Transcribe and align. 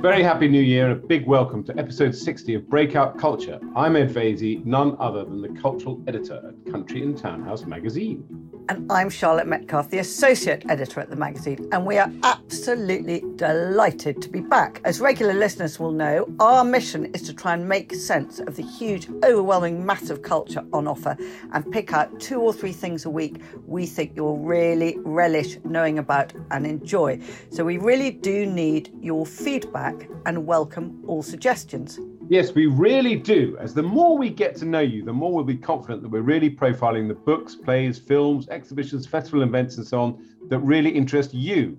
Very 0.00 0.22
happy 0.22 0.48
new 0.48 0.62
year 0.62 0.90
and 0.90 0.98
a 0.98 1.06
big 1.06 1.26
welcome 1.26 1.62
to 1.64 1.78
episode 1.78 2.14
60 2.14 2.54
of 2.54 2.68
Breakout 2.68 3.18
Culture. 3.18 3.60
I'm 3.76 3.96
Ed 3.96 4.10
Vaizey, 4.10 4.64
none 4.64 4.96
other 4.98 5.24
than 5.24 5.42
the 5.42 5.50
cultural 5.60 6.02
editor 6.06 6.40
at 6.48 6.72
Country 6.72 7.02
and 7.02 7.16
Townhouse 7.16 7.66
magazine. 7.66 8.49
And 8.68 8.90
I'm 8.90 9.10
Charlotte 9.10 9.46
Metcalf, 9.46 9.90
the 9.90 9.98
associate 9.98 10.64
editor 10.68 11.00
at 11.00 11.10
the 11.10 11.16
magazine, 11.16 11.68
and 11.72 11.86
we 11.86 11.98
are 11.98 12.12
absolutely 12.22 13.24
delighted 13.36 14.20
to 14.22 14.28
be 14.28 14.40
back. 14.40 14.80
As 14.84 15.00
regular 15.00 15.34
listeners 15.34 15.80
will 15.80 15.92
know, 15.92 16.28
our 16.38 16.64
mission 16.64 17.06
is 17.06 17.22
to 17.22 17.34
try 17.34 17.54
and 17.54 17.68
make 17.68 17.94
sense 17.94 18.38
of 18.38 18.56
the 18.56 18.62
huge, 18.62 19.08
overwhelming 19.24 19.84
mass 19.84 20.10
of 20.10 20.22
culture 20.22 20.64
on 20.72 20.86
offer 20.86 21.16
and 21.52 21.70
pick 21.72 21.92
out 21.92 22.20
two 22.20 22.40
or 22.40 22.52
three 22.52 22.72
things 22.72 23.04
a 23.04 23.10
week 23.10 23.40
we 23.66 23.86
think 23.86 24.12
you'll 24.14 24.38
really 24.38 24.96
relish 25.04 25.58
knowing 25.64 25.98
about 25.98 26.32
and 26.50 26.66
enjoy. 26.66 27.18
So 27.50 27.64
we 27.64 27.78
really 27.78 28.10
do 28.10 28.46
need 28.46 28.92
your 29.00 29.26
feedback 29.26 30.08
and 30.26 30.46
welcome 30.46 31.02
all 31.06 31.22
suggestions. 31.22 31.98
Yes, 32.30 32.54
we 32.54 32.64
really 32.66 33.16
do. 33.16 33.58
As 33.58 33.74
the 33.74 33.82
more 33.82 34.16
we 34.16 34.30
get 34.30 34.54
to 34.58 34.64
know 34.64 34.78
you, 34.78 35.04
the 35.04 35.12
more 35.12 35.34
we'll 35.34 35.42
be 35.42 35.56
confident 35.56 36.02
that 36.02 36.10
we're 36.10 36.20
really 36.20 36.48
profiling 36.48 37.08
the 37.08 37.14
books, 37.14 37.56
plays, 37.56 37.98
films, 37.98 38.48
exhibitions, 38.50 39.04
festival 39.04 39.42
events, 39.42 39.78
and 39.78 39.86
so 39.86 40.00
on 40.00 40.24
that 40.48 40.60
really 40.60 40.90
interest 40.90 41.34
you. 41.34 41.76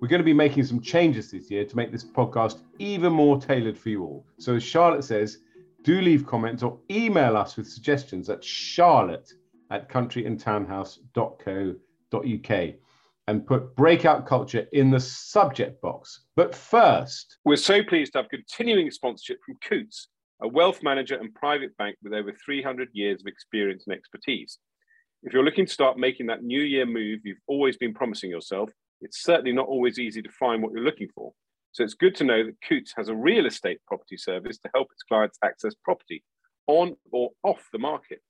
We're 0.00 0.08
going 0.08 0.18
to 0.18 0.24
be 0.24 0.32
making 0.32 0.64
some 0.64 0.80
changes 0.80 1.30
this 1.30 1.48
year 1.48 1.64
to 1.64 1.76
make 1.76 1.92
this 1.92 2.02
podcast 2.02 2.62
even 2.80 3.12
more 3.12 3.40
tailored 3.40 3.78
for 3.78 3.90
you 3.90 4.02
all. 4.02 4.26
So, 4.38 4.56
as 4.56 4.64
Charlotte 4.64 5.04
says, 5.04 5.38
do 5.84 6.00
leave 6.00 6.26
comments 6.26 6.64
or 6.64 6.76
email 6.90 7.36
us 7.36 7.56
with 7.56 7.68
suggestions 7.68 8.28
at 8.28 8.42
charlotte 8.42 9.32
at 9.70 9.88
countryandtownhouse.co.uk 9.88 12.74
and 13.26 13.46
put 13.46 13.74
breakout 13.74 14.26
culture 14.26 14.66
in 14.72 14.90
the 14.90 15.00
subject 15.00 15.80
box. 15.80 16.24
But 16.36 16.54
first, 16.54 17.38
we're 17.44 17.56
so 17.56 17.82
pleased 17.82 18.12
to 18.12 18.18
have 18.18 18.28
continuing 18.28 18.90
sponsorship 18.90 19.38
from 19.44 19.56
Coutts, 19.66 20.08
a 20.42 20.48
wealth 20.48 20.82
manager 20.82 21.16
and 21.16 21.34
private 21.34 21.76
bank 21.76 21.96
with 22.02 22.12
over 22.12 22.32
300 22.44 22.88
years 22.92 23.20
of 23.20 23.26
experience 23.26 23.84
and 23.86 23.96
expertise. 23.96 24.58
If 25.22 25.32
you're 25.32 25.44
looking 25.44 25.66
to 25.66 25.72
start 25.72 25.98
making 25.98 26.26
that 26.26 26.42
new 26.42 26.60
year 26.60 26.84
move 26.84 27.20
you've 27.24 27.38
always 27.46 27.78
been 27.78 27.94
promising 27.94 28.30
yourself, 28.30 28.70
it's 29.00 29.22
certainly 29.22 29.52
not 29.52 29.68
always 29.68 29.98
easy 29.98 30.20
to 30.20 30.30
find 30.30 30.62
what 30.62 30.72
you're 30.72 30.84
looking 30.84 31.08
for. 31.14 31.32
So 31.72 31.82
it's 31.82 31.94
good 31.94 32.14
to 32.16 32.24
know 32.24 32.44
that 32.44 32.60
Coutts 32.68 32.92
has 32.96 33.08
a 33.08 33.14
real 33.14 33.46
estate 33.46 33.78
property 33.86 34.16
service 34.16 34.58
to 34.58 34.70
help 34.74 34.88
its 34.92 35.02
clients 35.02 35.38
access 35.42 35.74
property 35.82 36.22
on 36.66 36.94
or 37.10 37.30
off 37.42 37.66
the 37.72 37.78
market. 37.78 38.20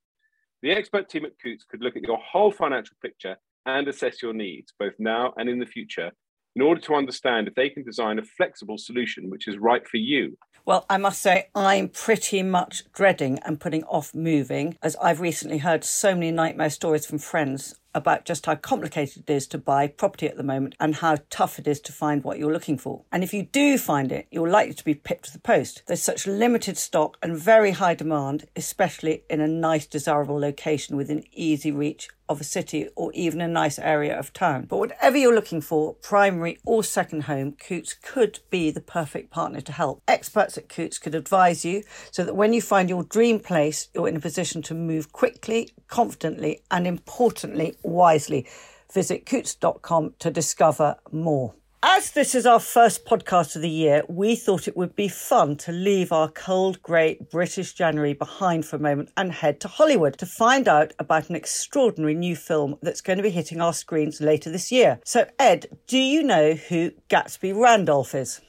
The 0.62 0.70
expert 0.70 1.08
team 1.08 1.24
at 1.24 1.38
Coutts 1.42 1.64
could 1.68 1.82
look 1.82 1.96
at 1.96 2.04
your 2.04 2.18
whole 2.18 2.52
financial 2.52 2.96
picture 3.02 3.36
and 3.66 3.88
assess 3.88 4.22
your 4.22 4.32
needs, 4.32 4.72
both 4.78 4.94
now 4.98 5.32
and 5.36 5.48
in 5.48 5.58
the 5.58 5.66
future, 5.66 6.10
in 6.56 6.62
order 6.62 6.80
to 6.80 6.94
understand 6.94 7.48
if 7.48 7.54
they 7.54 7.68
can 7.68 7.84
design 7.84 8.18
a 8.18 8.22
flexible 8.22 8.78
solution 8.78 9.30
which 9.30 9.48
is 9.48 9.58
right 9.58 9.86
for 9.88 9.96
you. 9.96 10.36
Well, 10.66 10.86
I 10.88 10.96
must 10.96 11.20
say, 11.20 11.48
I'm 11.54 11.88
pretty 11.88 12.42
much 12.42 12.84
dreading 12.92 13.38
and 13.40 13.60
putting 13.60 13.84
off 13.84 14.14
moving, 14.14 14.78
as 14.82 14.96
I've 14.96 15.20
recently 15.20 15.58
heard 15.58 15.84
so 15.84 16.14
many 16.14 16.30
nightmare 16.30 16.70
stories 16.70 17.04
from 17.04 17.18
friends 17.18 17.74
about 17.94 18.24
just 18.24 18.46
how 18.46 18.54
complicated 18.56 19.24
it 19.26 19.32
is 19.32 19.46
to 19.48 19.58
buy 19.58 19.86
property 19.86 20.26
at 20.26 20.36
the 20.36 20.42
moment 20.42 20.74
and 20.80 20.96
how 20.96 21.16
tough 21.30 21.58
it 21.58 21.66
is 21.66 21.80
to 21.80 21.92
find 21.92 22.24
what 22.24 22.38
you're 22.38 22.52
looking 22.52 22.78
for. 22.78 23.04
And 23.12 23.22
if 23.22 23.32
you 23.32 23.44
do 23.44 23.78
find 23.78 24.10
it, 24.10 24.26
you're 24.30 24.48
likely 24.48 24.74
to 24.74 24.84
be 24.84 24.94
pipped 24.94 25.26
to 25.26 25.32
the 25.32 25.38
post. 25.38 25.82
There's 25.86 26.02
such 26.02 26.26
limited 26.26 26.76
stock 26.76 27.16
and 27.22 27.36
very 27.36 27.72
high 27.72 27.94
demand, 27.94 28.46
especially 28.56 29.22
in 29.30 29.40
a 29.40 29.48
nice, 29.48 29.86
desirable 29.86 30.38
location 30.38 30.96
within 30.96 31.24
easy 31.32 31.70
reach 31.70 32.08
of 32.28 32.40
a 32.40 32.44
city 32.44 32.88
or 32.96 33.12
even 33.12 33.40
a 33.40 33.48
nice 33.48 33.78
area 33.78 34.18
of 34.18 34.32
town. 34.32 34.66
But 34.68 34.78
whatever 34.78 35.16
you're 35.16 35.34
looking 35.34 35.60
for, 35.60 35.94
primary 35.94 36.58
or 36.64 36.82
second 36.82 37.24
home, 37.24 37.52
Coutts 37.52 37.94
could 37.94 38.40
be 38.50 38.70
the 38.70 38.80
perfect 38.80 39.30
partner 39.30 39.60
to 39.60 39.72
help. 39.72 40.02
Experts 40.08 40.56
at 40.56 40.68
Coutts 40.68 40.98
could 40.98 41.14
advise 41.14 41.64
you 41.64 41.82
so 42.10 42.24
that 42.24 42.36
when 42.36 42.52
you 42.52 42.62
find 42.62 42.88
your 42.88 43.04
dream 43.04 43.40
place, 43.40 43.88
you're 43.94 44.08
in 44.08 44.16
a 44.16 44.20
position 44.20 44.62
to 44.62 44.74
move 44.74 45.12
quickly, 45.12 45.70
confidently, 45.88 46.62
and 46.70 46.86
importantly, 46.86 47.74
wisely. 47.84 48.46
Visit 48.92 49.26
coutts.com 49.26 50.14
to 50.18 50.30
discover 50.30 50.96
more. 51.10 51.54
As 51.86 52.12
this 52.12 52.34
is 52.34 52.46
our 52.46 52.60
first 52.60 53.04
podcast 53.04 53.56
of 53.56 53.60
the 53.60 53.68
year, 53.68 54.04
we 54.08 54.36
thought 54.36 54.66
it 54.66 54.74
would 54.74 54.96
be 54.96 55.06
fun 55.06 55.56
to 55.58 55.70
leave 55.70 56.12
our 56.12 56.30
cold, 56.30 56.82
grey 56.82 57.18
British 57.30 57.74
January 57.74 58.14
behind 58.14 58.64
for 58.64 58.76
a 58.76 58.80
moment 58.80 59.10
and 59.18 59.30
head 59.30 59.60
to 59.60 59.68
Hollywood 59.68 60.16
to 60.16 60.24
find 60.24 60.66
out 60.66 60.94
about 60.98 61.28
an 61.28 61.36
extraordinary 61.36 62.14
new 62.14 62.36
film 62.36 62.78
that's 62.80 63.02
going 63.02 63.18
to 63.18 63.22
be 63.22 63.28
hitting 63.28 63.60
our 63.60 63.74
screens 63.74 64.22
later 64.22 64.50
this 64.50 64.72
year. 64.72 64.98
So, 65.04 65.26
Ed, 65.38 65.76
do 65.86 65.98
you 65.98 66.22
know 66.22 66.54
who 66.54 66.92
Gatsby 67.10 67.54
Randolph 67.54 68.14
is? 68.14 68.40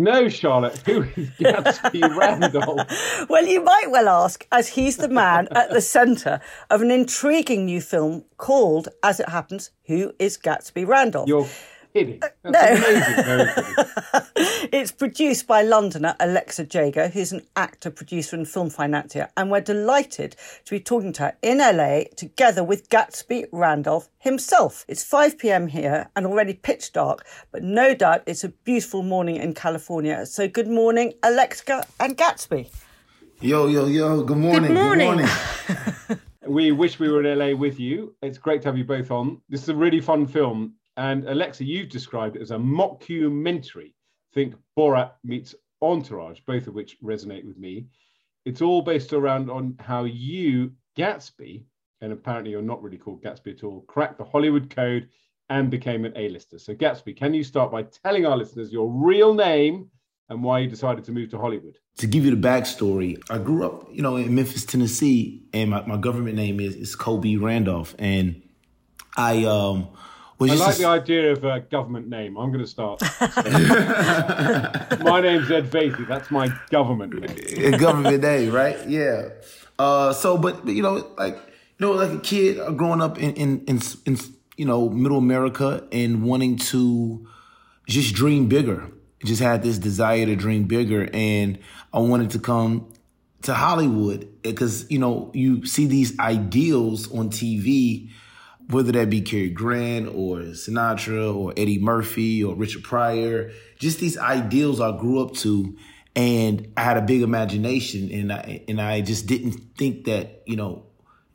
No, 0.00 0.30
Charlotte, 0.30 0.78
who 0.86 1.02
is 1.02 1.28
Gatsby 1.38 2.16
Randolph? 2.16 3.28
well, 3.28 3.44
you 3.44 3.62
might 3.62 3.90
well 3.90 4.08
ask, 4.08 4.46
as 4.50 4.68
he's 4.68 4.96
the 4.96 5.10
man 5.10 5.46
at 5.50 5.68
the 5.68 5.82
centre 5.82 6.40
of 6.70 6.80
an 6.80 6.90
intriguing 6.90 7.66
new 7.66 7.82
film 7.82 8.24
called, 8.38 8.88
as 9.02 9.20
it 9.20 9.28
happens, 9.28 9.72
Who 9.88 10.14
is 10.18 10.38
Gatsby 10.38 10.86
Randolph? 10.86 11.28
You're 11.28 11.46
kidding. 11.92 12.22
Uh, 12.22 12.50
no. 12.50 12.60
it's 14.72 14.92
produced 14.92 15.46
by 15.46 15.62
Londoner 15.62 16.16
Alexa 16.20 16.64
Jager, 16.66 17.08
who's 17.08 17.32
an 17.32 17.42
actor, 17.56 17.90
producer, 17.90 18.36
and 18.36 18.48
film 18.48 18.70
financier. 18.70 19.28
And 19.36 19.50
we're 19.50 19.60
delighted 19.60 20.36
to 20.64 20.70
be 20.70 20.80
talking 20.80 21.12
to 21.14 21.22
her 21.22 21.36
in 21.42 21.58
LA 21.58 22.04
together 22.16 22.64
with 22.64 22.88
Gatsby 22.88 23.46
Randolph 23.52 24.08
himself. 24.18 24.84
It's 24.88 25.04
5 25.04 25.38
p.m. 25.38 25.68
here 25.68 26.08
and 26.16 26.26
already 26.26 26.54
pitch 26.54 26.92
dark, 26.92 27.26
but 27.52 27.62
no 27.62 27.94
doubt 27.94 28.22
it's 28.26 28.44
a 28.44 28.48
beautiful 28.48 29.02
morning 29.02 29.36
in 29.36 29.54
California. 29.54 30.26
So 30.26 30.48
good 30.48 30.68
morning, 30.68 31.14
Alexa 31.22 31.86
and 31.98 32.16
Gatsby. 32.16 32.70
Yo, 33.40 33.68
yo, 33.68 33.86
yo. 33.86 34.22
Good 34.22 34.36
morning. 34.36 34.74
Good 34.74 34.74
morning. 34.74 35.16
Good 35.16 35.76
morning. 36.08 36.20
we 36.46 36.72
wish 36.72 36.98
we 36.98 37.08
were 37.08 37.24
in 37.24 37.38
LA 37.38 37.56
with 37.56 37.80
you. 37.80 38.14
It's 38.20 38.36
great 38.36 38.62
to 38.62 38.68
have 38.68 38.76
you 38.76 38.84
both 38.84 39.10
on. 39.10 39.40
This 39.48 39.62
is 39.62 39.70
a 39.70 39.74
really 39.74 40.00
fun 40.00 40.26
film 40.26 40.74
and 41.00 41.26
Alexa, 41.26 41.64
you've 41.64 41.88
described 41.88 42.36
it 42.36 42.42
as 42.42 42.50
a 42.50 42.56
mockumentary. 42.56 43.94
Think 44.34 44.54
Borat 44.78 45.12
meets 45.24 45.54
Entourage, 45.80 46.40
both 46.46 46.66
of 46.66 46.74
which 46.74 47.00
resonate 47.02 47.46
with 47.46 47.56
me. 47.56 47.86
It's 48.44 48.60
all 48.60 48.82
based 48.82 49.14
around 49.14 49.48
on 49.48 49.76
how 49.80 50.04
you, 50.04 50.72
Gatsby, 50.98 51.64
and 52.02 52.12
apparently 52.12 52.50
you're 52.50 52.60
not 52.60 52.82
really 52.82 52.98
called 52.98 53.22
Gatsby 53.22 53.56
at 53.56 53.64
all, 53.64 53.80
cracked 53.88 54.18
the 54.18 54.24
Hollywood 54.24 54.68
code 54.68 55.08
and 55.48 55.70
became 55.70 56.04
an 56.04 56.12
A-lister. 56.16 56.58
So 56.58 56.74
Gatsby, 56.74 57.16
can 57.16 57.32
you 57.32 57.44
start 57.44 57.72
by 57.72 57.84
telling 57.84 58.26
our 58.26 58.36
listeners 58.36 58.70
your 58.70 58.90
real 58.90 59.32
name 59.32 59.88
and 60.28 60.44
why 60.44 60.58
you 60.58 60.68
decided 60.68 61.02
to 61.04 61.12
move 61.12 61.30
to 61.30 61.38
Hollywood? 61.38 61.78
To 61.96 62.06
give 62.06 62.26
you 62.26 62.36
the 62.36 62.48
backstory, 62.48 63.18
I 63.30 63.38
grew 63.38 63.64
up, 63.64 63.88
you 63.90 64.02
know, 64.02 64.16
in 64.16 64.34
Memphis, 64.34 64.66
Tennessee, 64.66 65.46
and 65.54 65.70
my, 65.70 65.80
my 65.86 65.96
government 65.96 66.36
name 66.36 66.60
is, 66.60 66.76
is 66.76 66.94
Kobe 66.94 67.36
Randolph. 67.36 67.94
And 67.98 68.42
I 69.16 69.44
um 69.44 69.88
I 70.40 70.54
like 70.54 70.76
the 70.76 70.86
idea 70.86 71.32
of 71.32 71.44
a 71.44 71.60
government 71.60 72.08
name. 72.08 72.38
I'm 72.38 72.50
going 72.50 72.64
to 72.64 72.70
start. 72.70 73.02
my 75.02 75.20
name's 75.20 75.50
Ed 75.50 75.70
Vaizey. 75.70 76.08
That's 76.08 76.30
my 76.30 76.48
government 76.70 77.12
name. 77.14 77.72
government 77.78 78.22
name, 78.22 78.50
right? 78.50 78.78
Yeah. 78.88 79.28
Uh, 79.78 80.12
so, 80.14 80.38
but, 80.38 80.64
but 80.64 80.74
you 80.74 80.82
know, 80.82 81.12
like 81.18 81.34
you 81.34 81.86
know, 81.86 81.92
like 81.92 82.10
a 82.10 82.20
kid 82.20 82.76
growing 82.76 83.02
up 83.02 83.18
in, 83.18 83.34
in 83.34 83.64
in 83.66 83.80
in 84.06 84.18
you 84.56 84.64
know 84.64 84.88
middle 84.88 85.18
America 85.18 85.86
and 85.92 86.22
wanting 86.22 86.56
to 86.56 87.26
just 87.86 88.14
dream 88.14 88.48
bigger. 88.48 88.90
Just 89.24 89.42
had 89.42 89.62
this 89.62 89.76
desire 89.76 90.24
to 90.24 90.36
dream 90.36 90.64
bigger, 90.64 91.08
and 91.12 91.58
I 91.92 91.98
wanted 91.98 92.30
to 92.30 92.38
come 92.38 92.90
to 93.42 93.52
Hollywood 93.52 94.28
because 94.42 94.90
you 94.90 94.98
know 94.98 95.30
you 95.34 95.66
see 95.66 95.86
these 95.86 96.18
ideals 96.18 97.12
on 97.12 97.28
TV 97.28 98.10
whether 98.70 98.92
that 98.92 99.10
be 99.10 99.20
Cary 99.20 99.50
Grant 99.50 100.08
or 100.08 100.38
Sinatra 100.52 101.34
or 101.34 101.52
Eddie 101.56 101.78
Murphy 101.78 102.42
or 102.42 102.54
Richard 102.54 102.84
Pryor, 102.84 103.52
just 103.78 103.98
these 103.98 104.16
ideals 104.16 104.80
I 104.80 104.96
grew 104.96 105.20
up 105.20 105.34
to. 105.36 105.76
And 106.16 106.72
I 106.76 106.82
had 106.82 106.96
a 106.96 107.02
big 107.02 107.22
imagination 107.22 108.10
and 108.10 108.32
I, 108.32 108.64
and 108.68 108.80
I 108.80 109.00
just 109.00 109.26
didn't 109.26 109.76
think 109.76 110.06
that, 110.06 110.42
you 110.46 110.56
know, 110.56 110.86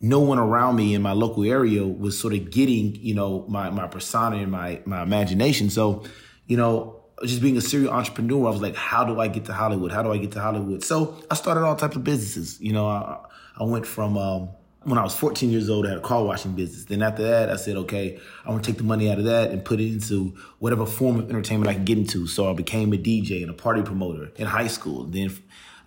no 0.01 0.19
one 0.19 0.37
around 0.37 0.75
me 0.75 0.93
in 0.93 1.01
my 1.01 1.13
local 1.13 1.43
area 1.45 1.85
was 1.85 2.19
sort 2.19 2.33
of 2.33 2.51
getting, 2.51 2.95
you 2.95 3.15
know, 3.15 3.45
my, 3.47 3.69
my 3.69 3.87
persona 3.87 4.37
and 4.37 4.51
my, 4.51 4.81
my 4.85 5.01
imagination. 5.01 5.69
So, 5.69 6.03
you 6.45 6.57
know, 6.57 7.03
just 7.23 7.41
being 7.41 7.55
a 7.55 7.61
serial 7.61 7.93
entrepreneur, 7.93 8.47
I 8.47 8.51
was 8.51 8.61
like, 8.61 8.75
how 8.75 9.05
do 9.05 9.19
I 9.19 9.29
get 9.29 9.45
to 9.45 9.53
Hollywood? 9.53 9.91
How 9.93 10.03
do 10.03 10.11
I 10.11 10.17
get 10.17 10.33
to 10.33 10.41
Hollywood? 10.41 10.83
So 10.83 11.15
I 11.31 11.35
started 11.35 11.61
all 11.61 11.75
types 11.77 11.95
of 11.95 12.03
businesses. 12.03 12.59
You 12.59 12.73
know, 12.73 12.87
I, 12.87 13.19
I 13.57 13.63
went 13.63 13.87
from, 13.87 14.17
um, 14.17 14.49
when 14.85 14.99
I 14.99 15.03
was 15.03 15.15
14 15.15 15.49
years 15.49 15.67
old, 15.69 15.87
I 15.87 15.89
had 15.89 15.97
a 15.97 16.01
car 16.01 16.23
washing 16.23 16.53
business. 16.53 16.85
Then 16.85 17.01
after 17.01 17.23
that, 17.23 17.49
I 17.49 17.55
said, 17.55 17.75
okay, 17.75 18.19
I 18.45 18.51
want 18.51 18.63
to 18.63 18.71
take 18.71 18.77
the 18.77 18.83
money 18.83 19.11
out 19.11 19.17
of 19.17 19.25
that 19.25 19.49
and 19.49 19.65
put 19.65 19.79
it 19.79 19.91
into 19.91 20.35
whatever 20.59 20.85
form 20.85 21.19
of 21.19 21.29
entertainment 21.29 21.69
I 21.69 21.73
can 21.73 21.85
get 21.85 21.97
into. 21.97 22.27
So 22.27 22.49
I 22.49 22.53
became 22.53 22.93
a 22.93 22.97
DJ 22.97 23.41
and 23.41 23.49
a 23.49 23.53
party 23.53 23.81
promoter 23.81 24.31
in 24.35 24.45
high 24.45 24.67
school. 24.67 25.05
Then 25.05 25.35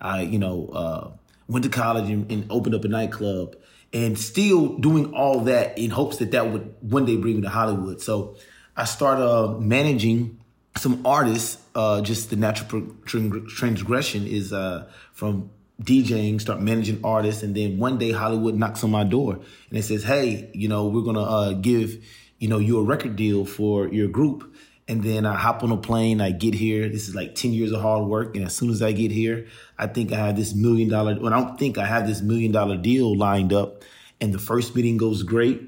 I, 0.00 0.22
you 0.22 0.40
know, 0.40 0.68
uh, 0.72 1.10
went 1.46 1.64
to 1.64 1.70
college 1.70 2.10
and, 2.10 2.30
and, 2.30 2.50
opened 2.50 2.74
up 2.74 2.84
a 2.84 2.88
nightclub 2.88 3.56
and 3.92 4.18
still 4.18 4.76
doing 4.78 5.14
all 5.14 5.40
that 5.42 5.78
in 5.78 5.90
hopes 5.90 6.18
that 6.18 6.32
that 6.32 6.50
would 6.50 6.74
one 6.80 7.06
day 7.06 7.16
bring 7.16 7.36
me 7.36 7.42
to 7.42 7.48
Hollywood. 7.48 8.02
So 8.02 8.36
I 8.76 8.84
started 8.84 9.24
uh, 9.24 9.58
managing 9.58 10.40
some 10.76 11.06
artists. 11.06 11.62
Uh, 11.74 12.00
just 12.00 12.30
the 12.30 12.36
natural 12.36 12.82
transgression 13.06 14.26
is 14.26 14.52
uh, 14.52 14.90
from 15.12 15.50
DJing, 15.82 16.40
start 16.40 16.60
managing 16.60 17.00
artists, 17.04 17.42
and 17.42 17.54
then 17.54 17.78
one 17.78 17.98
day 17.98 18.10
Hollywood 18.10 18.56
knocks 18.56 18.82
on 18.82 18.90
my 18.90 19.04
door 19.04 19.34
and 19.34 19.78
it 19.78 19.84
says, 19.84 20.02
"Hey, 20.02 20.50
you 20.52 20.68
know, 20.68 20.88
we're 20.88 21.02
gonna 21.02 21.22
uh, 21.22 21.52
give 21.52 22.04
you 22.38 22.48
know 22.48 22.58
you 22.58 22.78
a 22.78 22.82
record 22.82 23.14
deal 23.16 23.44
for 23.44 23.86
your 23.88 24.08
group." 24.08 24.54
And 24.88 25.02
then 25.04 25.26
I 25.26 25.36
hop 25.36 25.62
on 25.62 25.70
a 25.70 25.76
plane. 25.76 26.20
I 26.20 26.30
get 26.30 26.54
here. 26.54 26.88
This 26.88 27.08
is 27.08 27.14
like 27.14 27.36
ten 27.36 27.52
years 27.52 27.70
of 27.70 27.80
hard 27.80 28.08
work, 28.08 28.34
and 28.34 28.44
as 28.44 28.56
soon 28.56 28.70
as 28.70 28.82
I 28.82 28.90
get 28.90 29.12
here, 29.12 29.46
I 29.78 29.86
think 29.86 30.12
I 30.12 30.16
have 30.16 30.36
this 30.36 30.52
million 30.52 30.88
dollar. 30.88 31.16
Well, 31.20 31.32
I 31.32 31.38
don't 31.38 31.58
think 31.58 31.78
I 31.78 31.86
have 31.86 32.08
this 32.08 32.22
million 32.22 32.50
dollar 32.50 32.76
deal 32.76 33.16
lined 33.16 33.52
up. 33.52 33.84
And 34.20 34.34
the 34.34 34.38
first 34.38 34.74
meeting 34.74 34.96
goes 34.96 35.22
great, 35.22 35.62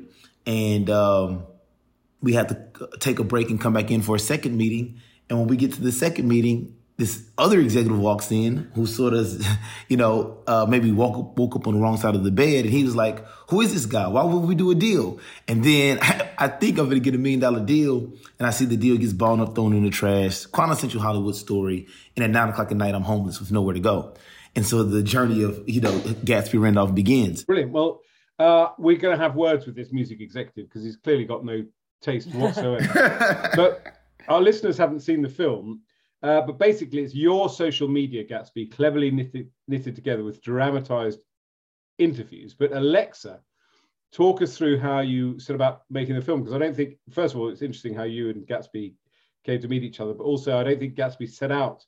and 0.45 0.91
um, 0.91 1.45
we 2.21 2.33
have 2.33 2.49
to 2.49 2.89
take 2.99 3.21
a 3.21 3.25
break 3.25 3.49
and 3.51 3.61
come 3.61 3.75
back 3.75 3.93
in 3.93 4.03
for 4.03 4.17
a 4.17 4.19
second 4.19 4.57
meeting. 4.57 5.01
And 5.29 5.39
when 5.39 5.47
we 5.47 5.57
get 5.57 5.75
to 5.75 5.81
the 5.81 5.93
second 5.93 6.27
meeting, 6.27 6.75
this 7.01 7.25
other 7.39 7.59
executive 7.59 7.99
walks 7.99 8.31
in 8.31 8.71
who 8.75 8.85
sort 8.87 9.15
of, 9.15 9.43
you 9.89 9.97
know, 9.97 10.43
uh, 10.47 10.67
maybe 10.69 10.93
woke, 10.93 11.37
woke 11.37 11.57
up 11.57 11.67
on 11.67 11.75
the 11.75 11.81
wrong 11.81 11.97
side 11.97 12.15
of 12.15 12.23
the 12.23 12.31
bed. 12.31 12.67
And 12.67 12.75
he 12.75 12.85
was 12.85 12.95
like, 12.95 13.27
who 13.49 13.63
is 13.63 13.73
this 13.73 13.87
guy? 13.87 14.07
Why 14.07 14.23
would 14.23 14.41
we 14.41 14.55
do 14.55 14.71
a 14.71 14.75
deal? 14.75 15.19
And 15.49 15.65
then 15.65 15.99
I, 16.03 16.31
I 16.39 16.49
think 16.49 16.79
I'm 16.79 16.85
going 16.85 16.97
to 16.97 17.01
get 17.01 17.15
a 17.15 17.19
million 17.19 17.41
dollar 17.41 17.65
deal. 17.65 18.13
And 18.39 18.47
I 18.47 18.51
see 18.51 18.67
the 18.67 18.77
deal 18.77 18.99
gets 18.99 19.15
balled 19.15 19.41
up, 19.41 19.55
thrown 19.55 19.73
in 19.73 19.83
the 19.83 19.91
trash. 19.91 20.45
Quintessential 20.45 21.01
Hollywood 21.01 21.35
story. 21.35 21.89
And 22.17 22.25
at 22.25 22.31
nine 22.31 22.51
o'clock 22.51 22.71
at 22.71 22.77
night, 22.77 22.95
I'm 22.95 23.03
homeless 23.03 23.41
with 23.41 23.51
nowhere 23.51 23.75
to 23.75 23.81
go. 23.81 24.15
And 24.55 24.67
so 24.67 24.83
the 24.83 25.03
journey 25.03 25.43
of, 25.43 25.67
you 25.67 25.81
know, 25.81 25.93
Gatsby 25.93 26.61
Randolph 26.61 26.95
begins. 26.95 27.45
Brilliant. 27.45 27.73
Well, 27.73 28.03
uh, 28.39 28.69
we're 28.79 28.99
going 28.99 29.17
to 29.17 29.23
have 29.23 29.37
words 29.37 29.65
with 29.65 29.75
this 29.75 29.91
music 29.91 30.21
executive 30.21 30.69
because 30.69 30.85
he's 30.85 30.97
clearly 30.97 31.25
got 31.25 31.47
no 31.47 31.65
taste 32.03 32.29
whatsoever. 32.35 33.51
but 33.57 33.87
our 34.29 34.43
listeners 34.43 34.77
haven't 34.77 35.01
seen 35.01 35.23
the 35.23 35.29
film. 35.31 35.81
Uh, 36.23 36.43
but 36.43 36.59
basically, 36.59 37.01
it's 37.01 37.15
your 37.15 37.49
social 37.49 37.89
media, 37.89 38.25
Gatsby, 38.25 38.71
cleverly 38.71 39.11
knitted, 39.11 39.51
knitted 39.69 39.95
together 39.95 40.23
with 40.23 40.43
dramatized 40.43 41.21
interviews. 41.99 42.55
But 42.55 42.73
Alexa, 42.73 43.41
talk 44.13 44.43
us 44.43 44.57
through 44.57 44.79
how 44.79 45.01
you 45.01 45.39
set 45.39 45.57
about 45.57 45.83
making 45.89 46.17
the 46.17 46.23
film. 46.23 46.41
Because 46.41 46.55
I 46.55 46.59
don't 46.59 46.77
think, 46.77 46.97
first 47.11 47.35
of 47.35 47.41
all, 47.41 47.49
it's 47.49 47.63
interesting 47.63 47.95
how 47.95 48.03
you 48.03 48.29
and 48.31 48.47
Gatsby 48.47 48.95
came 49.45 49.61
to 49.61 49.69
meet 49.69 49.83
each 49.83 50.01
other. 50.01 50.13
But 50.13 50.25
also, 50.25 50.59
I 50.59 50.65
don't 50.65 50.79
think 50.79 50.95
Gatsby 50.95 51.31
set 51.31 51.51
out 51.51 51.85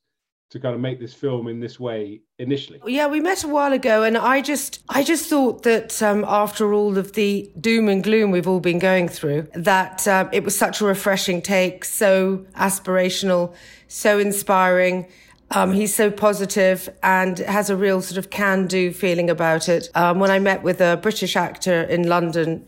to 0.53 0.61
kind 0.61 0.75
of 0.75 0.81
make 0.81 1.01
this 1.01 1.15
film 1.15 1.49
in 1.49 1.61
this 1.61 1.81
way 1.81 2.21
initially? 2.39 2.79
Yeah, 2.87 3.07
we 3.07 3.21
met 3.21 3.43
a 3.43 3.49
while 3.49 3.73
ago, 3.73 4.03
and 4.03 4.19
I 4.19 4.43
just 4.43 4.83
I 4.89 5.03
just 5.03 5.29
thought 5.29 5.63
that 5.63 6.03
um, 6.03 6.25
after 6.29 6.75
all 6.75 6.99
of 6.99 7.15
the 7.15 7.51
doom 7.59 7.89
and 7.89 8.05
gloom 8.05 8.31
we've 8.31 8.47
all 8.47 8.61
been 8.61 8.79
going 8.79 9.09
through, 9.09 9.49
that 9.55 10.07
um, 10.07 10.29
it 10.31 10.45
was 10.45 10.57
such 10.57 10.83
a 10.83 10.85
refreshing 10.85 11.41
take, 11.41 11.87
so 11.87 12.45
aspirational, 12.55 13.55
so 13.89 14.19
inspiring. 14.19 15.09
Um, 15.51 15.73
he's 15.73 15.95
so 15.95 16.11
positive 16.11 16.89
and 17.03 17.39
has 17.39 17.69
a 17.69 17.77
real 17.77 18.01
sort 18.01 18.17
of 18.17 18.31
can-do 18.31 18.91
feeling 18.91 19.29
about 19.29 19.69
it. 19.69 19.91
Um, 19.95 20.19
when 20.19 20.31
I 20.31 20.39
met 20.39 20.63
with 20.63 20.81
a 20.81 20.99
British 21.03 21.37
actor 21.37 21.83
in 21.83 22.09
London 22.09 22.67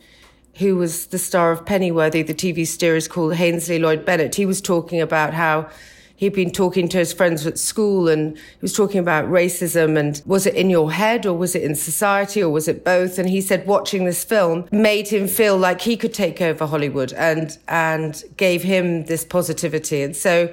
who 0.58 0.76
was 0.76 1.06
the 1.06 1.18
star 1.18 1.50
of 1.50 1.64
Pennyworth, 1.64 2.12
the 2.12 2.24
TV 2.24 2.66
series 2.66 3.08
called 3.08 3.34
Hainsley 3.34 3.78
Lloyd 3.78 4.04
Bennett, 4.04 4.34
he 4.34 4.44
was 4.44 4.60
talking 4.60 5.00
about 5.00 5.32
how 5.32 5.70
he'd 6.16 6.32
been 6.32 6.50
talking 6.50 6.88
to 6.88 6.98
his 6.98 7.12
friends 7.12 7.46
at 7.46 7.58
school 7.58 8.08
and 8.08 8.36
he 8.36 8.58
was 8.60 8.72
talking 8.72 9.00
about 9.00 9.26
racism 9.26 9.98
and 9.98 10.22
was 10.26 10.46
it 10.46 10.54
in 10.54 10.70
your 10.70 10.92
head 10.92 11.26
or 11.26 11.34
was 11.34 11.54
it 11.54 11.62
in 11.62 11.74
society 11.74 12.42
or 12.42 12.48
was 12.48 12.68
it 12.68 12.84
both? 12.84 13.18
And 13.18 13.28
he 13.28 13.40
said 13.40 13.66
watching 13.66 14.04
this 14.04 14.24
film 14.24 14.66
made 14.70 15.08
him 15.08 15.26
feel 15.26 15.56
like 15.56 15.80
he 15.80 15.96
could 15.96 16.14
take 16.14 16.40
over 16.40 16.66
Hollywood 16.66 17.12
and 17.14 17.56
and 17.68 18.22
gave 18.36 18.62
him 18.62 19.04
this 19.04 19.24
positivity. 19.24 20.02
And 20.02 20.16
so 20.16 20.52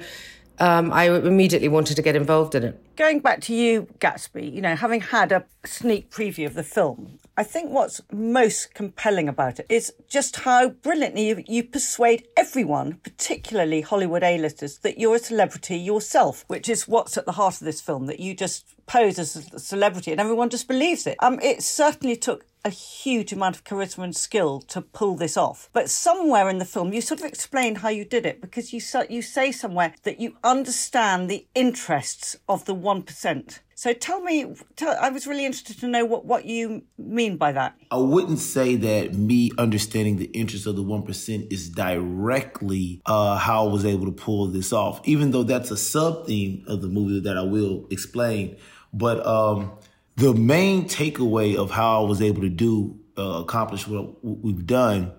um, 0.58 0.92
I 0.92 1.04
immediately 1.08 1.68
wanted 1.68 1.96
to 1.96 2.02
get 2.02 2.16
involved 2.16 2.54
in 2.54 2.64
it. 2.64 2.96
Going 2.96 3.20
back 3.20 3.40
to 3.42 3.54
you, 3.54 3.88
Gatsby, 3.98 4.52
you 4.52 4.60
know, 4.60 4.76
having 4.76 5.00
had 5.00 5.32
a 5.32 5.44
sneak 5.64 6.10
preview 6.10 6.46
of 6.46 6.54
the 6.54 6.62
film, 6.62 7.18
I 7.34 7.44
think 7.44 7.70
what's 7.70 8.02
most 8.12 8.74
compelling 8.74 9.26
about 9.26 9.58
it 9.58 9.66
is 9.70 9.92
just 10.06 10.36
how 10.40 10.68
brilliantly 10.68 11.28
you, 11.28 11.44
you 11.46 11.64
persuade 11.64 12.28
everyone, 12.36 12.98
particularly 13.02 13.80
Hollywood 13.80 14.22
A-listers, 14.22 14.78
that 14.78 14.98
you're 14.98 15.16
a 15.16 15.18
celebrity 15.18 15.76
yourself, 15.76 16.44
which 16.48 16.68
is 16.68 16.86
what's 16.86 17.16
at 17.16 17.24
the 17.24 17.32
heart 17.32 17.54
of 17.54 17.64
this 17.64 17.80
film, 17.80 18.04
that 18.06 18.20
you 18.20 18.34
just 18.34 18.66
pose 18.84 19.18
as 19.18 19.34
a 19.34 19.58
celebrity 19.58 20.12
and 20.12 20.20
everyone 20.20 20.50
just 20.50 20.68
believes 20.68 21.06
it. 21.06 21.16
Um, 21.20 21.40
it 21.40 21.62
certainly 21.62 22.16
took 22.16 22.44
a 22.64 22.70
huge 22.70 23.32
amount 23.32 23.56
of 23.56 23.64
charisma 23.64 24.04
and 24.04 24.14
skill 24.14 24.60
to 24.60 24.82
pull 24.82 25.16
this 25.16 25.36
off. 25.36 25.68
But 25.72 25.90
somewhere 25.90 26.48
in 26.48 26.58
the 26.58 26.64
film, 26.64 26.92
you 26.92 27.00
sort 27.00 27.20
of 27.20 27.26
explain 27.26 27.76
how 27.76 27.88
you 27.88 28.04
did 28.04 28.26
it 28.26 28.40
because 28.40 28.72
you 28.72 28.80
you 29.08 29.22
say 29.22 29.52
somewhere 29.52 29.94
that 30.02 30.20
you 30.20 30.36
understand 30.44 31.28
the 31.28 31.46
interests 31.54 32.36
of 32.48 32.66
the 32.66 32.74
one 32.74 33.02
percent. 33.02 33.60
So 33.82 33.92
tell 33.92 34.20
me, 34.20 34.54
tell, 34.76 34.96
I 35.00 35.08
was 35.08 35.26
really 35.26 35.44
interested 35.44 35.80
to 35.80 35.88
know 35.88 36.04
what, 36.04 36.24
what 36.24 36.44
you 36.44 36.84
mean 36.96 37.36
by 37.36 37.50
that. 37.50 37.74
I 37.90 37.96
wouldn't 37.96 38.38
say 38.38 38.76
that 38.76 39.14
me 39.14 39.50
understanding 39.58 40.18
the 40.18 40.26
interests 40.26 40.68
of 40.68 40.76
the 40.76 40.84
1% 40.84 41.52
is 41.52 41.68
directly 41.68 43.02
uh, 43.06 43.38
how 43.38 43.66
I 43.66 43.72
was 43.72 43.84
able 43.84 44.06
to 44.06 44.12
pull 44.12 44.46
this 44.46 44.72
off, 44.72 45.00
even 45.02 45.32
though 45.32 45.42
that's 45.42 45.72
a 45.72 45.76
sub 45.76 46.28
theme 46.28 46.64
of 46.68 46.80
the 46.80 46.86
movie 46.86 47.18
that 47.22 47.36
I 47.36 47.42
will 47.42 47.88
explain. 47.90 48.56
But 48.92 49.26
um, 49.26 49.72
the 50.14 50.32
main 50.32 50.84
takeaway 50.84 51.56
of 51.56 51.72
how 51.72 52.04
I 52.04 52.08
was 52.08 52.22
able 52.22 52.42
to 52.42 52.50
do 52.50 53.00
uh, 53.18 53.40
accomplish 53.42 53.88
what 53.88 54.24
we've 54.24 54.64
done 54.64 55.10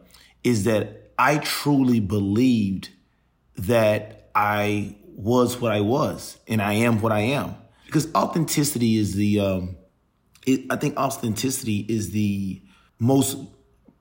is 0.46 0.64
that 0.64 1.12
I 1.20 1.40
truly 1.40 2.00
believed 2.00 2.92
that 3.58 4.30
I 4.34 4.96
was 5.06 5.60
what 5.60 5.74
I 5.74 5.82
was 5.82 6.40
and 6.48 6.62
I 6.62 6.76
am 6.76 7.02
what 7.02 7.12
I 7.12 7.20
am 7.20 7.58
because 7.94 8.12
authenticity 8.16 8.98
is 8.98 9.14
the 9.14 9.40
um, 9.40 9.76
it, 10.48 10.62
I 10.72 10.78
think 10.78 10.98
authenticity 10.98 11.86
is 11.88 12.10
the 12.10 12.60
most 12.98 13.38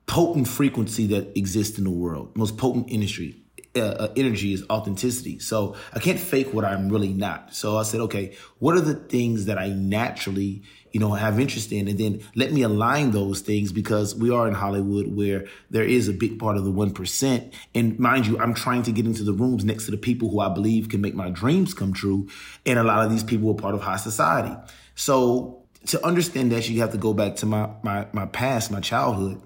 potent 0.07 0.47
frequency 0.47 1.05
that 1.07 1.37
exists 1.37 1.77
in 1.77 1.83
the 1.83 1.91
world, 1.91 2.35
most 2.35 2.57
potent 2.57 2.89
industry 2.89 3.43
uh, 3.75 3.79
uh, 3.79 4.13
energy 4.15 4.53
is 4.53 4.63
authenticity. 4.69 5.39
So 5.39 5.75
I 5.93 5.99
can't 5.99 6.19
fake 6.19 6.53
what 6.53 6.65
I'm 6.65 6.89
really 6.89 7.13
not. 7.13 7.55
So 7.55 7.77
I 7.77 7.83
said, 7.83 8.01
okay, 8.01 8.35
what 8.59 8.75
are 8.75 8.81
the 8.81 8.95
things 8.95 9.45
that 9.45 9.57
I 9.57 9.69
naturally, 9.69 10.63
you 10.93 10.99
know, 10.99 11.11
have 11.11 11.39
interest 11.39 11.71
in? 11.71 11.87
And 11.87 11.99
then 11.99 12.21
let 12.35 12.53
me 12.53 12.61
align 12.61 13.11
those 13.11 13.41
things 13.41 13.73
because 13.73 14.15
we 14.15 14.29
are 14.29 14.47
in 14.47 14.53
Hollywood 14.53 15.13
where 15.13 15.45
there 15.69 15.83
is 15.83 16.07
a 16.07 16.13
big 16.13 16.39
part 16.39 16.55
of 16.55 16.63
the 16.63 16.71
1%. 16.71 17.53
And 17.75 17.99
mind 17.99 18.27
you, 18.27 18.39
I'm 18.39 18.53
trying 18.53 18.83
to 18.83 18.91
get 18.91 19.05
into 19.05 19.23
the 19.23 19.33
rooms 19.33 19.65
next 19.65 19.85
to 19.85 19.91
the 19.91 19.97
people 19.97 20.29
who 20.29 20.39
I 20.39 20.49
believe 20.49 20.87
can 20.89 21.01
make 21.01 21.15
my 21.15 21.29
dreams 21.29 21.73
come 21.73 21.91
true. 21.91 22.29
And 22.65 22.79
a 22.79 22.83
lot 22.83 23.03
of 23.03 23.11
these 23.11 23.23
people 23.23 23.49
are 23.51 23.55
part 23.55 23.75
of 23.75 23.81
high 23.81 23.97
society. 23.97 24.55
So 24.95 25.63
to 25.87 26.05
understand 26.05 26.51
that, 26.53 26.69
you 26.69 26.79
have 26.81 26.91
to 26.91 26.97
go 26.97 27.13
back 27.13 27.35
to 27.37 27.45
my, 27.45 27.69
my, 27.81 28.07
my 28.13 28.27
past, 28.27 28.71
my 28.71 28.79
childhood. 28.79 29.41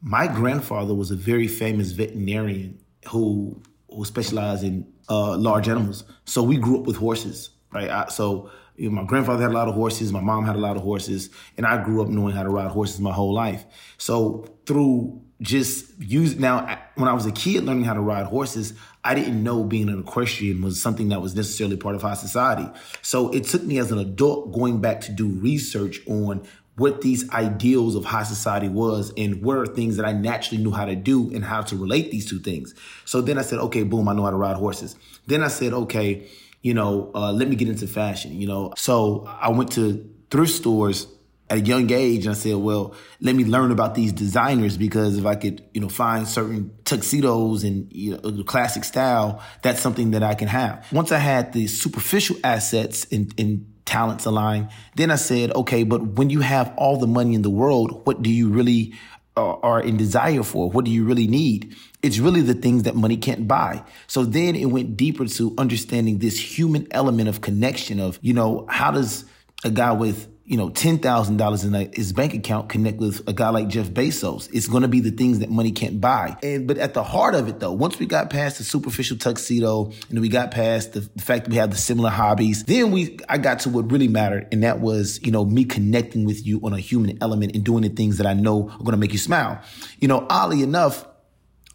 My 0.00 0.28
grandfather 0.28 0.94
was 0.94 1.10
a 1.10 1.16
very 1.16 1.48
famous 1.48 1.92
veterinarian 1.92 2.78
who 3.08 3.62
who 3.94 4.04
specialize 4.04 4.62
in 4.62 4.86
uh, 5.08 5.36
large 5.36 5.68
animals. 5.68 6.04
So 6.24 6.42
we 6.42 6.56
grew 6.56 6.80
up 6.80 6.86
with 6.86 6.96
horses, 6.96 7.50
right? 7.72 7.90
I, 7.90 8.08
so 8.08 8.50
you 8.76 8.90
know, 8.90 9.02
my 9.02 9.04
grandfather 9.06 9.42
had 9.42 9.50
a 9.50 9.54
lot 9.54 9.68
of 9.68 9.74
horses, 9.74 10.12
my 10.12 10.20
mom 10.20 10.44
had 10.44 10.56
a 10.56 10.60
lot 10.60 10.76
of 10.76 10.82
horses, 10.82 11.30
and 11.56 11.66
I 11.66 11.82
grew 11.82 12.02
up 12.02 12.08
knowing 12.08 12.34
how 12.34 12.42
to 12.42 12.48
ride 12.48 12.70
horses 12.70 13.00
my 13.00 13.12
whole 13.12 13.32
life. 13.32 13.64
So 13.98 14.46
through 14.66 15.22
just 15.40 15.92
use 16.00 16.38
now, 16.38 16.78
when 16.94 17.08
I 17.08 17.12
was 17.12 17.26
a 17.26 17.32
kid 17.32 17.64
learning 17.64 17.84
how 17.84 17.94
to 17.94 18.00
ride 18.00 18.26
horses, 18.26 18.74
I 19.04 19.14
didn't 19.14 19.42
know 19.42 19.64
being 19.64 19.88
an 19.88 20.00
equestrian 20.00 20.62
was 20.62 20.80
something 20.80 21.08
that 21.08 21.20
was 21.20 21.34
necessarily 21.34 21.76
part 21.76 21.96
of 21.96 22.02
high 22.02 22.14
society. 22.14 22.68
So 23.02 23.30
it 23.30 23.44
took 23.44 23.62
me 23.64 23.78
as 23.78 23.90
an 23.90 23.98
adult 23.98 24.52
going 24.52 24.80
back 24.80 25.00
to 25.02 25.12
do 25.12 25.28
research 25.28 26.00
on 26.06 26.46
what 26.76 27.02
these 27.02 27.28
ideals 27.30 27.96
of 27.96 28.04
high 28.04 28.22
society 28.22 28.68
was 28.68 29.12
and 29.16 29.42
what 29.42 29.58
are 29.58 29.66
things 29.66 29.96
that 29.96 30.06
I 30.06 30.12
naturally 30.12 30.62
knew 30.62 30.70
how 30.70 30.86
to 30.86 30.96
do 30.96 31.30
and 31.34 31.44
how 31.44 31.60
to 31.62 31.76
relate 31.76 32.10
these 32.10 32.24
two 32.24 32.38
things. 32.38 32.74
So 33.04 33.20
then 33.20 33.36
I 33.36 33.42
said, 33.42 33.58
okay, 33.58 33.82
boom, 33.82 34.08
I 34.08 34.14
know 34.14 34.22
how 34.24 34.30
to 34.30 34.36
ride 34.36 34.56
horses. 34.56 34.96
Then 35.26 35.42
I 35.42 35.48
said, 35.48 35.72
okay, 35.74 36.28
you 36.62 36.74
know, 36.74 37.10
uh, 37.14 37.32
let 37.32 37.48
me 37.48 37.56
get 37.56 37.68
into 37.68 37.86
fashion, 37.86 38.40
you 38.40 38.46
know. 38.46 38.72
So 38.76 39.26
I 39.26 39.50
went 39.50 39.72
to 39.72 40.08
thrift 40.30 40.52
stores 40.52 41.06
at 41.50 41.58
a 41.58 41.60
young 41.60 41.90
age 41.92 42.24
and 42.24 42.34
I 42.34 42.38
said, 42.38 42.56
well, 42.56 42.94
let 43.20 43.34
me 43.34 43.44
learn 43.44 43.70
about 43.70 43.94
these 43.94 44.12
designers 44.12 44.76
because 44.76 45.18
if 45.18 45.26
I 45.26 45.34
could, 45.34 45.62
you 45.74 45.80
know, 45.80 45.88
find 45.88 46.26
certain 46.26 46.70
tuxedos 46.84 47.64
and 47.64 47.92
you 47.92 48.12
know, 48.12 48.30
the 48.30 48.44
classic 48.44 48.84
style, 48.84 49.42
that's 49.62 49.80
something 49.80 50.12
that 50.12 50.22
I 50.22 50.34
can 50.34 50.48
have. 50.48 50.86
Once 50.92 51.12
I 51.12 51.18
had 51.18 51.52
the 51.52 51.66
superficial 51.66 52.36
assets 52.42 53.06
and, 53.12 53.34
in 53.36 53.66
talents 53.84 54.24
aligned, 54.24 54.68
Then 54.94 55.10
I 55.10 55.16
said, 55.16 55.50
okay, 55.52 55.82
but 55.82 56.02
when 56.16 56.30
you 56.30 56.40
have 56.40 56.72
all 56.76 56.98
the 56.98 57.06
money 57.06 57.34
in 57.34 57.42
the 57.42 57.50
world, 57.50 58.06
what 58.06 58.22
do 58.22 58.30
you 58.30 58.48
really 58.48 58.94
Uh, 59.34 59.54
are 59.60 59.80
in 59.80 59.96
desire 59.96 60.42
for? 60.42 60.68
What 60.68 60.84
do 60.84 60.90
you 60.90 61.04
really 61.04 61.26
need? 61.26 61.74
It's 62.02 62.18
really 62.18 62.42
the 62.42 62.52
things 62.52 62.82
that 62.82 62.94
money 62.94 63.16
can't 63.16 63.48
buy. 63.48 63.82
So 64.06 64.24
then 64.24 64.54
it 64.54 64.66
went 64.66 64.94
deeper 64.96 65.26
to 65.26 65.54
understanding 65.56 66.18
this 66.18 66.38
human 66.38 66.86
element 66.90 67.30
of 67.30 67.40
connection 67.40 67.98
of, 67.98 68.18
you 68.20 68.34
know, 68.34 68.66
how 68.68 68.90
does 68.90 69.24
a 69.64 69.70
guy 69.70 69.92
with 69.92 70.28
you 70.52 70.58
know, 70.58 70.68
ten 70.68 70.98
thousand 70.98 71.38
dollars 71.38 71.64
in 71.64 71.72
his 71.94 72.12
bank 72.12 72.34
account 72.34 72.68
connect 72.68 72.98
with 72.98 73.26
a 73.26 73.32
guy 73.32 73.48
like 73.48 73.68
Jeff 73.68 73.88
Bezos. 73.88 74.50
It's 74.52 74.66
going 74.66 74.82
to 74.82 74.88
be 74.88 75.00
the 75.00 75.10
things 75.10 75.38
that 75.38 75.48
money 75.48 75.72
can't 75.72 75.98
buy. 75.98 76.36
And 76.42 76.68
but 76.68 76.76
at 76.76 76.92
the 76.92 77.02
heart 77.02 77.34
of 77.34 77.48
it, 77.48 77.58
though, 77.58 77.72
once 77.72 77.98
we 77.98 78.04
got 78.04 78.28
past 78.28 78.58
the 78.58 78.64
superficial 78.64 79.16
tuxedo 79.16 79.90
and 80.10 80.20
we 80.20 80.28
got 80.28 80.50
past 80.50 80.92
the, 80.92 81.00
the 81.00 81.22
fact 81.22 81.44
that 81.44 81.52
we 81.52 81.56
have 81.56 81.70
the 81.70 81.78
similar 81.78 82.10
hobbies, 82.10 82.64
then 82.64 82.90
we 82.90 83.18
I 83.30 83.38
got 83.38 83.60
to 83.60 83.70
what 83.70 83.90
really 83.90 84.08
mattered, 84.08 84.46
and 84.52 84.62
that 84.62 84.80
was 84.80 85.22
you 85.22 85.32
know 85.32 85.46
me 85.46 85.64
connecting 85.64 86.26
with 86.26 86.46
you 86.46 86.60
on 86.62 86.74
a 86.74 86.78
human 86.78 87.16
element 87.22 87.54
and 87.54 87.64
doing 87.64 87.80
the 87.80 87.88
things 87.88 88.18
that 88.18 88.26
I 88.26 88.34
know 88.34 88.68
are 88.68 88.78
going 88.80 88.90
to 88.90 88.98
make 88.98 89.12
you 89.12 89.18
smile. 89.18 89.58
You 90.00 90.08
know, 90.08 90.26
oddly 90.28 90.62
enough, 90.62 91.06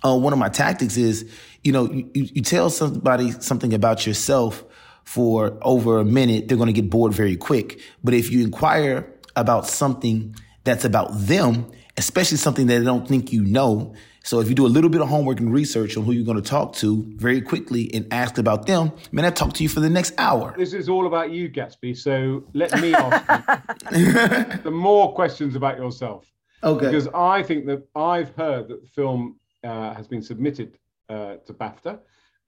uh, 0.05 0.15
one 0.15 0.34
of 0.34 0.39
my 0.39 0.50
tactics 0.50 0.98
is 0.98 1.27
you 1.63 1.72
know 1.72 1.91
you, 1.91 2.12
you 2.13 2.43
tell 2.43 2.69
somebody 2.69 3.31
something 3.31 3.74
about 3.74 4.05
yourself 4.05 4.63
for 5.07 5.57
over 5.61 5.99
a 5.99 6.03
minute, 6.03 6.49
they're 6.49 6.57
going 6.57 6.67
to 6.67 6.73
get 6.73 6.89
bored 6.89 7.13
very 7.13 7.37
quick. 7.37 7.79
But 8.03 8.13
if 8.13 8.29
you 8.29 8.43
inquire 8.43 9.09
about 9.37 9.65
something 9.65 10.35
that's 10.65 10.83
about 10.83 11.07
them, 11.13 11.71
especially 11.95 12.35
something 12.35 12.67
that 12.67 12.79
they 12.79 12.83
don't 12.83 13.07
think 13.07 13.31
you 13.31 13.45
know, 13.45 13.95
so 14.25 14.41
if 14.41 14.49
you 14.49 14.53
do 14.53 14.65
a 14.65 14.67
little 14.67 14.89
bit 14.89 14.99
of 14.99 15.07
homework 15.07 15.39
and 15.39 15.53
research 15.53 15.95
on 15.95 16.03
who 16.03 16.11
you're 16.11 16.25
going 16.25 16.43
to 16.43 16.49
talk 16.49 16.73
to 16.75 17.05
very 17.15 17.39
quickly 17.39 17.89
and 17.93 18.05
ask 18.11 18.37
about 18.37 18.67
them, 18.67 18.91
man, 19.13 19.23
I 19.23 19.29
talk 19.29 19.53
to 19.53 19.63
you 19.63 19.69
for 19.69 19.79
the 19.79 19.89
next 19.89 20.13
hour. 20.17 20.53
This 20.57 20.73
is 20.73 20.89
all 20.89 21.07
about 21.07 21.31
you, 21.31 21.49
Gatsby. 21.49 21.95
So 21.95 22.43
let 22.53 22.77
me 22.81 22.93
ask 22.93 23.61
you 23.93 24.11
the 24.63 24.71
more 24.71 25.13
questions 25.13 25.55
about 25.55 25.77
yourself. 25.77 26.29
Okay. 26.65 26.85
Because 26.85 27.07
I 27.13 27.43
think 27.43 27.65
that 27.67 27.87
I've 27.95 28.35
heard 28.35 28.67
that 28.67 28.81
the 28.81 28.87
film 28.89 29.39
uh, 29.63 29.93
has 29.93 30.05
been 30.05 30.21
submitted 30.21 30.77
uh, 31.07 31.35
to 31.45 31.53
BAFTA, 31.53 31.97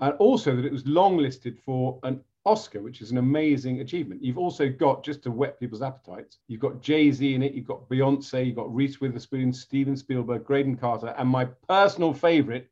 and 0.02 0.14
also 0.16 0.58
that 0.58 0.66
it 0.66 0.74
was 0.74 0.84
longlisted 0.84 1.58
for 1.64 2.00
an 2.04 2.20
Oscar, 2.46 2.82
which 2.82 3.02
is 3.02 3.12
an 3.12 3.18
amazing 3.18 3.82
achievement. 3.82 4.24
You've 4.24 4.38
also 4.38 4.70
got, 4.70 5.04
just 5.04 5.24
to 5.24 5.32
whet 5.32 5.60
people's 5.60 5.82
appetites, 5.82 6.38
you've 6.48 6.62
got 6.62 6.82
Jay 6.82 7.12
Z 7.12 7.34
in 7.36 7.44
it, 7.44 7.54
you've 7.54 7.68
got 7.68 7.88
Beyonce, 7.90 8.46
you've 8.46 8.56
got 8.56 8.74
Reese 8.74 9.02
Witherspoon, 9.02 9.52
Steven 9.54 9.96
Spielberg, 9.96 10.46
Graydon 10.46 10.76
Carter, 10.78 11.14
and 11.18 11.28
my 11.30 11.46
personal 11.68 12.14
favorite, 12.14 12.70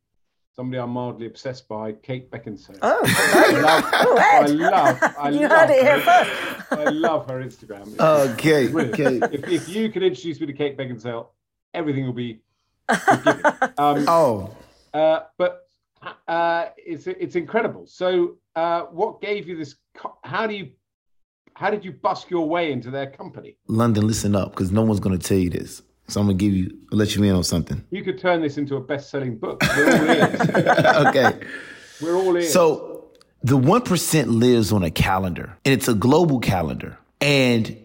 somebody 0.56 0.80
I'm 0.82 0.92
mildly 0.92 1.28
obsessed 1.28 1.68
by, 1.68 1.92
Kate 1.92 2.32
Beckinsale. 2.32 2.80
Oh, 2.82 3.02
I 3.04 3.60
love, 3.62 3.84
oh, 3.94 4.18
I 4.20 4.46
love, 4.48 5.16
I 5.20 5.30
you 5.32 5.42
love 5.42 5.52
heard 5.52 5.70
it 5.70 5.82
here 5.84 6.00
her, 6.00 6.26
first. 6.26 6.72
I 6.72 6.84
love 6.86 7.28
her 7.30 7.44
Instagram. 7.44 7.94
It's 7.94 8.02
Okay. 8.02 8.68
brilliant. 8.70 9.00
Okay. 9.24 9.36
If, 9.36 9.48
if 9.48 9.70
you 9.70 9.90
could 9.90 10.04
introduce 10.04 10.40
me 10.40 10.48
to 10.48 10.54
Kate 10.54 10.78
Beckinsale, 10.78 11.28
everything 11.74 12.06
will 12.06 12.14
be. 12.14 12.40
Um, 13.80 14.06
Oh, 14.08 14.56
uh, 14.94 15.20
but 15.38 15.68
uh, 16.28 16.68
it's 16.78 17.06
it's 17.06 17.36
incredible. 17.36 17.86
So, 17.86 18.38
uh, 18.58 18.82
what 19.00 19.22
gave 19.22 19.48
you 19.48 19.56
this? 19.56 19.76
co- 19.96 20.18
How 20.24 20.48
do 20.48 20.54
you? 20.56 20.72
How 21.54 21.70
did 21.70 21.84
you 21.86 21.92
busk 21.92 22.30
your 22.30 22.48
way 22.48 22.72
into 22.72 22.90
their 22.92 23.08
company? 23.10 23.58
London, 23.68 24.06
listen 24.06 24.36
up, 24.36 24.52
because 24.52 24.72
no 24.72 24.84
one's 24.84 25.00
going 25.00 25.18
to 25.18 25.28
tell 25.28 25.38
you 25.40 25.50
this. 25.50 25.82
So 26.08 26.22
I'm 26.22 26.28
gonna 26.28 26.38
give 26.38 26.54
you, 26.54 26.72
let 26.92 27.16
you 27.16 27.24
in 27.24 27.36
on 27.36 27.44
something. 27.44 27.84
You 27.90 28.04
could 28.04 28.18
turn 28.18 28.42
this 28.42 28.58
into 28.58 28.76
a 28.78 28.80
best-selling 28.82 29.38
book. 29.38 29.62
We're 29.76 30.00
all 30.00 30.10
ears. 30.10 31.06
okay. 31.08 31.40
We're 32.02 32.16
all 32.16 32.36
ears. 32.38 32.54
So 32.54 33.10
the 33.44 33.58
1% 33.58 34.26
lives 34.28 34.72
on 34.72 34.84
a 34.84 34.92
calendar 34.92 35.58
and 35.66 35.74
it's 35.74 35.88
a 35.90 35.94
global 35.94 36.40
calendar. 36.40 36.98
And 37.20 37.78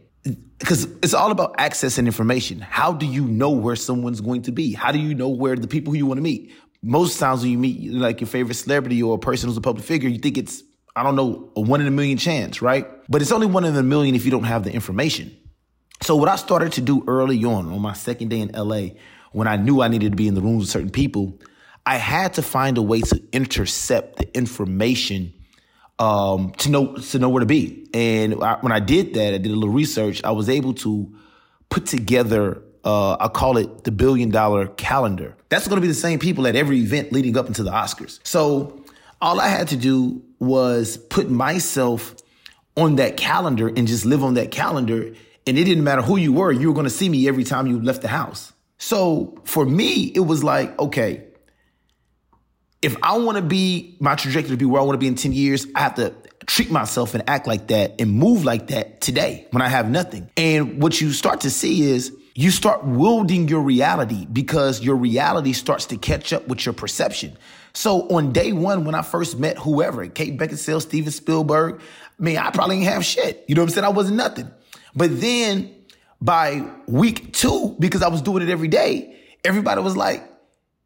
because 0.59 0.85
it's 1.03 1.15
all 1.15 1.33
about 1.33 1.57
access 1.59 1.99
and 1.99 2.07
information. 2.07 2.61
How 2.61 2.93
do 2.93 3.07
you 3.07 3.25
know 3.27 3.51
where 3.51 3.75
someone's 3.75 4.21
going 4.21 4.43
to 4.43 4.53
be? 4.53 4.73
How 4.73 4.93
do 4.93 5.01
you 5.01 5.13
know 5.13 5.29
where 5.29 5.57
the 5.57 5.67
people 5.67 5.93
who 5.93 5.99
you 5.99 6.07
want 6.07 6.19
to 6.19 6.23
meet? 6.23 6.53
Most 6.83 7.19
times 7.19 7.43
when 7.43 7.51
you 7.53 7.59
meet 7.59 7.93
like 7.93 8.21
your 8.21 8.29
favorite 8.29 8.55
celebrity 8.55 9.03
or 9.03 9.15
a 9.15 9.19
person 9.19 9.49
who's 9.49 9.57
a 9.57 9.61
public 9.61 9.85
figure, 9.85 10.09
you 10.09 10.19
think 10.19 10.37
it's, 10.37 10.63
I 10.97 11.03
don't 11.03 11.17
know, 11.17 11.51
a 11.57 11.61
one 11.61 11.81
in 11.81 11.87
a 11.87 11.93
million 11.93 12.19
chance, 12.19 12.61
right? 12.61 12.87
But 13.09 13.23
it's 13.23 13.33
only 13.33 13.47
one 13.47 13.65
in 13.65 13.77
a 13.77 13.83
million 13.83 14.15
if 14.15 14.25
you 14.25 14.31
don't 14.31 14.45
have 14.45 14.65
the 14.65 14.73
information. 14.73 15.37
So 16.03 16.17
what 16.17 16.29
I 16.29 16.37
started 16.37 16.73
to 16.73 16.81
do 16.81 17.05
early 17.07 17.45
on, 17.45 17.71
on 17.71 17.81
my 17.81 17.93
second 17.93 18.29
day 18.29 18.41
in 18.41 18.51
LA, 18.53 18.97
when 19.31 19.47
I 19.47 19.57
knew 19.57 19.81
I 19.81 19.89
needed 19.89 20.13
to 20.13 20.17
be 20.17 20.27
in 20.27 20.35
the 20.35 20.41
rooms 20.41 20.63
with 20.63 20.69
certain 20.69 20.91
people, 20.91 21.39
I 21.87 21.97
had 21.97 22.35
to 22.35 22.43
find 22.43 22.77
a 22.79 22.83
way 22.83 23.01
to 23.01 23.23
intercept 23.33 24.17
the 24.17 24.37
information 24.37 25.33
um, 25.99 26.53
to 26.59 26.71
know 26.71 26.97
to 26.97 27.19
know 27.19 27.29
where 27.29 27.41
to 27.41 27.47
be. 27.47 27.89
And 27.95 28.43
I, 28.43 28.59
when 28.61 28.73
I 28.73 28.81
did 28.81 29.15
that, 29.15 29.35
I 29.35 29.39
did 29.39 29.53
a 29.53 29.55
little 29.55 29.71
research. 29.75 30.23
I 30.25 30.33
was 30.33 30.49
able 30.49 30.75
to 30.75 31.13
put 31.71 31.87
together. 31.87 32.63
Uh, 32.85 33.17
I 33.21 33.29
call 33.29 33.59
it 33.59 33.85
the 33.85 33.93
billion 33.93 34.31
dollar 34.31 34.67
calendar. 34.67 35.37
That's 35.49 35.69
going 35.69 35.77
to 35.77 35.81
be 35.81 35.89
the 35.89 35.95
same 35.95 36.19
people 36.19 36.47
at 36.47 36.57
every 36.57 36.79
event 36.79 37.13
leading 37.13 37.37
up 37.37 37.47
into 37.47 37.63
the 37.63 37.71
Oscars. 37.71 38.19
So 38.25 38.85
all 39.21 39.41
I 39.41 39.49
had 39.49 39.69
to 39.69 39.77
do 39.77 40.23
was 40.41 40.97
put 40.97 41.31
myself 41.31 42.17
on 42.77 42.97
that 42.97 43.17
calendar 43.17 43.69
and 43.69 43.87
just 43.87 44.05
live 44.05 44.25
on 44.25 44.35
that 44.35 44.51
calendar. 44.51 45.15
And 45.47 45.59
it 45.59 45.65
didn't 45.65 45.85
matter 45.85 46.03
who 46.03 46.17
you 46.17 46.33
were, 46.33 46.51
you 46.51 46.69
were 46.69 46.75
going 46.75 46.85
to 46.85 46.91
see 46.91 47.09
me 47.09 47.29
every 47.29 47.45
time 47.45 47.67
you 47.67 47.81
left 47.81 48.03
the 48.03 48.09
house. 48.09 48.53
So 48.79 49.41
for 49.45 49.65
me, 49.65 50.07
it 50.15 50.21
was 50.21 50.43
like, 50.43 50.77
okay, 50.79 51.25
if 52.81 52.97
I 53.01 53.17
want 53.19 53.37
to 53.37 53.43
be 53.43 53.97
my 54.01 54.17
trajectory 54.17 54.51
to 54.51 54.57
be 54.57 54.65
where 54.65 54.81
I 54.81 54.85
want 54.85 54.95
to 54.95 54.99
be 54.99 55.07
in 55.07 55.15
10 55.15 55.33
years, 55.33 55.67
I 55.75 55.81
have 55.81 55.95
to 55.97 56.13
treat 56.47 56.71
myself 56.71 57.15
and 57.15 57.23
act 57.29 57.47
like 57.47 57.69
that 57.69 58.01
and 58.01 58.13
move 58.13 58.45
like 58.45 58.69
that 58.69 59.01
today 59.01 59.47
when 59.53 59.63
I 59.63 59.69
have 59.69 59.89
nothing. 59.89 60.29
And 60.37 60.83
what 60.83 61.01
you 61.01 61.13
start 61.13 61.43
to 61.43 61.51
see 61.51 61.83
is 61.83 62.13
you 62.35 62.51
start 62.51 62.85
wielding 62.85 63.49
your 63.49 63.61
reality 63.61 64.27
because 64.27 64.83
your 64.83 64.97
reality 64.97 65.53
starts 65.53 65.87
to 65.87 65.97
catch 65.97 66.33
up 66.33 66.49
with 66.49 66.65
your 66.65 66.73
perception. 66.73 67.37
So 67.75 68.09
on 68.09 68.33
day 68.33 68.53
one, 68.53 68.85
when 68.85 68.95
I 68.95 69.03
first 69.03 69.39
met 69.39 69.59
whoever, 69.59 70.07
Kate 70.09 70.39
Beckinsale, 70.39 70.83
Steven 70.83 71.13
Spielberg, 71.13 71.81
I 72.19 72.23
mean, 72.23 72.39
I 72.39 72.51
probably 72.51 72.77
didn't 72.77 72.93
have 72.93 73.05
shit. 73.05 73.45
You 73.49 73.55
know 73.55 73.63
what 73.63 73.71
I'm 73.71 73.75
saying? 73.75 73.85
I 73.85 73.91
wasn't 73.91 74.17
nothing. 74.17 74.51
But 74.95 75.21
then 75.21 75.75
by 76.21 76.65
week 76.87 77.33
two, 77.33 77.77
because 77.79 78.03
I 78.03 78.09
was 78.09 78.23
doing 78.23 78.43
it 78.43 78.51
every 78.51 78.69
day, 78.69 79.19
everybody 79.45 79.81
was 79.81 79.97
like, 79.97 80.23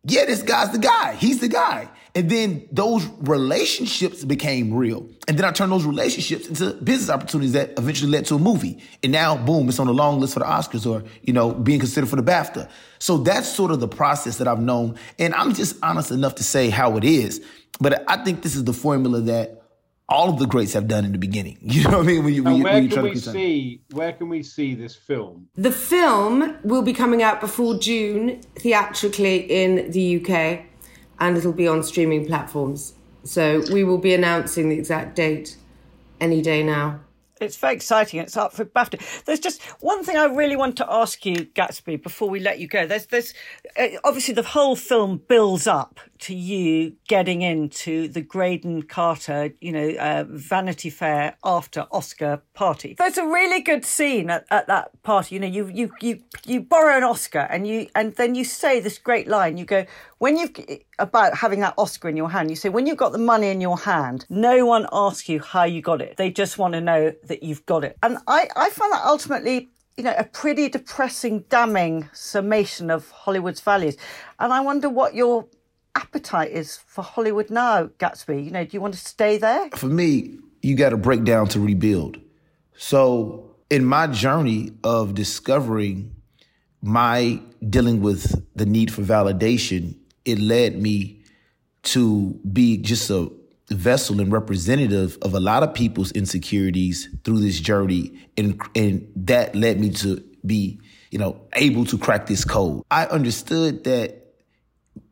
yeah, 0.04 0.24
this 0.24 0.42
guy's 0.42 0.70
the 0.70 0.78
guy. 0.78 1.14
He's 1.14 1.40
the 1.40 1.48
guy. 1.48 1.88
And 2.16 2.30
then 2.30 2.66
those 2.72 3.06
relationships 3.20 4.24
became 4.24 4.72
real. 4.72 5.06
And 5.28 5.36
then 5.36 5.44
I 5.44 5.52
turned 5.52 5.70
those 5.70 5.84
relationships 5.84 6.48
into 6.48 6.72
business 6.72 7.10
opportunities 7.10 7.52
that 7.52 7.78
eventually 7.78 8.10
led 8.10 8.24
to 8.26 8.36
a 8.36 8.38
movie. 8.38 8.82
And 9.02 9.12
now, 9.12 9.36
boom, 9.36 9.68
it's 9.68 9.78
on 9.78 9.86
the 9.86 9.92
long 9.92 10.18
list 10.18 10.32
for 10.32 10.40
the 10.40 10.46
Oscars 10.46 10.90
or, 10.90 11.04
you 11.20 11.34
know, 11.34 11.52
being 11.52 11.78
considered 11.78 12.08
for 12.08 12.16
the 12.16 12.22
BAFTA. 12.22 12.70
So 13.00 13.18
that's 13.18 13.46
sort 13.46 13.70
of 13.70 13.80
the 13.80 13.88
process 13.88 14.38
that 14.38 14.48
I've 14.48 14.60
known. 14.62 14.96
And 15.18 15.34
I'm 15.34 15.52
just 15.52 15.76
honest 15.82 16.10
enough 16.10 16.36
to 16.36 16.42
say 16.42 16.70
how 16.70 16.96
it 16.96 17.04
is. 17.04 17.44
But 17.80 18.10
I 18.10 18.24
think 18.24 18.40
this 18.40 18.56
is 18.56 18.64
the 18.64 18.72
formula 18.72 19.20
that 19.20 19.62
all 20.08 20.30
of 20.30 20.38
the 20.38 20.46
greats 20.46 20.72
have 20.72 20.88
done 20.88 21.04
in 21.04 21.12
the 21.12 21.18
beginning. 21.18 21.58
You 21.76 21.84
know 21.84 21.98
what 21.98 22.04
I 22.04 22.06
mean? 22.06 22.24
When 22.24 22.32
you, 22.32 22.44
when 22.44 22.52
and 22.54 22.58
you, 22.58 22.64
where 22.64 22.72
when 22.74 22.88
can 22.88 23.02
we 23.02 23.16
see? 23.16 23.82
Where 23.92 24.12
can 24.14 24.30
we 24.30 24.42
see 24.42 24.74
this 24.74 24.94
film? 24.96 25.48
The 25.56 25.72
film 25.72 26.56
will 26.64 26.80
be 26.80 26.94
coming 26.94 27.22
out 27.22 27.42
before 27.42 27.78
June 27.78 28.40
theatrically 28.54 29.36
in 29.50 29.90
the 29.90 30.24
UK 30.24 30.64
and 31.18 31.36
it'll 31.36 31.52
be 31.52 31.68
on 31.68 31.82
streaming 31.82 32.26
platforms. 32.26 32.94
So 33.24 33.62
we 33.72 33.84
will 33.84 33.98
be 33.98 34.14
announcing 34.14 34.68
the 34.68 34.78
exact 34.78 35.16
date 35.16 35.56
any 36.20 36.42
day 36.42 36.62
now. 36.62 37.00
It's 37.38 37.56
very 37.56 37.74
exciting. 37.74 38.20
It's 38.20 38.36
up 38.36 38.54
for 38.54 38.64
BAFTA. 38.64 39.24
There's 39.24 39.40
just 39.40 39.60
one 39.80 40.02
thing 40.02 40.16
I 40.16 40.24
really 40.24 40.56
want 40.56 40.76
to 40.78 40.90
ask 40.90 41.26
you, 41.26 41.34
Gatsby, 41.34 42.02
before 42.02 42.30
we 42.30 42.40
let 42.40 42.60
you 42.60 42.66
go. 42.66 42.86
There's, 42.86 43.06
there's 43.06 43.34
uh, 43.78 43.88
obviously 44.04 44.32
the 44.32 44.42
whole 44.42 44.74
film 44.74 45.20
builds 45.28 45.66
up 45.66 46.00
to 46.20 46.34
you 46.34 46.94
getting 47.08 47.42
into 47.42 48.08
the 48.08 48.22
Graydon 48.22 48.84
Carter, 48.84 49.52
you 49.60 49.70
know, 49.70 49.88
uh, 49.98 50.24
Vanity 50.28 50.88
Fair 50.88 51.36
after 51.44 51.86
Oscar 51.92 52.40
party. 52.54 52.94
There's 52.96 53.18
a 53.18 53.26
really 53.26 53.60
good 53.60 53.84
scene 53.84 54.30
at, 54.30 54.46
at 54.50 54.66
that 54.68 55.02
party. 55.02 55.34
You 55.34 55.40
know, 55.42 55.46
you 55.46 55.68
you 55.68 55.92
you 56.00 56.22
you 56.46 56.62
borrow 56.62 56.96
an 56.96 57.04
Oscar 57.04 57.40
and 57.50 57.66
you 57.66 57.88
and 57.94 58.14
then 58.16 58.34
you 58.34 58.44
say 58.44 58.80
this 58.80 58.96
great 58.98 59.28
line. 59.28 59.58
You 59.58 59.66
go 59.66 59.84
when 60.18 60.36
you've 60.36 60.52
about 60.98 61.36
having 61.36 61.60
that 61.60 61.74
Oscar 61.76 62.08
in 62.08 62.16
your 62.16 62.30
hand. 62.30 62.50
You 62.50 62.56
say 62.56 62.68
when 62.68 62.86
you've 62.86 62.96
got 62.96 63.12
the 63.12 63.18
money 63.18 63.48
in 63.48 63.60
your 63.60 63.78
hand, 63.78 64.26
no 64.28 64.64
one 64.64 64.86
asks 64.92 65.28
you 65.28 65.40
how 65.40 65.64
you 65.64 65.82
got 65.82 66.00
it. 66.00 66.16
They 66.16 66.30
just 66.30 66.58
want 66.58 66.74
to 66.74 66.80
know 66.80 67.12
that 67.24 67.42
you've 67.42 67.64
got 67.66 67.84
it. 67.84 67.96
And 68.02 68.18
I 68.26 68.48
I 68.56 68.70
find 68.70 68.92
that 68.92 69.04
ultimately 69.04 69.70
you 69.96 70.04
know, 70.04 70.14
a 70.16 70.24
pretty 70.24 70.68
depressing, 70.68 71.44
damning 71.48 72.08
summation 72.12 72.90
of 72.90 73.10
Hollywood's 73.10 73.60
values. 73.60 73.96
And 74.38 74.52
I 74.52 74.60
wonder 74.60 74.90
what 74.90 75.14
your 75.14 75.46
appetite 75.94 76.50
is 76.50 76.76
for 76.76 77.02
Hollywood 77.02 77.50
now, 77.50 77.86
Gatsby. 77.98 78.44
You 78.44 78.50
know, 78.50 78.64
do 78.64 78.70
you 78.72 78.80
want 78.80 78.94
to 78.94 79.00
stay 79.00 79.38
there? 79.38 79.70
For 79.70 79.86
me, 79.86 80.38
you 80.62 80.76
got 80.76 80.90
to 80.90 80.98
break 80.98 81.24
down 81.24 81.48
to 81.48 81.60
rebuild. 81.60 82.18
So, 82.76 83.56
in 83.70 83.84
my 83.84 84.06
journey 84.06 84.72
of 84.84 85.14
discovering 85.14 86.14
my 86.82 87.40
dealing 87.68 88.02
with 88.02 88.44
the 88.54 88.66
need 88.66 88.92
for 88.92 89.02
validation, 89.02 89.96
it 90.26 90.38
led 90.38 90.80
me 90.80 91.22
to 91.84 92.38
be 92.52 92.76
just 92.76 93.08
a 93.10 93.30
vessel 93.70 94.20
and 94.20 94.30
representative 94.30 95.16
of 95.22 95.34
a 95.34 95.40
lot 95.40 95.62
of 95.62 95.72
people's 95.72 96.12
insecurities 96.12 97.08
through 97.24 97.40
this 97.40 97.58
journey. 97.60 98.28
And 98.36 98.60
and 98.74 99.10
that 99.16 99.54
led 99.54 99.80
me 99.80 99.90
to 99.90 100.22
be 100.44 100.80
you 101.10 101.18
know 101.18 101.40
able 101.54 101.84
to 101.86 101.96
crack 101.96 102.26
this 102.26 102.44
code. 102.44 102.82
I 102.90 103.06
understood 103.06 103.84
that 103.84 104.34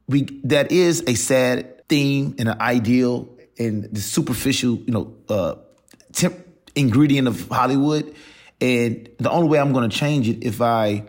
we 0.09 0.23
that 0.45 0.73
is 0.73 1.03
a 1.07 1.15
sad 1.15 1.89
theme 1.89 2.35
and 2.39 2.49
an 2.49 2.61
ideal 2.61 3.29
and 3.59 3.85
the 3.85 4.01
superficial 4.01 4.77
you 4.77 4.93
know 4.93 5.15
uh 5.29 5.55
temp 6.13 6.37
ingredient 6.75 7.29
of 7.29 7.49
hollywood. 7.49 8.15
And 8.61 9.09
the 9.19 9.31
only 9.31 9.49
way 9.49 9.59
I'm 9.59 9.73
going 9.73 9.89
to 9.89 9.97
change 9.97 10.29
it 10.29 10.45
if 10.45 10.61
I 10.61 11.05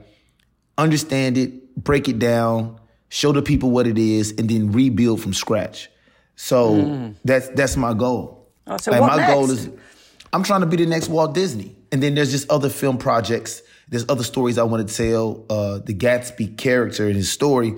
understand 0.77 1.37
it, 1.37 1.75
break 1.75 2.09
it 2.09 2.19
down, 2.19 2.79
show 3.09 3.31
the 3.31 3.41
people 3.41 3.71
what 3.71 3.87
it 3.87 3.97
is, 3.97 4.31
and 4.37 4.49
then 4.49 4.71
rebuild 4.71 5.21
from 5.21 5.33
scratch. 5.33 5.89
So 6.35 6.73
mm. 6.73 7.15
that's 7.23 7.47
that's 7.49 7.77
my 7.77 7.93
goal. 7.93 8.49
Oh, 8.67 8.77
so 8.77 8.91
what 8.91 9.11
my 9.11 9.17
next? 9.17 9.33
goal 9.33 9.51
is 9.51 9.69
I'm 10.35 10.43
trying 10.43 10.59
to 10.61 10.67
be 10.67 10.75
the 10.75 10.85
next 10.85 11.07
Walt 11.07 11.33
Disney. 11.33 11.75
And 11.93 12.03
then 12.03 12.13
there's 12.13 12.31
just 12.31 12.51
other 12.51 12.67
film 12.67 12.97
projects. 12.97 13.61
There's 13.87 14.05
other 14.09 14.23
stories 14.23 14.57
I 14.57 14.63
want 14.63 14.87
to 14.87 14.93
tell. 14.93 15.45
Uh, 15.49 15.79
the 15.79 15.93
Gatsby 15.93 16.57
character 16.57 17.07
and 17.07 17.15
his 17.15 17.31
story 17.31 17.73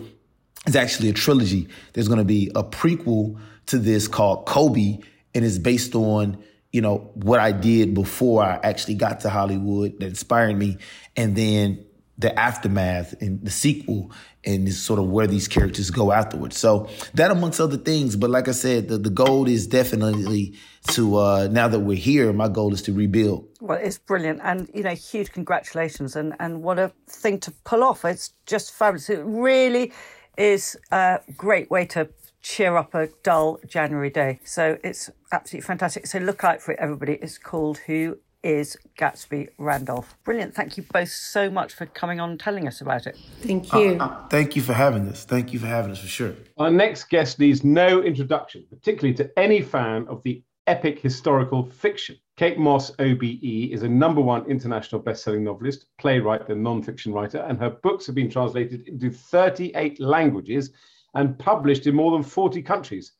is 0.65 0.75
actually 0.75 1.09
a 1.09 1.13
trilogy. 1.13 1.67
There's 1.93 2.07
going 2.07 2.17
to 2.17 2.25
be 2.25 2.49
a 2.55 2.63
prequel 2.63 3.39
to 3.67 3.77
this 3.77 4.07
called 4.07 4.47
Kobe, 4.47 4.97
and 5.35 5.45
it's 5.45 5.59
based 5.59 5.93
on 5.93 6.43
you 6.71 6.81
know 6.81 7.11
what 7.13 7.39
I 7.39 7.51
did 7.51 7.93
before 7.93 8.43
I 8.43 8.59
actually 8.63 8.95
got 8.95 9.19
to 9.19 9.29
Hollywood 9.29 9.99
that 9.99 10.07
inspired 10.07 10.57
me, 10.57 10.77
and 11.15 11.35
then 11.35 11.85
the 12.17 12.37
aftermath 12.39 13.13
and 13.21 13.43
the 13.43 13.51
sequel 13.51 14.11
and 14.43 14.67
is 14.67 14.81
sort 14.81 14.99
of 14.99 15.07
where 15.07 15.27
these 15.27 15.47
characters 15.47 15.91
go 15.91 16.11
afterwards. 16.11 16.57
So 16.57 16.89
that 17.13 17.29
amongst 17.31 17.59
other 17.59 17.77
things, 17.77 18.15
but 18.15 18.29
like 18.29 18.47
I 18.47 18.51
said, 18.51 18.87
the, 18.87 18.97
the 18.97 19.09
goal 19.09 19.47
is 19.47 19.67
definitely 19.67 20.55
to 20.89 21.17
uh, 21.17 21.47
now 21.51 21.67
that 21.67 21.81
we're 21.81 21.97
here, 21.97 22.33
my 22.33 22.47
goal 22.47 22.73
is 22.73 22.81
to 22.83 22.93
rebuild. 22.93 23.47
Well, 23.61 23.77
it's 23.81 23.97
brilliant, 23.97 24.39
and 24.43 24.69
you 24.73 24.83
know, 24.83 24.95
huge 24.95 25.31
congratulations, 25.31 26.15
and 26.15 26.33
and 26.39 26.63
what 26.63 26.79
a 26.79 26.91
thing 27.07 27.39
to 27.41 27.51
pull 27.65 27.83
off! 27.83 28.05
It's 28.05 28.33
just 28.45 28.73
fabulous. 28.73 29.09
It 29.09 29.21
really 29.23 29.91
is 30.37 30.77
a 30.91 31.19
great 31.35 31.69
way 31.69 31.85
to 31.87 32.09
cheer 32.41 32.77
up 32.77 32.95
a 32.95 33.09
dull 33.23 33.59
January 33.67 34.09
day. 34.09 34.39
So 34.45 34.77
it's 34.83 35.09
absolutely 35.31 35.65
fantastic. 35.65 36.07
So 36.07 36.19
look 36.19 36.43
out 36.43 36.61
for 36.61 36.71
it, 36.71 36.79
everybody. 36.79 37.13
It's 37.13 37.37
called 37.37 37.79
Who 37.79 38.19
is 38.47 38.77
Gatsby 38.97 39.49
Randolph. 39.57 40.15
Brilliant. 40.23 40.55
Thank 40.55 40.77
you 40.77 40.85
both 40.93 41.09
so 41.09 41.49
much 41.49 41.73
for 41.73 41.85
coming 41.85 42.21
on 42.21 42.31
and 42.31 42.39
telling 42.39 42.65
us 42.65 42.79
about 42.79 43.05
it. 43.05 43.17
Thank 43.41 43.73
you. 43.73 43.97
Uh, 43.99 44.05
uh, 44.05 44.27
thank 44.29 44.55
you 44.55 44.61
for 44.61 44.71
having 44.71 45.09
us. 45.09 45.25
Thank 45.25 45.51
you 45.51 45.59
for 45.59 45.67
having 45.67 45.91
us 45.91 45.99
for 45.99 46.07
sure. 46.07 46.33
Our 46.57 46.71
next 46.71 47.09
guest 47.09 47.39
needs 47.39 47.65
no 47.65 48.01
introduction, 48.01 48.65
particularly 48.69 49.13
to 49.15 49.29
any 49.37 49.61
fan 49.61 50.07
of 50.07 50.23
the 50.23 50.41
epic 50.65 50.99
historical 50.99 51.65
fiction. 51.65 52.17
Kate 52.37 52.57
Mosse, 52.57 52.91
OBE, 52.99 53.73
is 53.73 53.83
a 53.83 53.89
number 53.89 54.21
one 54.21 54.45
international 54.45 55.01
best-selling 55.01 55.43
novelist, 55.43 55.87
playwright, 55.97 56.47
and 56.47 56.63
non-fiction 56.63 57.11
writer, 57.11 57.39
and 57.39 57.59
her 57.59 57.69
books 57.69 58.05
have 58.05 58.15
been 58.15 58.29
translated 58.29 58.87
into 58.87 59.09
38 59.09 59.99
languages 59.99 60.71
and 61.15 61.37
published 61.37 61.85
in 61.85 61.95
more 61.95 62.11
than 62.11 62.23
40 62.23 62.61
countries. 62.61 63.13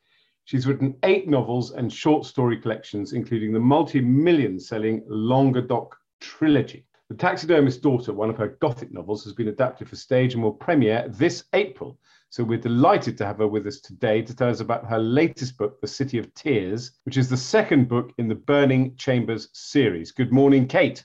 She's 0.47 0.65
written 0.65 0.95
eight 1.03 1.27
novels 1.27 1.71
and 1.71 1.91
short 1.91 2.25
story 2.25 2.55
collections, 2.55 3.11
including 3.11 3.51
the 3.51 3.59
multi 3.59 3.99
million 3.99 4.61
selling 4.61 5.03
Languedoc 5.05 5.93
trilogy. 6.21 6.85
The 7.09 7.15
Taxidermist's 7.15 7.81
Daughter, 7.81 8.13
one 8.13 8.29
of 8.29 8.37
her 8.37 8.55
Gothic 8.61 8.93
novels, 8.93 9.25
has 9.25 9.33
been 9.33 9.49
adapted 9.49 9.89
for 9.89 9.97
stage 9.97 10.35
and 10.35 10.41
will 10.41 10.53
premiere 10.53 11.09
this 11.09 11.43
April. 11.51 11.99
So 12.29 12.45
we're 12.45 12.59
delighted 12.59 13.17
to 13.17 13.25
have 13.25 13.39
her 13.39 13.47
with 13.49 13.67
us 13.67 13.81
today 13.81 14.21
to 14.21 14.33
tell 14.33 14.47
us 14.47 14.61
about 14.61 14.89
her 14.89 14.99
latest 14.99 15.57
book, 15.57 15.81
The 15.81 15.87
City 15.87 16.17
of 16.17 16.33
Tears, 16.33 16.91
which 17.03 17.17
is 17.17 17.27
the 17.27 17.35
second 17.35 17.89
book 17.89 18.13
in 18.17 18.29
the 18.29 18.35
Burning 18.35 18.95
Chambers 18.95 19.49
series. 19.51 20.13
Good 20.13 20.31
morning, 20.31 20.65
Kate. 20.65 21.03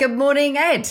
Good 0.00 0.16
morning, 0.16 0.56
Ed. 0.56 0.90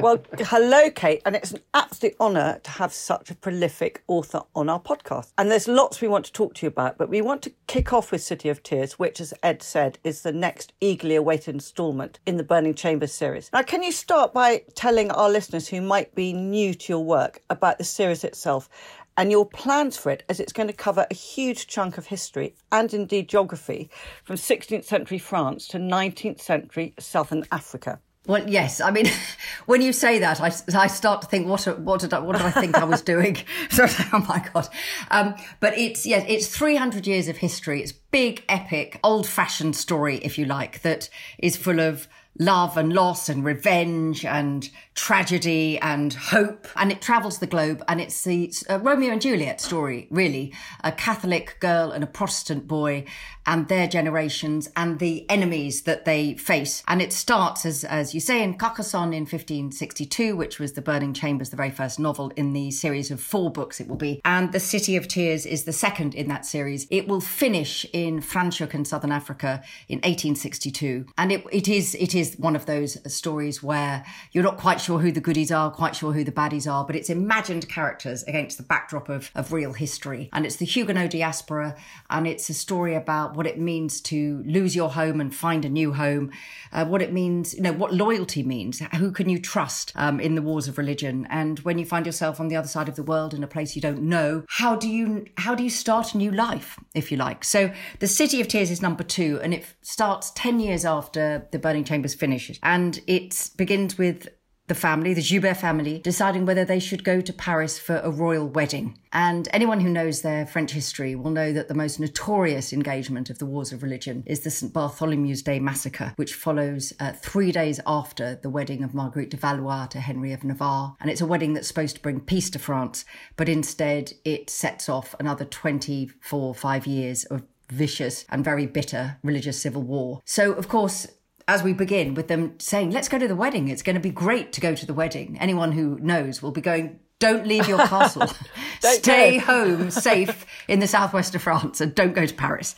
well, 0.00 0.20
hello, 0.40 0.90
Kate. 0.90 1.22
And 1.24 1.36
it's 1.36 1.52
an 1.52 1.60
absolute 1.72 2.16
honour 2.18 2.58
to 2.64 2.70
have 2.72 2.92
such 2.92 3.30
a 3.30 3.36
prolific 3.36 4.02
author 4.08 4.40
on 4.56 4.68
our 4.68 4.80
podcast. 4.80 5.30
And 5.38 5.52
there's 5.52 5.68
lots 5.68 6.00
we 6.00 6.08
want 6.08 6.24
to 6.24 6.32
talk 6.32 6.54
to 6.54 6.66
you 6.66 6.68
about, 6.68 6.98
but 6.98 7.08
we 7.08 7.22
want 7.22 7.42
to 7.42 7.52
kick 7.68 7.92
off 7.92 8.10
with 8.10 8.24
City 8.24 8.48
of 8.48 8.60
Tears, 8.64 8.98
which, 8.98 9.20
as 9.20 9.34
Ed 9.44 9.62
said, 9.62 10.00
is 10.02 10.22
the 10.22 10.32
next 10.32 10.72
eagerly 10.80 11.14
awaited 11.14 11.54
instalment 11.54 12.18
in 12.26 12.36
the 12.36 12.42
Burning 12.42 12.74
Chambers 12.74 13.12
series. 13.12 13.50
Now, 13.52 13.62
can 13.62 13.84
you 13.84 13.92
start 13.92 14.34
by 14.34 14.64
telling 14.74 15.12
our 15.12 15.30
listeners 15.30 15.68
who 15.68 15.80
might 15.80 16.12
be 16.16 16.32
new 16.32 16.74
to 16.74 16.92
your 16.92 17.04
work 17.04 17.40
about 17.50 17.78
the 17.78 17.84
series 17.84 18.24
itself 18.24 18.68
and 19.16 19.30
your 19.30 19.46
plans 19.46 19.96
for 19.96 20.10
it, 20.10 20.24
as 20.28 20.40
it's 20.40 20.52
going 20.52 20.66
to 20.66 20.72
cover 20.72 21.06
a 21.08 21.14
huge 21.14 21.68
chunk 21.68 21.98
of 21.98 22.06
history 22.06 22.56
and 22.72 22.92
indeed 22.92 23.28
geography 23.28 23.90
from 24.24 24.34
16th 24.34 24.86
century 24.86 25.18
France 25.18 25.68
to 25.68 25.78
19th 25.78 26.40
century 26.40 26.94
Southern 26.98 27.44
Africa? 27.52 28.00
Well, 28.26 28.48
yes. 28.48 28.80
I 28.80 28.90
mean, 28.90 29.06
when 29.66 29.82
you 29.82 29.92
say 29.92 30.18
that, 30.20 30.40
I, 30.40 30.46
I 30.74 30.86
start 30.86 31.22
to 31.22 31.28
think, 31.28 31.46
what, 31.46 31.64
what 31.80 32.00
did 32.00 32.14
I, 32.14 32.20
what 32.20 32.36
did 32.36 32.46
I 32.46 32.50
think 32.50 32.76
I 32.76 32.84
was 32.84 33.02
doing? 33.14 33.36
so, 33.70 33.86
oh 34.12 34.24
my 34.28 34.46
God. 34.52 34.68
Um, 35.10 35.34
but 35.60 35.76
it's, 35.76 36.06
yes, 36.06 36.24
it's 36.28 36.46
300 36.46 37.06
years 37.06 37.28
of 37.28 37.38
history. 37.38 37.82
It's 37.82 37.92
big, 37.92 38.42
epic, 38.48 38.98
old 39.04 39.26
fashioned 39.26 39.76
story, 39.76 40.18
if 40.18 40.38
you 40.38 40.46
like, 40.46 40.82
that 40.82 41.08
is 41.38 41.56
full 41.56 41.80
of 41.80 42.08
love 42.38 42.76
and 42.76 42.92
loss 42.92 43.28
and 43.28 43.44
revenge 43.44 44.24
and 44.24 44.68
tragedy 44.94 45.78
and 45.78 46.14
hope. 46.14 46.66
And 46.76 46.90
it 46.90 47.00
travels 47.00 47.38
the 47.38 47.46
globe. 47.46 47.82
And 47.88 48.00
it's 48.00 48.22
the 48.24 48.52
uh, 48.68 48.78
Romeo 48.80 49.12
and 49.12 49.20
Juliet 49.20 49.60
story, 49.60 50.06
really. 50.10 50.52
A 50.82 50.92
Catholic 50.92 51.56
girl 51.60 51.90
and 51.90 52.02
a 52.02 52.08
Protestant 52.08 52.66
boy 52.66 53.04
and 53.46 53.68
their 53.68 53.86
generations 53.86 54.70
and 54.76 54.98
the 54.98 55.28
enemies 55.30 55.82
that 55.82 56.04
they 56.04 56.34
face. 56.34 56.82
And 56.88 57.02
it 57.02 57.12
starts, 57.12 57.66
as, 57.66 57.84
as 57.84 58.14
you 58.14 58.20
say, 58.20 58.42
in 58.42 58.54
Carcassonne 58.54 59.12
in 59.12 59.22
1562, 59.22 60.34
which 60.34 60.58
was 60.58 60.72
the 60.72 60.82
Burning 60.82 61.12
Chambers, 61.12 61.50
the 61.50 61.56
very 61.56 61.70
first 61.70 61.98
novel 61.98 62.32
in 62.36 62.52
the 62.52 62.70
series 62.70 63.10
of 63.10 63.20
four 63.20 63.50
books 63.50 63.80
it 63.80 63.88
will 63.88 63.96
be. 63.96 64.20
And 64.24 64.52
The 64.52 64.60
City 64.60 64.96
of 64.96 65.08
Tears 65.08 65.44
is 65.44 65.64
the 65.64 65.72
second 65.72 66.14
in 66.14 66.28
that 66.28 66.46
series. 66.46 66.86
It 66.90 67.06
will 67.06 67.20
finish 67.20 67.84
in 67.92 68.20
Franschhoek 68.20 68.74
in 68.74 68.84
southern 68.84 69.12
Africa 69.12 69.62
in 69.88 69.98
1862. 69.98 71.06
And 71.18 71.32
it, 71.32 71.44
it 71.52 71.68
is, 71.68 71.94
it 71.96 72.14
is 72.14 72.23
one 72.38 72.56
of 72.56 72.66
those 72.66 72.96
stories 73.12 73.62
where 73.62 74.04
you're 74.32 74.44
not 74.44 74.56
quite 74.56 74.80
sure 74.80 74.98
who 74.98 75.12
the 75.12 75.20
goodies 75.20 75.52
are, 75.52 75.70
quite 75.70 75.94
sure 75.94 76.12
who 76.12 76.24
the 76.24 76.32
baddies 76.32 76.70
are, 76.70 76.84
but 76.84 76.96
it's 76.96 77.10
imagined 77.10 77.68
characters 77.68 78.22
against 78.24 78.56
the 78.56 78.62
backdrop 78.62 79.08
of, 79.08 79.30
of 79.34 79.52
real 79.52 79.72
history. 79.72 80.28
And 80.32 80.46
it's 80.46 80.56
the 80.56 80.64
Huguenot 80.64 81.10
diaspora, 81.10 81.76
and 82.10 82.26
it's 82.26 82.48
a 82.48 82.54
story 82.54 82.94
about 82.94 83.36
what 83.36 83.46
it 83.46 83.58
means 83.58 84.00
to 84.02 84.42
lose 84.46 84.74
your 84.74 84.90
home 84.90 85.20
and 85.20 85.34
find 85.34 85.64
a 85.64 85.68
new 85.68 85.92
home, 85.92 86.30
uh, 86.72 86.84
what 86.84 87.02
it 87.02 87.12
means, 87.12 87.54
you 87.54 87.62
know, 87.62 87.72
what 87.72 87.92
loyalty 87.92 88.42
means, 88.42 88.80
who 88.96 89.12
can 89.12 89.28
you 89.28 89.38
trust 89.38 89.92
um, 89.94 90.20
in 90.20 90.34
the 90.34 90.42
wars 90.42 90.68
of 90.68 90.78
religion, 90.78 91.26
and 91.30 91.60
when 91.60 91.78
you 91.78 91.84
find 91.84 92.06
yourself 92.06 92.40
on 92.40 92.48
the 92.48 92.56
other 92.56 92.68
side 92.68 92.88
of 92.88 92.96
the 92.96 93.02
world 93.02 93.34
in 93.34 93.44
a 93.44 93.46
place 93.46 93.76
you 93.76 93.82
don't 93.82 94.02
know, 94.02 94.44
how 94.48 94.74
do 94.76 94.88
you 94.88 95.26
how 95.38 95.54
do 95.54 95.62
you 95.62 95.70
start 95.70 96.14
a 96.14 96.18
new 96.18 96.30
life, 96.30 96.78
if 96.94 97.10
you 97.10 97.16
like? 97.16 97.44
So, 97.44 97.72
the 97.98 98.06
City 98.06 98.40
of 98.40 98.48
Tears 98.48 98.70
is 98.70 98.82
number 98.82 99.04
two, 99.04 99.40
and 99.42 99.54
it 99.54 99.66
starts 99.82 100.30
ten 100.34 100.60
years 100.60 100.84
after 100.84 101.46
the 101.50 101.58
Burning 101.58 101.84
Chambers 101.84 102.13
finishes, 102.14 102.58
and 102.62 103.00
it 103.06 103.50
begins 103.56 103.98
with 103.98 104.28
the 104.66 104.74
family, 104.74 105.12
the 105.12 105.20
Joubert 105.20 105.58
family, 105.58 105.98
deciding 105.98 106.46
whether 106.46 106.64
they 106.64 106.78
should 106.78 107.04
go 107.04 107.20
to 107.20 107.32
Paris 107.34 107.78
for 107.78 107.98
a 107.98 108.10
royal 108.10 108.48
wedding. 108.48 108.98
And 109.12 109.46
anyone 109.52 109.80
who 109.80 109.90
knows 109.90 110.22
their 110.22 110.46
French 110.46 110.70
history 110.70 111.14
will 111.14 111.30
know 111.30 111.52
that 111.52 111.68
the 111.68 111.74
most 111.74 112.00
notorious 112.00 112.72
engagement 112.72 113.28
of 113.28 113.38
the 113.38 113.46
wars 113.46 113.72
of 113.72 113.82
religion 113.82 114.22
is 114.26 114.40
the 114.40 114.50
St. 114.50 114.72
Bartholomew's 114.72 115.42
Day 115.42 115.60
massacre, 115.60 116.14
which 116.16 116.32
follows 116.32 116.94
uh, 116.98 117.12
three 117.12 117.52
days 117.52 117.78
after 117.86 118.36
the 118.36 118.48
wedding 118.48 118.82
of 118.82 118.94
Marguerite 118.94 119.30
de 119.30 119.36
Valois 119.36 119.86
to 119.88 120.00
Henry 120.00 120.32
of 120.32 120.44
Navarre. 120.44 120.96
And 120.98 121.10
it's 121.10 121.20
a 121.20 121.26
wedding 121.26 121.52
that's 121.52 121.68
supposed 121.68 121.96
to 121.96 122.02
bring 122.02 122.20
peace 122.20 122.48
to 122.50 122.58
France, 122.58 123.04
but 123.36 123.50
instead 123.50 124.14
it 124.24 124.48
sets 124.48 124.88
off 124.88 125.14
another 125.20 125.44
24, 125.44 126.54
five 126.54 126.86
years 126.86 127.24
of 127.24 127.42
vicious 127.70 128.24
and 128.28 128.44
very 128.44 128.66
bitter 128.66 129.18
religious 129.22 129.60
civil 129.60 129.82
war. 129.82 130.22
So, 130.24 130.52
of 130.52 130.68
course, 130.68 131.06
as 131.46 131.62
we 131.62 131.72
begin 131.72 132.14
with 132.14 132.28
them 132.28 132.54
saying, 132.58 132.90
let's 132.90 133.08
go 133.08 133.18
to 133.18 133.28
the 133.28 133.36
wedding. 133.36 133.68
It's 133.68 133.82
going 133.82 133.94
to 133.94 134.00
be 134.00 134.10
great 134.10 134.52
to 134.54 134.60
go 134.60 134.74
to 134.74 134.86
the 134.86 134.94
wedding. 134.94 135.36
Anyone 135.40 135.72
who 135.72 135.98
knows 136.00 136.42
will 136.42 136.52
be 136.52 136.60
going, 136.60 137.00
don't 137.18 137.46
leave 137.46 137.68
your 137.68 137.78
castle. 137.78 138.26
Stay 138.80 139.38
go. 139.38 139.44
home 139.44 139.90
safe 139.90 140.46
in 140.68 140.80
the 140.80 140.86
southwest 140.86 141.34
of 141.34 141.42
France 141.42 141.80
and 141.80 141.94
don't 141.94 142.14
go 142.14 142.26
to 142.26 142.34
Paris. 142.34 142.74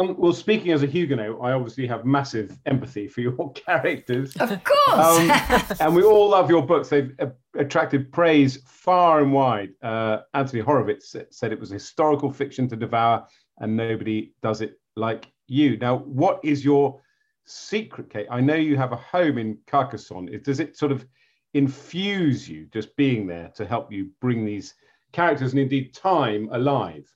um, 0.00 0.16
well, 0.18 0.32
speaking 0.32 0.72
as 0.72 0.82
a 0.82 0.86
Huguenot, 0.86 1.38
I 1.42 1.52
obviously 1.52 1.86
have 1.86 2.04
massive 2.04 2.56
empathy 2.66 3.06
for 3.06 3.20
your 3.20 3.52
characters. 3.52 4.34
Of 4.36 4.62
course. 4.64 4.88
Um, 4.88 5.76
and 5.80 5.94
we 5.94 6.02
all 6.02 6.30
love 6.30 6.48
your 6.48 6.62
books. 6.62 6.88
They've 6.88 7.14
uh, 7.18 7.26
attracted 7.56 8.12
praise 8.12 8.62
far 8.66 9.20
and 9.20 9.32
wide. 9.32 9.70
Uh, 9.82 10.20
Anthony 10.34 10.62
Horowitz 10.62 11.14
said 11.30 11.52
it 11.52 11.60
was 11.60 11.70
historical 11.70 12.32
fiction 12.32 12.68
to 12.68 12.76
devour, 12.76 13.26
and 13.58 13.76
nobody 13.76 14.32
does 14.42 14.62
it 14.62 14.80
like 14.96 15.30
you. 15.46 15.76
Now, 15.78 15.98
what 15.98 16.40
is 16.44 16.64
your 16.64 17.00
secret, 17.48 18.10
Kate? 18.10 18.26
I 18.30 18.40
know 18.40 18.54
you 18.54 18.76
have 18.76 18.92
a 18.92 18.96
home 18.96 19.38
in 19.38 19.58
Carcassonne. 19.66 20.28
Does 20.42 20.60
it 20.60 20.76
sort 20.76 20.92
of 20.92 21.06
infuse 21.54 22.48
you 22.48 22.66
just 22.72 22.94
being 22.96 23.26
there 23.26 23.50
to 23.54 23.66
help 23.66 23.90
you 23.92 24.10
bring 24.20 24.44
these 24.44 24.74
characters 25.12 25.52
and 25.52 25.60
indeed 25.60 25.94
time 25.94 26.48
alive? 26.52 27.12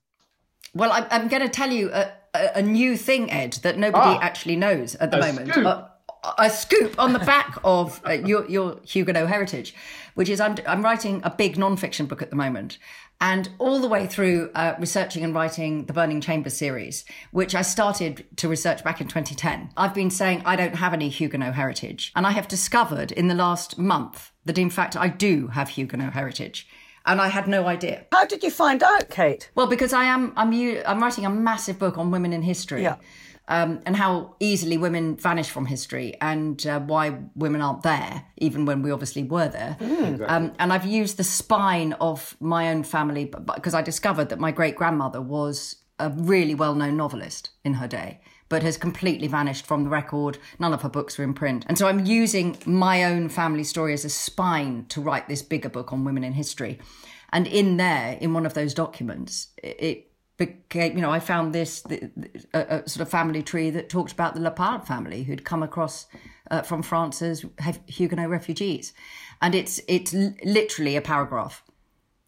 Well, 0.75 0.93
I'm, 0.93 1.07
I'm 1.11 1.29
going 1.29 1.43
to 1.43 1.49
tell 1.49 1.71
you 1.71 1.91
a, 1.93 2.13
a, 2.35 2.63
new 2.63 2.97
thing, 2.97 3.31
Ed, 3.31 3.55
that 3.63 3.79
nobody 3.79 4.17
ah, 4.17 4.21
actually 4.23 4.57
knows 4.57 4.95
at 4.97 5.11
the 5.11 5.19
moment. 5.19 5.55
Uh, 5.55 5.89
a 6.39 6.51
scoop 6.51 6.95
on 6.99 7.13
the 7.13 7.19
back 7.19 7.59
of 7.65 8.01
uh, 8.07 8.13
your, 8.13 8.49
your 8.49 8.81
Huguenot 8.85 9.29
heritage, 9.29 9.75
which 10.15 10.29
is 10.29 10.41
I'm, 10.41 10.57
I'm 10.67 10.83
writing 10.83 11.21
a 11.25 11.31
big 11.31 11.59
non-fiction 11.59 12.07
book 12.07 12.23
at 12.23 12.31
the 12.31 12.37
moment. 12.37 12.79
And 13.21 13.51
all 13.59 13.79
the 13.79 13.89
way 13.89 14.07
through 14.07 14.51
uh, 14.55 14.75
researching 14.81 15.23
and 15.23 15.35
writing 15.35 15.87
the 15.87 15.93
Burning 15.93 16.21
Chambers 16.21 16.57
series, 16.57 17.05
which 17.31 17.55
I 17.55 17.63
started 17.63 18.25
to 18.37 18.49
research 18.49 18.83
back 18.83 19.01
in 19.01 19.07
2010, 19.07 19.71
I've 19.77 19.95
been 19.95 20.11
saying 20.11 20.43
I 20.45 20.57
don't 20.57 20.75
have 20.77 20.93
any 20.93 21.09
Huguenot 21.09 21.55
heritage. 21.55 22.13
And 22.17 22.27
I 22.27 22.33
have 22.33 22.49
discovered 22.49 23.13
in 23.13 23.29
the 23.29 23.35
last 23.35 23.79
month 23.79 24.33
that 24.45 24.59
in 24.59 24.71
fact 24.71 24.97
I 24.97 25.09
do 25.09 25.49
have 25.49 25.71
Huguenot 25.71 26.15
heritage 26.15 26.67
and 27.07 27.21
I 27.21 27.29
had 27.29 27.49
no 27.49 27.67
idea. 27.67 28.07
How 28.13 28.25
did 28.27 28.43
you 28.43 28.51
find 28.51 28.83
out, 28.83 29.11
Kate? 29.11 29.51
Well, 29.55 29.67
because 29.67 29.93
I 29.93 30.05
am 30.05 30.33
I'm 30.37 30.53
I'm 30.87 31.03
writing 31.03 31.27
a 31.27 31.31
massive 31.31 31.79
book 31.79 31.99
on 31.99 32.11
women 32.11 32.33
in 32.33 32.43
history. 32.43 32.83
Yeah. 32.83 32.97
Um, 33.49 33.81
and 33.85 33.97
how 33.97 34.37
easily 34.39 34.79
women 34.79 35.17
vanish 35.17 35.51
from 35.51 35.67
history 35.67 36.15
and 36.21 36.65
uh, 36.65 36.79
why 36.79 37.19
women 37.35 37.61
aren't 37.61 37.83
there, 37.83 38.25
even 38.39 38.67
when 38.67 38.83
we 38.83 38.93
obviously 38.93 39.25
were 39.25 39.49
there. 39.49 39.77
Mm. 39.81 40.13
Exactly. 40.13 40.27
Um, 40.27 40.53
and 40.61 40.73
I've 40.73 40.87
used 40.87 41.17
the 41.17 41.25
spine 41.25 41.93
of 41.95 42.37
my 42.39 42.71
own 42.71 42.85
family 42.85 43.25
because 43.25 43.75
I 43.75 43.83
discovered 43.83 44.29
that 44.29 44.39
my 44.39 44.53
great 44.53 44.77
grandmother 44.77 45.21
was 45.21 45.77
a 45.99 46.11
really 46.11 46.55
well 46.55 46.75
known 46.75 46.97
novelist 46.97 47.51
in 47.65 47.75
her 47.75 47.89
day 47.89 48.21
but 48.53 48.63
has 48.63 48.77
completely 48.77 49.27
vanished 49.27 49.65
from 49.65 49.83
the 49.83 49.89
record. 49.89 50.37
None 50.59 50.75
of 50.75 50.83
her 50.83 50.89
books 50.91 51.19
are 51.19 51.23
in 51.23 51.33
print. 51.33 51.65
And 51.71 51.79
so 51.79 51.89
I'm 51.89 52.05
using 52.05 52.59
my 52.67 53.05
own 53.05 53.31
family 53.31 53.65
story 53.65 53.95
as 53.95 54.05
a 54.05 54.11
spine 54.11 54.85
to 54.91 55.01
write 55.01 55.27
this 55.27 55.41
bigger 55.41 55.71
book 55.71 55.91
on 55.91 56.05
women 56.05 56.23
in 56.23 56.35
history. 56.35 56.79
And 57.33 57.47
in 57.47 57.79
there, 57.79 58.19
in 58.21 58.35
one 58.35 58.45
of 58.45 58.53
those 58.53 58.75
documents, 58.75 59.49
it 59.57 60.12
became, 60.47 60.97
you 60.97 61.03
know, 61.03 61.11
I 61.11 61.21
found 61.21 61.53
this 61.53 61.85
a, 62.55 62.61
a 62.61 62.89
sort 62.89 63.03
of 63.03 63.09
family 63.09 63.43
tree 63.43 63.71
that 63.71 63.89
talked 63.89 64.13
about 64.13 64.35
the 64.35 64.41
Lepard 64.41 64.87
family 64.87 65.25
who'd 65.25 65.45
come 65.45 65.63
across 65.63 66.07
uh, 66.51 66.63
from 66.63 66.83
France 66.83 67.23
as 67.23 67.45
Huguenot 67.87 68.29
refugees. 68.29 68.93
And 69.41 69.55
it's, 69.55 69.81
it's 69.89 70.13
literally 70.45 70.97
a 70.97 71.01
paragraph. 71.01 71.63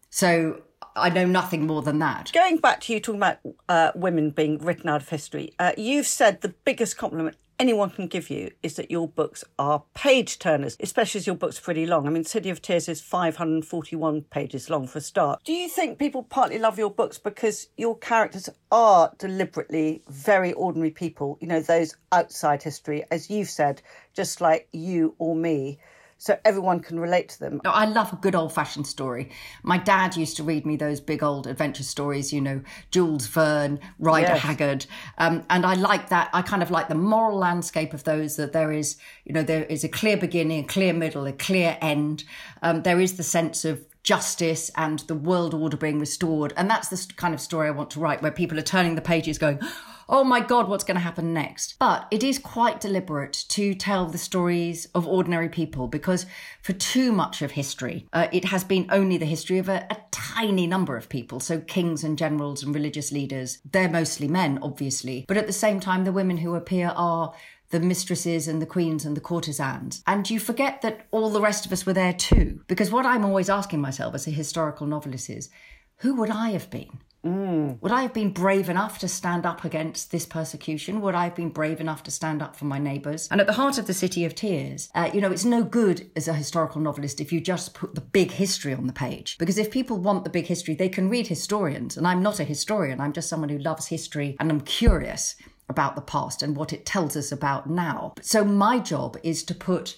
So 0.09 0.61
I 0.95 1.09
know 1.09 1.25
nothing 1.25 1.67
more 1.67 1.81
than 1.81 1.99
that. 1.99 2.31
Going 2.33 2.57
back 2.57 2.81
to 2.81 2.93
you 2.93 2.99
talking 2.99 3.19
about 3.19 3.39
uh, 3.67 3.91
women 3.95 4.29
being 4.29 4.57
written 4.59 4.89
out 4.89 5.01
of 5.01 5.09
history, 5.09 5.53
uh, 5.59 5.73
you've 5.77 6.07
said 6.07 6.41
the 6.41 6.49
biggest 6.63 6.97
compliment 6.97 7.37
anyone 7.59 7.89
can 7.89 8.07
give 8.07 8.29
you 8.29 8.51
is 8.63 8.75
that 8.75 8.91
your 8.91 9.07
books 9.07 9.43
are 9.57 9.83
page 9.93 10.39
turners, 10.39 10.77
especially 10.79 11.19
as 11.19 11.27
your 11.27 11.35
book's 11.35 11.59
pretty 11.59 11.85
long. 11.85 12.07
I 12.07 12.09
mean, 12.09 12.23
City 12.23 12.49
of 12.49 12.61
Tears 12.61 12.89
is 12.89 13.01
541 13.01 14.21
pages 14.23 14.69
long 14.69 14.87
for 14.87 14.99
a 14.99 15.01
start. 15.01 15.43
Do 15.43 15.53
you 15.53 15.69
think 15.69 15.99
people 15.99 16.23
partly 16.23 16.59
love 16.59 16.77
your 16.77 16.91
books 16.91 17.17
because 17.17 17.69
your 17.77 17.97
characters 17.97 18.49
are 18.71 19.11
deliberately 19.17 20.03
very 20.09 20.53
ordinary 20.53 20.91
people, 20.91 21.37
you 21.41 21.47
know, 21.47 21.61
those 21.61 21.95
outside 22.11 22.63
history, 22.63 23.03
as 23.11 23.29
you've 23.29 23.49
said, 23.49 23.81
just 24.13 24.41
like 24.41 24.67
you 24.71 25.15
or 25.17 25.35
me? 25.35 25.79
So 26.17 26.37
everyone 26.45 26.79
can 26.79 26.99
relate 26.99 27.29
to 27.29 27.39
them. 27.39 27.61
I 27.65 27.85
love 27.85 28.13
a 28.13 28.15
good 28.15 28.35
old 28.35 28.53
fashioned 28.53 28.87
story. 28.87 29.29
My 29.63 29.77
dad 29.77 30.15
used 30.15 30.37
to 30.37 30.43
read 30.43 30.65
me 30.65 30.77
those 30.77 30.99
big 30.99 31.21
old 31.21 31.45
adventure 31.45 31.83
stories, 31.83 32.31
you 32.31 32.41
know, 32.41 32.61
Jules 32.89 33.27
Verne, 33.27 33.79
Rider 33.99 34.33
yes. 34.33 34.41
Haggard. 34.41 34.85
Um, 35.17 35.43
and 35.49 35.65
I 35.65 35.75
like 35.75 36.09
that. 36.09 36.29
I 36.33 36.41
kind 36.41 36.63
of 36.63 36.71
like 36.71 36.87
the 36.87 36.95
moral 36.95 37.37
landscape 37.37 37.93
of 37.93 38.05
those 38.05 38.37
that 38.37 38.53
there 38.53 38.71
is, 38.71 38.97
you 39.25 39.33
know, 39.33 39.43
there 39.43 39.65
is 39.65 39.83
a 39.83 39.89
clear 39.89 40.17
beginning, 40.17 40.63
a 40.63 40.67
clear 40.67 40.93
middle, 40.93 41.27
a 41.27 41.33
clear 41.33 41.77
end. 41.81 42.23
Um, 42.61 42.83
there 42.83 42.99
is 42.99 43.17
the 43.17 43.23
sense 43.23 43.65
of 43.65 43.85
justice 44.03 44.71
and 44.77 44.99
the 44.99 45.15
world 45.15 45.53
order 45.53 45.75
being 45.75 45.99
restored. 45.99 46.53
And 46.55 46.69
that's 46.69 46.87
the 46.89 47.13
kind 47.15 47.33
of 47.33 47.41
story 47.41 47.67
I 47.67 47.71
want 47.71 47.89
to 47.91 47.99
write, 47.99 48.21
where 48.21 48.31
people 48.31 48.57
are 48.57 48.63
turning 48.63 48.95
the 48.95 49.01
pages 49.01 49.37
going, 49.37 49.59
oh 50.07 50.23
my 50.23 50.39
God, 50.39 50.67
what's 50.67 50.83
going 50.83 50.95
to 50.95 51.01
happen 51.01 51.33
next? 51.33 51.75
But 51.79 52.07
it 52.11 52.23
is 52.23 52.39
quite 52.39 52.79
deliberate 52.79 53.45
to 53.49 53.73
tell 53.73 54.05
the 54.05 54.17
stories 54.17 54.87
of 54.93 55.07
ordinary 55.07 55.49
people 55.49 55.87
because 55.87 56.25
for 56.61 56.73
too 56.73 57.11
much 57.11 57.41
of 57.41 57.51
history, 57.51 58.07
uh, 58.13 58.27
it 58.31 58.45
has 58.45 58.63
been 58.63 58.87
only 58.89 59.17
the 59.17 59.25
history 59.25 59.57
of 59.57 59.69
a, 59.69 59.85
a 59.89 59.97
tiny 60.11 60.67
number 60.67 60.97
of 60.97 61.09
people. 61.09 61.39
So 61.39 61.59
kings 61.59 62.03
and 62.03 62.17
generals 62.17 62.63
and 62.63 62.73
religious 62.73 63.11
leaders, 63.11 63.59
they're 63.69 63.89
mostly 63.89 64.27
men, 64.27 64.59
obviously. 64.61 65.25
But 65.27 65.37
at 65.37 65.47
the 65.47 65.53
same 65.53 65.79
time, 65.79 66.03
the 66.03 66.11
women 66.11 66.37
who 66.37 66.55
appear 66.55 66.93
are 66.95 67.33
the 67.71 67.79
mistresses 67.79 68.47
and 68.47 68.61
the 68.61 68.65
queens 68.65 69.05
and 69.05 69.17
the 69.17 69.21
courtesans. 69.21 70.03
And 70.05 70.29
you 70.29 70.39
forget 70.39 70.81
that 70.81 71.07
all 71.11 71.29
the 71.29 71.41
rest 71.41 71.65
of 71.65 71.73
us 71.73 71.85
were 71.85 71.93
there 71.93 72.13
too. 72.13 72.61
Because 72.67 72.91
what 72.91 73.05
I'm 73.05 73.25
always 73.25 73.49
asking 73.49 73.81
myself 73.81 74.13
as 74.13 74.27
a 74.27 74.31
historical 74.31 74.87
novelist 74.87 75.29
is, 75.29 75.49
who 75.97 76.15
would 76.15 76.29
I 76.29 76.51
have 76.51 76.69
been? 76.69 76.99
Mm. 77.25 77.81
Would 77.81 77.91
I 77.91 78.03
have 78.03 78.13
been 78.13 78.29
brave 78.29 78.69
enough 78.69 78.99
to 78.99 79.07
stand 79.07 79.45
up 79.45 79.65
against 79.65 80.11
this 80.11 80.25
persecution? 80.25 81.01
Would 81.01 81.15
I 81.15 81.23
have 81.25 81.35
been 81.35 81.49
brave 81.49 81.81
enough 81.81 82.03
to 82.03 82.11
stand 82.11 82.41
up 82.41 82.55
for 82.55 82.65
my 82.65 82.77
neighbours? 82.77 83.27
And 83.31 83.41
at 83.41 83.47
the 83.47 83.53
heart 83.53 83.79
of 83.79 83.87
the 83.87 83.93
City 83.93 84.25
of 84.25 84.35
Tears, 84.35 84.89
uh, 84.93 85.09
you 85.11 85.21
know, 85.21 85.31
it's 85.31 85.45
no 85.45 85.63
good 85.63 86.09
as 86.15 86.27
a 86.27 86.33
historical 86.33 86.81
novelist 86.81 87.19
if 87.19 87.33
you 87.33 87.41
just 87.41 87.73
put 87.73 87.95
the 87.95 88.01
big 88.01 88.31
history 88.31 88.73
on 88.73 88.85
the 88.85 88.93
page. 88.93 89.37
Because 89.39 89.57
if 89.57 89.71
people 89.71 89.97
want 89.97 90.23
the 90.23 90.29
big 90.29 90.45
history, 90.45 90.75
they 90.75 90.89
can 90.89 91.09
read 91.09 91.27
historians. 91.27 91.97
And 91.97 92.07
I'm 92.07 92.21
not 92.21 92.39
a 92.39 92.43
historian, 92.43 93.01
I'm 93.01 93.13
just 93.13 93.29
someone 93.29 93.49
who 93.49 93.57
loves 93.57 93.87
history 93.87 94.37
and 94.39 94.51
I'm 94.51 94.61
curious 94.61 95.35
about 95.67 95.95
the 95.95 96.01
past 96.01 96.43
and 96.43 96.55
what 96.55 96.73
it 96.73 96.85
tells 96.85 97.17
us 97.17 97.31
about 97.31 97.67
now. 97.67 98.13
So 98.21 98.45
my 98.45 98.77
job 98.77 99.17
is 99.23 99.43
to 99.45 99.55
put 99.55 99.97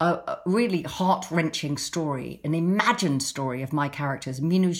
a, 0.00 0.38
really 0.46 0.82
heart 0.82 1.26
wrenching 1.30 1.76
story, 1.76 2.40
an 2.44 2.54
imagined 2.54 3.22
story 3.22 3.62
of 3.62 3.72
my 3.72 3.88
characters, 3.88 4.40
Minou 4.40 4.72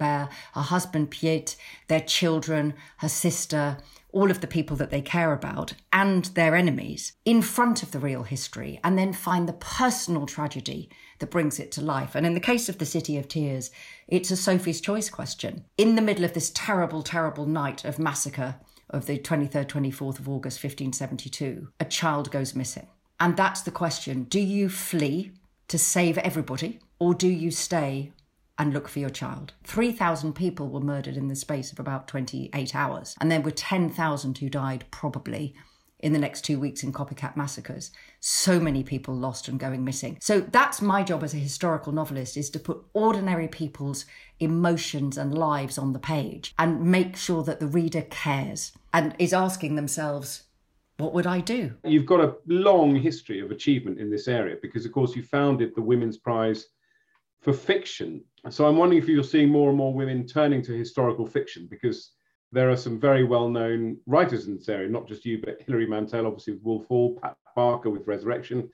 Joubert, 0.00 0.28
her 0.54 0.62
husband 0.62 1.10
Piet, 1.10 1.56
their 1.88 2.00
children, 2.00 2.74
her 2.98 3.08
sister, 3.08 3.78
all 4.12 4.30
of 4.30 4.40
the 4.40 4.46
people 4.46 4.76
that 4.76 4.90
they 4.90 5.00
care 5.00 5.32
about, 5.32 5.74
and 5.92 6.24
their 6.26 6.56
enemies 6.56 7.12
in 7.24 7.42
front 7.42 7.82
of 7.82 7.92
the 7.92 7.98
real 7.98 8.24
history, 8.24 8.80
and 8.82 8.98
then 8.98 9.12
find 9.12 9.48
the 9.48 9.52
personal 9.52 10.26
tragedy 10.26 10.90
that 11.20 11.30
brings 11.30 11.60
it 11.60 11.70
to 11.72 11.80
life. 11.80 12.14
And 12.14 12.26
in 12.26 12.34
the 12.34 12.40
case 12.40 12.68
of 12.68 12.78
the 12.78 12.86
City 12.86 13.18
of 13.18 13.28
Tears, 13.28 13.70
it's 14.08 14.30
a 14.30 14.36
Sophie's 14.36 14.80
Choice 14.80 15.10
question. 15.10 15.64
In 15.78 15.94
the 15.94 16.02
middle 16.02 16.24
of 16.24 16.32
this 16.32 16.50
terrible, 16.50 17.02
terrible 17.02 17.46
night 17.46 17.84
of 17.84 17.98
massacre 17.98 18.56
of 18.88 19.06
the 19.06 19.18
23rd, 19.18 19.66
24th 19.66 20.18
of 20.18 20.28
August, 20.28 20.62
1572, 20.64 21.68
a 21.78 21.84
child 21.84 22.30
goes 22.32 22.56
missing. 22.56 22.88
And 23.20 23.36
that's 23.36 23.60
the 23.60 23.70
question 23.70 24.24
do 24.24 24.40
you 24.40 24.68
flee 24.68 25.32
to 25.68 25.78
save 25.78 26.18
everybody, 26.18 26.80
or 26.98 27.14
do 27.14 27.28
you 27.28 27.52
stay 27.52 28.10
and 28.60 28.74
look 28.74 28.88
for 28.88 28.98
your 28.98 29.10
child. 29.10 29.54
3,000 29.64 30.34
people 30.34 30.68
were 30.68 30.80
murdered 30.80 31.16
in 31.16 31.28
the 31.28 31.34
space 31.34 31.72
of 31.72 31.80
about 31.80 32.06
28 32.06 32.74
hours, 32.76 33.16
and 33.18 33.32
there 33.32 33.40
were 33.40 33.50
10,000 33.50 34.38
who 34.38 34.50
died 34.50 34.84
probably 34.90 35.54
in 36.00 36.12
the 36.12 36.18
next 36.18 36.42
two 36.42 36.60
weeks 36.60 36.82
in 36.82 36.92
copycat 36.92 37.38
massacres. 37.38 37.90
So 38.20 38.60
many 38.60 38.82
people 38.82 39.14
lost 39.14 39.48
and 39.48 39.58
going 39.58 39.82
missing. 39.82 40.18
So 40.20 40.40
that's 40.40 40.82
my 40.82 41.02
job 41.02 41.24
as 41.24 41.32
a 41.32 41.38
historical 41.38 41.92
novelist 41.92 42.36
is 42.36 42.50
to 42.50 42.58
put 42.58 42.84
ordinary 42.92 43.48
people's 43.48 44.04
emotions 44.40 45.16
and 45.16 45.36
lives 45.36 45.78
on 45.78 45.94
the 45.94 45.98
page 45.98 46.54
and 46.58 46.82
make 46.82 47.16
sure 47.16 47.42
that 47.44 47.60
the 47.60 47.66
reader 47.66 48.02
cares 48.02 48.72
and 48.92 49.14
is 49.18 49.32
asking 49.32 49.76
themselves, 49.76 50.44
what 50.98 51.14
would 51.14 51.26
I 51.26 51.40
do? 51.40 51.72
You've 51.84 52.04
got 52.04 52.20
a 52.20 52.36
long 52.46 52.94
history 52.94 53.40
of 53.40 53.50
achievement 53.50 53.98
in 53.98 54.10
this 54.10 54.28
area 54.28 54.56
because, 54.60 54.84
of 54.84 54.92
course, 54.92 55.16
you 55.16 55.22
founded 55.22 55.74
the 55.74 55.82
Women's 55.82 56.18
Prize 56.18 56.66
for 57.40 57.52
Fiction 57.52 58.22
so 58.48 58.66
I'm 58.66 58.76
wondering 58.76 59.02
if 59.02 59.08
you're 59.08 59.22
seeing 59.22 59.50
more 59.50 59.68
and 59.68 59.76
more 59.76 59.92
women 59.92 60.26
turning 60.26 60.62
to 60.62 60.72
historical 60.72 61.26
fiction 61.26 61.68
because 61.70 62.12
there 62.52 62.70
are 62.70 62.76
some 62.76 62.98
very 62.98 63.22
well-known 63.22 63.98
writers 64.06 64.46
in 64.46 64.56
this 64.56 64.68
area, 64.68 64.88
not 64.88 65.06
just 65.06 65.24
you, 65.24 65.40
but 65.44 65.60
Hilary 65.62 65.86
Mantel, 65.86 66.26
obviously 66.26 66.54
with 66.54 66.62
Wolf 66.62 66.86
Hall, 66.86 67.18
Pat 67.22 67.36
Barker 67.54 67.90
with 67.90 68.06
Resurrection, 68.06 68.70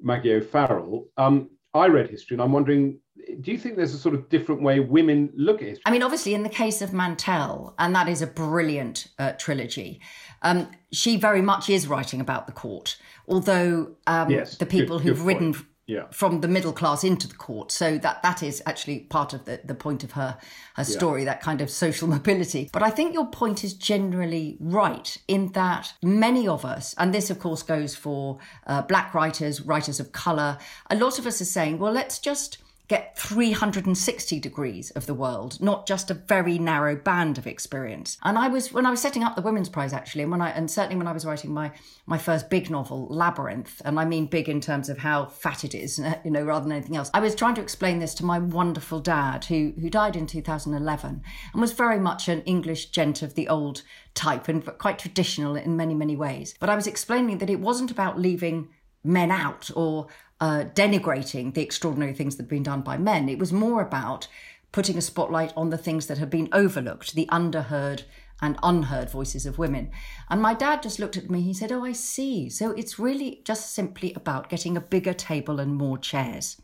Maggie 0.00 0.34
O'Farrell. 0.34 1.08
Um, 1.16 1.50
I 1.74 1.86
read 1.88 2.08
history, 2.08 2.36
and 2.36 2.42
I'm 2.42 2.52
wondering, 2.52 3.00
do 3.40 3.50
you 3.50 3.58
think 3.58 3.76
there's 3.76 3.94
a 3.94 3.98
sort 3.98 4.14
of 4.14 4.28
different 4.28 4.62
way 4.62 4.80
women 4.80 5.30
look 5.34 5.60
at 5.60 5.68
history? 5.68 5.82
I 5.86 5.90
mean, 5.90 6.02
obviously, 6.02 6.34
in 6.34 6.42
the 6.42 6.48
case 6.48 6.80
of 6.80 6.92
Mantel, 6.92 7.74
and 7.78 7.94
that 7.94 8.08
is 8.08 8.22
a 8.22 8.26
brilliant 8.26 9.08
uh, 9.18 9.32
trilogy, 9.32 10.00
um, 10.42 10.70
she 10.92 11.16
very 11.16 11.42
much 11.42 11.68
is 11.68 11.88
writing 11.88 12.20
about 12.20 12.46
the 12.46 12.52
court, 12.52 12.96
although 13.28 13.96
um, 14.06 14.30
yes, 14.30 14.56
the 14.56 14.66
people 14.66 14.98
good, 14.98 15.08
who've 15.08 15.18
good 15.18 15.26
written 15.26 15.66
yeah. 15.86 16.04
from 16.10 16.40
the 16.40 16.48
middle 16.48 16.72
class 16.72 17.04
into 17.04 17.28
the 17.28 17.34
court. 17.34 17.70
So 17.70 17.98
that 17.98 18.22
that 18.22 18.42
is 18.42 18.62
actually 18.66 19.00
part 19.00 19.32
of 19.32 19.44
the, 19.44 19.60
the 19.64 19.74
point 19.74 20.04
of 20.04 20.12
her 20.12 20.38
her 20.74 20.84
story, 20.84 21.22
yeah. 21.22 21.32
that 21.32 21.40
kind 21.40 21.60
of 21.60 21.70
social 21.70 22.08
mobility. 22.16 22.70
But 22.72 22.82
I 22.82 22.90
think 22.90 23.14
your 23.14 23.26
point 23.26 23.64
is 23.64 23.74
generally 23.74 24.56
right 24.60 25.16
in 25.28 25.52
that 25.52 25.94
many 26.02 26.48
of 26.48 26.64
us, 26.64 26.94
and 26.98 27.14
this 27.14 27.30
of 27.30 27.38
course 27.38 27.62
goes 27.62 27.94
for 27.94 28.38
uh, 28.66 28.82
black 28.82 29.14
writers, 29.14 29.60
writers 29.60 30.00
of 30.00 30.12
color, 30.12 30.58
a 30.90 30.96
lot 30.96 31.18
of 31.18 31.26
us 31.26 31.40
are 31.40 31.46
saying, 31.46 31.78
well, 31.78 31.92
let's 31.92 32.18
just 32.18 32.58
get 32.88 33.18
360 33.18 34.38
degrees 34.38 34.90
of 34.92 35.06
the 35.06 35.14
world, 35.14 35.60
not 35.60 35.86
just 35.86 36.10
a 36.10 36.14
very 36.14 36.58
narrow 36.58 36.94
band 36.94 37.36
of 37.36 37.46
experience. 37.46 38.16
And 38.22 38.38
I 38.38 38.48
was 38.48 38.72
when 38.72 38.86
I 38.86 38.90
was 38.90 39.00
setting 39.00 39.24
up 39.24 39.34
the 39.34 39.42
Women's 39.42 39.68
Prize 39.68 39.92
actually, 39.92 40.22
and 40.22 40.30
when 40.30 40.40
I 40.40 40.50
and 40.50 40.70
certainly 40.70 40.96
when 40.96 41.08
I 41.08 41.12
was 41.12 41.24
writing 41.24 41.52
my 41.52 41.72
my 42.06 42.18
first 42.18 42.48
big 42.48 42.70
novel, 42.70 43.08
Labyrinth, 43.08 43.82
and 43.84 43.98
I 43.98 44.04
mean 44.04 44.26
big 44.26 44.48
in 44.48 44.60
terms 44.60 44.88
of 44.88 44.98
how 44.98 45.26
fat 45.26 45.64
it 45.64 45.74
is, 45.74 45.98
you 46.24 46.30
know, 46.30 46.42
rather 46.42 46.64
than 46.64 46.72
anything 46.72 46.96
else. 46.96 47.10
I 47.12 47.20
was 47.20 47.34
trying 47.34 47.56
to 47.56 47.62
explain 47.62 47.98
this 47.98 48.14
to 48.14 48.24
my 48.24 48.38
wonderful 48.38 49.00
dad, 49.00 49.46
who 49.46 49.72
who 49.80 49.90
died 49.90 50.14
in 50.14 50.26
2011 50.26 51.22
and 51.52 51.60
was 51.60 51.72
very 51.72 51.98
much 51.98 52.28
an 52.28 52.42
English 52.42 52.90
gent 52.90 53.22
of 53.22 53.34
the 53.34 53.48
old 53.48 53.82
type 54.14 54.48
and 54.48 54.64
quite 54.78 54.98
traditional 54.98 55.56
in 55.56 55.76
many 55.76 55.94
many 55.94 56.16
ways. 56.16 56.54
But 56.60 56.70
I 56.70 56.76
was 56.76 56.86
explaining 56.86 57.38
that 57.38 57.50
it 57.50 57.60
wasn't 57.60 57.90
about 57.90 58.18
leaving 58.18 58.68
men 59.06 59.30
out 59.30 59.70
or 59.74 60.08
uh, 60.40 60.64
denigrating 60.74 61.54
the 61.54 61.62
extraordinary 61.62 62.12
things 62.12 62.36
that 62.36 62.44
had 62.44 62.48
been 62.48 62.62
done 62.62 62.82
by 62.82 62.96
men. 62.96 63.28
It 63.28 63.38
was 63.38 63.52
more 63.52 63.82
about 63.82 64.28
putting 64.72 64.98
a 64.98 65.02
spotlight 65.02 65.52
on 65.56 65.70
the 65.70 65.78
things 65.78 66.06
that 66.06 66.18
had 66.18 66.30
been 66.30 66.48
overlooked, 66.52 67.14
the 67.14 67.26
underheard 67.32 68.02
and 68.42 68.58
unheard 68.62 69.08
voices 69.10 69.46
of 69.46 69.58
women. 69.58 69.90
And 70.28 70.42
my 70.42 70.52
dad 70.52 70.82
just 70.82 70.98
looked 70.98 71.16
at 71.16 71.30
me, 71.30 71.40
he 71.40 71.54
said, 71.54 71.72
Oh, 71.72 71.84
I 71.84 71.92
see. 71.92 72.50
So 72.50 72.72
it's 72.72 72.98
really 72.98 73.40
just 73.44 73.72
simply 73.72 74.12
about 74.14 74.50
getting 74.50 74.76
a 74.76 74.80
bigger 74.80 75.14
table 75.14 75.60
and 75.60 75.74
more 75.74 75.96
chairs. 75.96 76.60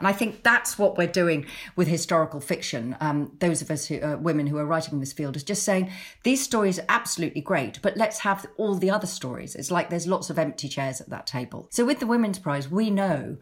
And 0.00 0.08
I 0.08 0.12
think 0.12 0.42
that's 0.42 0.78
what 0.78 0.98
we're 0.98 1.06
doing 1.06 1.46
with 1.76 1.86
historical 1.86 2.40
fiction. 2.40 2.96
Um, 3.00 3.36
those 3.38 3.62
of 3.62 3.70
us 3.70 3.86
who 3.86 4.00
are 4.00 4.14
uh, 4.14 4.16
women 4.16 4.46
who 4.46 4.58
are 4.58 4.66
writing 4.66 4.94
in 4.94 5.00
this 5.00 5.12
field 5.12 5.36
is 5.36 5.44
just 5.44 5.62
saying 5.62 5.90
these 6.24 6.42
stories 6.42 6.78
are 6.78 6.86
absolutely 6.88 7.42
great, 7.42 7.78
but 7.82 7.96
let's 7.96 8.20
have 8.20 8.46
all 8.56 8.74
the 8.74 8.90
other 8.90 9.06
stories. 9.06 9.54
It's 9.54 9.70
like 9.70 9.90
there's 9.90 10.06
lots 10.06 10.30
of 10.30 10.38
empty 10.38 10.68
chairs 10.68 11.00
at 11.00 11.10
that 11.10 11.26
table. 11.26 11.68
So 11.70 11.84
with 11.84 12.00
the 12.00 12.06
Women's 12.06 12.38
Prize, 12.38 12.70
we 12.70 12.90
know 12.90 13.36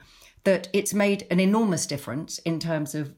that 0.44 0.68
it's 0.72 0.92
made 0.92 1.26
an 1.30 1.40
enormous 1.40 1.86
difference 1.86 2.38
in 2.40 2.58
terms 2.58 2.94
of 2.94 3.14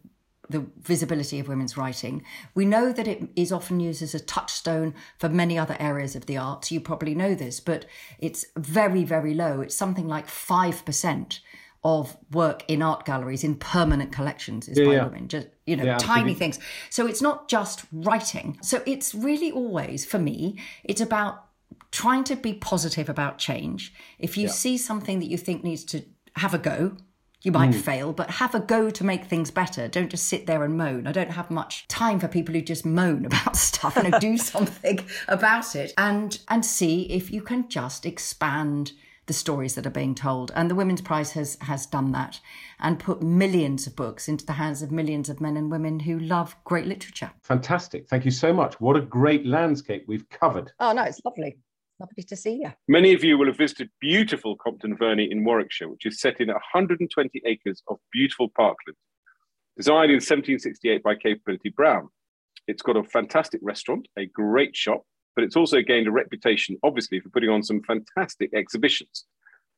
the 0.51 0.67
visibility 0.83 1.39
of 1.39 1.49
women's 1.49 1.77
writing. 1.77 2.25
We 2.55 2.65
know 2.65 2.93
that 2.93 3.07
it 3.07 3.29
is 3.37 3.53
often 3.53 3.81
used 3.81 4.03
as 4.03 4.15
a 4.15 4.21
touchstone 4.21 4.95
for 5.17 5.29
many 5.29 5.57
other 5.57 5.77
areas 5.79 6.17
of 6.17 6.27
the 6.27 6.37
arts. 6.37 6.73
You 6.73 6.81
probably 6.81 7.15
know 7.15 7.35
this, 7.35 7.61
but 7.61 7.87
it's 8.19 8.45
very, 8.57 9.05
very 9.05 9.33
low. 9.33 9.61
It's 9.61 9.77
something 9.77 10.09
like 10.09 10.27
5% 10.27 11.39
of 11.83 12.17
work 12.33 12.63
in 12.69 12.83
art 12.83 13.07
galleries 13.07 13.43
in 13.43 13.55
permanent 13.55 14.13
collections 14.13 14.69
is 14.69 14.79
yeah, 14.79 14.85
by 14.85 14.93
yeah. 14.93 15.05
women 15.05 15.29
just 15.29 15.49
you 15.67 15.77
know 15.77 15.85
yeah, 15.85 15.99
tiny 15.99 16.35
things 16.35 16.59
so 16.91 17.07
it's 17.07 17.23
not 17.23 17.49
just 17.49 17.85
writing 17.91 18.59
so 18.61 18.83
it's 18.85 19.15
really 19.15 19.51
always 19.51 20.05
for 20.05 20.19
me 20.19 20.59
it's 20.85 21.01
about 21.01 21.47
trying 21.91 22.23
to 22.23 22.37
be 22.37 22.53
positive 22.53 23.09
about 23.09 23.39
change 23.39 23.95
if 24.19 24.37
you 24.37 24.47
see 24.47 24.77
something 24.77 25.21
that 25.21 25.27
you 25.27 25.39
think 25.39 25.65
needs 25.65 25.85
to 25.85 26.03
have 26.37 26.53
a 26.53 26.59
go 26.59 26.97
you 27.43 27.53
might 27.53 27.71
mm. 27.71 27.81
fail, 27.81 28.13
but 28.13 28.31
have 28.33 28.55
a 28.55 28.61
go 28.61 28.91
to 28.91 29.05
make 29.05 29.25
things 29.25 29.51
better. 29.51 29.89
Don't 29.89 30.11
just 30.11 30.27
sit 30.27 30.47
there 30.47 30.63
and 30.63 30.77
moan. 30.77 31.07
I 31.07 31.13
don't 31.13 31.31
have 31.31 31.51
much 31.51 31.89
time 31.89 32.21
for 32.21 32.29
people 32.29 32.55
who 32.55 32.61
just 32.61 32.85
moan 32.85 33.25
about 33.27 33.57
stuff. 33.57 33.97
and 33.97 34.15
do 34.21 34.37
something 34.37 35.01
about 35.27 35.75
it 35.75 35.95
and 35.97 36.39
and 36.49 36.65
see 36.65 37.03
if 37.05 37.31
you 37.31 37.41
can 37.41 37.69
just 37.69 38.05
expand 38.05 38.93
the 39.31 39.35
stories 39.35 39.77
that 39.77 39.87
are 39.87 39.91
being 39.91 40.13
told. 40.13 40.51
And 40.57 40.69
the 40.69 40.75
Women's 40.75 41.01
Prize 41.01 41.31
has, 41.35 41.57
has 41.61 41.87
done 41.87 42.11
that 42.11 42.41
and 42.81 42.99
put 42.99 43.23
millions 43.23 43.87
of 43.87 43.95
books 43.95 44.27
into 44.27 44.45
the 44.45 44.55
hands 44.55 44.83
of 44.83 44.91
millions 44.91 45.29
of 45.29 45.41
men 45.41 45.57
and 45.57 45.71
women 45.71 46.01
who 46.01 46.19
love 46.19 46.57
great 46.65 46.85
literature. 46.85 47.31
Fantastic. 47.45 48.09
Thank 48.09 48.25
you 48.25 48.33
so 48.33 48.53
much. 48.53 48.81
What 48.81 48.97
a 48.97 49.01
great 49.01 49.47
landscape 49.47 50.03
we've 50.09 50.29
covered. 50.31 50.73
Oh, 50.81 50.93
no, 50.93 51.05
it's 51.05 51.21
lovely. 51.25 51.59
Lovely 52.01 52.25
to 52.25 52.35
see 52.35 52.55
you. 52.55 52.73
Many 52.89 53.15
of 53.15 53.23
you 53.23 53.39
will 53.39 53.47
have 53.47 53.57
visited 53.57 53.89
beautiful 54.01 54.57
Compton 54.57 54.97
Verney 54.97 55.31
in 55.31 55.45
Warwickshire, 55.45 55.89
which 55.89 56.07
is 56.07 56.21
set 56.21 56.41
in 56.41 56.49
120 56.49 57.43
acres 57.47 57.85
of 57.87 57.99
beautiful 58.13 58.49
parkland. 58.57 58.97
Designed 59.77 60.11
in 60.11 60.17
1768 60.17 61.05
by 61.05 61.15
Capability 61.15 61.69
Brown. 61.69 62.09
It's 62.67 62.83
got 62.83 62.97
a 62.97 63.05
fantastic 63.05 63.61
restaurant, 63.63 64.09
a 64.19 64.27
great 64.27 64.75
shop, 64.75 65.05
but 65.35 65.45
it's 65.45 65.57
also 65.57 65.81
gained 65.81 66.07
a 66.07 66.13
reputation, 66.13 66.77
obviously, 66.83 67.21
for 67.21 67.31
putting 67.31 67.51
on 67.51 67.63
some 67.63 67.83
fantastic 67.83 68.51
exhibitions, 68.55 69.25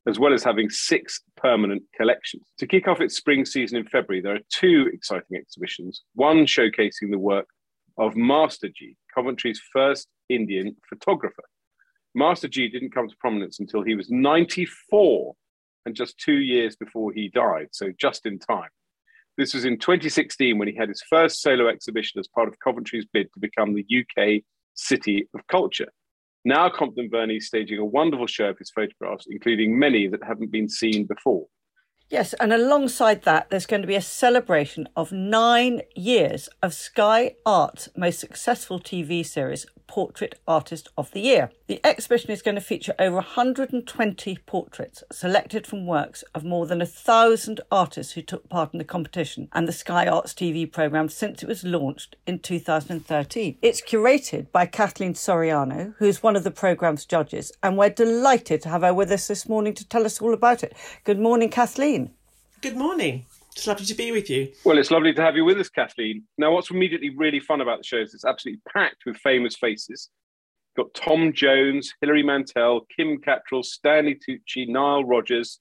as 0.06 0.18
well 0.18 0.32
as 0.32 0.42
having 0.42 0.70
six 0.70 1.20
permanent 1.36 1.82
collections. 1.94 2.44
To 2.58 2.66
kick 2.66 2.88
off 2.88 3.00
its 3.00 3.16
spring 3.16 3.44
season 3.44 3.78
in 3.78 3.86
February, 3.86 4.22
there 4.22 4.34
are 4.34 4.40
two 4.50 4.90
exciting 4.92 5.36
exhibitions, 5.36 6.02
one 6.14 6.46
showcasing 6.46 7.10
the 7.10 7.18
work 7.18 7.46
of 7.98 8.16
Master 8.16 8.68
G, 8.68 8.96
Coventry's 9.14 9.60
first 9.72 10.08
Indian 10.28 10.74
photographer. 10.88 11.44
Master 12.14 12.48
G 12.48 12.68
didn't 12.68 12.94
come 12.94 13.08
to 13.08 13.16
prominence 13.18 13.60
until 13.60 13.82
he 13.82 13.94
was 13.94 14.10
94 14.10 15.34
and 15.84 15.94
just 15.94 16.18
two 16.18 16.38
years 16.38 16.76
before 16.76 17.12
he 17.12 17.28
died, 17.28 17.68
so 17.72 17.90
just 17.98 18.26
in 18.26 18.38
time. 18.38 18.68
This 19.38 19.54
was 19.54 19.64
in 19.64 19.78
2016 19.78 20.58
when 20.58 20.68
he 20.68 20.76
had 20.76 20.88
his 20.88 21.02
first 21.08 21.40
solo 21.40 21.68
exhibition 21.68 22.20
as 22.20 22.28
part 22.28 22.48
of 22.48 22.60
Coventry's 22.60 23.06
bid 23.12 23.32
to 23.32 23.40
become 23.40 23.74
the 23.74 23.82
UK 23.82 24.42
city 24.74 25.28
of 25.34 25.46
culture. 25.48 25.88
Now, 26.44 26.68
Compton 26.68 27.08
Verney 27.10 27.36
is 27.36 27.46
staging 27.46 27.78
a 27.78 27.84
wonderful 27.84 28.26
show 28.26 28.48
of 28.48 28.58
his 28.58 28.70
photographs, 28.70 29.26
including 29.30 29.78
many 29.78 30.08
that 30.08 30.24
haven't 30.24 30.50
been 30.50 30.68
seen 30.68 31.06
before. 31.06 31.46
Yes, 32.12 32.34
and 32.34 32.52
alongside 32.52 33.22
that, 33.22 33.48
there's 33.48 33.64
going 33.64 33.80
to 33.80 33.88
be 33.88 33.94
a 33.94 34.02
celebration 34.02 34.86
of 34.94 35.12
nine 35.12 35.80
years 35.96 36.46
of 36.62 36.74
Sky 36.74 37.36
Arts' 37.46 37.88
most 37.96 38.20
successful 38.20 38.78
TV 38.78 39.24
series, 39.24 39.64
Portrait 39.86 40.38
Artist 40.48 40.88
of 40.96 41.10
the 41.12 41.20
Year. 41.20 41.50
The 41.66 41.78
exhibition 41.84 42.30
is 42.30 42.40
going 42.40 42.54
to 42.54 42.62
feature 42.62 42.94
over 42.98 43.16
120 43.16 44.38
portraits 44.46 45.04
selected 45.12 45.66
from 45.66 45.86
works 45.86 46.24
of 46.34 46.44
more 46.44 46.66
than 46.66 46.80
a 46.80 46.86
thousand 46.86 47.60
artists 47.70 48.14
who 48.14 48.22
took 48.22 48.48
part 48.48 48.72
in 48.72 48.78
the 48.78 48.84
competition 48.84 49.48
and 49.52 49.68
the 49.68 49.72
Sky 49.72 50.06
Arts 50.06 50.32
TV 50.32 50.70
programme 50.70 51.10
since 51.10 51.42
it 51.42 51.48
was 51.48 51.62
launched 51.62 52.16
in 52.26 52.38
2013. 52.38 53.58
It's 53.60 53.82
curated 53.82 54.50
by 54.50 54.64
Kathleen 54.64 55.12
Soriano, 55.12 55.94
who 55.98 56.06
is 56.06 56.22
one 56.22 56.36
of 56.36 56.44
the 56.44 56.50
programme's 56.50 57.04
judges, 57.04 57.52
and 57.62 57.76
we're 57.76 57.90
delighted 57.90 58.62
to 58.62 58.70
have 58.70 58.82
her 58.82 58.94
with 58.94 59.10
us 59.12 59.28
this 59.28 59.46
morning 59.46 59.74
to 59.74 59.88
tell 59.88 60.06
us 60.06 60.22
all 60.22 60.32
about 60.32 60.62
it. 60.62 60.74
Good 61.04 61.18
morning, 61.18 61.50
Kathleen. 61.50 62.01
Good 62.62 62.76
morning. 62.76 63.26
It's 63.56 63.66
lovely 63.66 63.86
to 63.86 63.94
be 63.94 64.12
with 64.12 64.30
you. 64.30 64.52
Well, 64.62 64.78
it's 64.78 64.92
lovely 64.92 65.12
to 65.14 65.20
have 65.20 65.34
you 65.34 65.44
with 65.44 65.58
us, 65.58 65.68
Kathleen. 65.68 66.22
Now, 66.38 66.52
what's 66.52 66.70
immediately 66.70 67.10
really 67.10 67.40
fun 67.40 67.60
about 67.60 67.78
the 67.78 67.84
show 67.84 67.96
is 67.96 68.14
it's 68.14 68.24
absolutely 68.24 68.62
packed 68.72 69.02
with 69.04 69.16
famous 69.16 69.56
faces. 69.56 70.10
You've 70.76 70.86
got 70.86 70.94
Tom 70.94 71.32
Jones, 71.32 71.92
Hilary 72.00 72.22
Mantel, 72.22 72.86
Kim 72.96 73.18
Cattrall, 73.20 73.64
Stanley 73.64 74.14
Tucci, 74.14 74.68
Nile 74.68 75.02
Rodgers, 75.02 75.58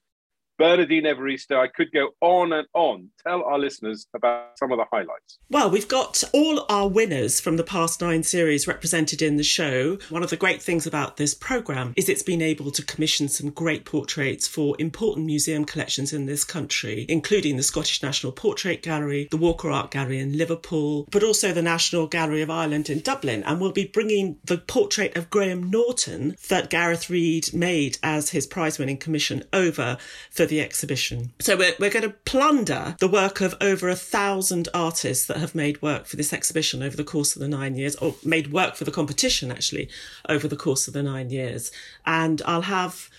Bernardine 0.61 1.05
Evaristo. 1.05 1.57
I 1.57 1.65
could 1.65 1.91
go 1.91 2.09
on 2.21 2.53
and 2.53 2.67
on. 2.75 3.09
Tell 3.25 3.43
our 3.43 3.57
listeners 3.57 4.05
about 4.13 4.59
some 4.59 4.71
of 4.71 4.77
the 4.77 4.85
highlights. 4.91 5.39
Well, 5.49 5.71
we've 5.71 5.87
got 5.87 6.23
all 6.33 6.67
our 6.69 6.87
winners 6.87 7.41
from 7.41 7.57
the 7.57 7.63
past 7.63 7.99
nine 7.99 8.21
series 8.21 8.67
represented 8.67 9.23
in 9.23 9.37
the 9.37 9.43
show. 9.43 9.97
One 10.09 10.21
of 10.21 10.29
the 10.29 10.37
great 10.37 10.61
things 10.61 10.85
about 10.85 11.17
this 11.17 11.33
programme 11.33 11.95
is 11.97 12.07
it's 12.07 12.21
been 12.21 12.43
able 12.43 12.69
to 12.73 12.85
commission 12.85 13.27
some 13.27 13.49
great 13.49 13.85
portraits 13.85 14.47
for 14.47 14.75
important 14.77 15.25
museum 15.25 15.65
collections 15.65 16.13
in 16.13 16.27
this 16.27 16.43
country, 16.43 17.07
including 17.09 17.57
the 17.57 17.63
Scottish 17.63 18.03
National 18.03 18.31
Portrait 18.31 18.83
Gallery, 18.83 19.29
the 19.31 19.37
Walker 19.37 19.71
Art 19.71 19.89
Gallery 19.89 20.19
in 20.19 20.37
Liverpool, 20.37 21.07
but 21.09 21.23
also 21.23 21.51
the 21.51 21.63
National 21.63 22.05
Gallery 22.05 22.43
of 22.43 22.51
Ireland 22.51 22.87
in 22.87 22.99
Dublin. 22.99 23.41
And 23.45 23.59
we'll 23.59 23.71
be 23.71 23.87
bringing 23.87 24.37
the 24.43 24.59
portrait 24.59 25.17
of 25.17 25.31
Graham 25.31 25.71
Norton 25.71 26.35
that 26.49 26.69
Gareth 26.69 27.09
Reid 27.09 27.51
made 27.51 27.97
as 28.03 28.29
his 28.29 28.45
prize 28.45 28.77
winning 28.77 28.97
commission 28.97 29.43
over 29.51 29.97
for 30.29 30.50
the 30.51 30.61
exhibition. 30.61 31.31
So 31.39 31.55
we're, 31.55 31.73
we're 31.79 31.89
going 31.89 32.03
to 32.03 32.15
plunder 32.25 32.97
the 32.99 33.07
work 33.07 33.39
of 33.39 33.55
over 33.61 33.87
a 33.87 33.95
thousand 33.95 34.67
artists 34.73 35.25
that 35.27 35.37
have 35.37 35.55
made 35.55 35.81
work 35.81 36.05
for 36.05 36.17
this 36.17 36.33
exhibition 36.33 36.83
over 36.83 36.97
the 36.97 37.05
course 37.05 37.35
of 37.35 37.41
the 37.41 37.47
nine 37.47 37.75
years, 37.75 37.95
or 37.95 38.15
made 38.23 38.51
work 38.51 38.75
for 38.75 38.83
the 38.83 38.91
competition 38.91 39.49
actually 39.49 39.89
over 40.27 40.49
the 40.49 40.57
course 40.57 40.89
of 40.89 40.93
the 40.93 41.01
nine 41.01 41.29
years. 41.29 41.71
And 42.05 42.41
I'll 42.45 42.63
have 42.63 43.09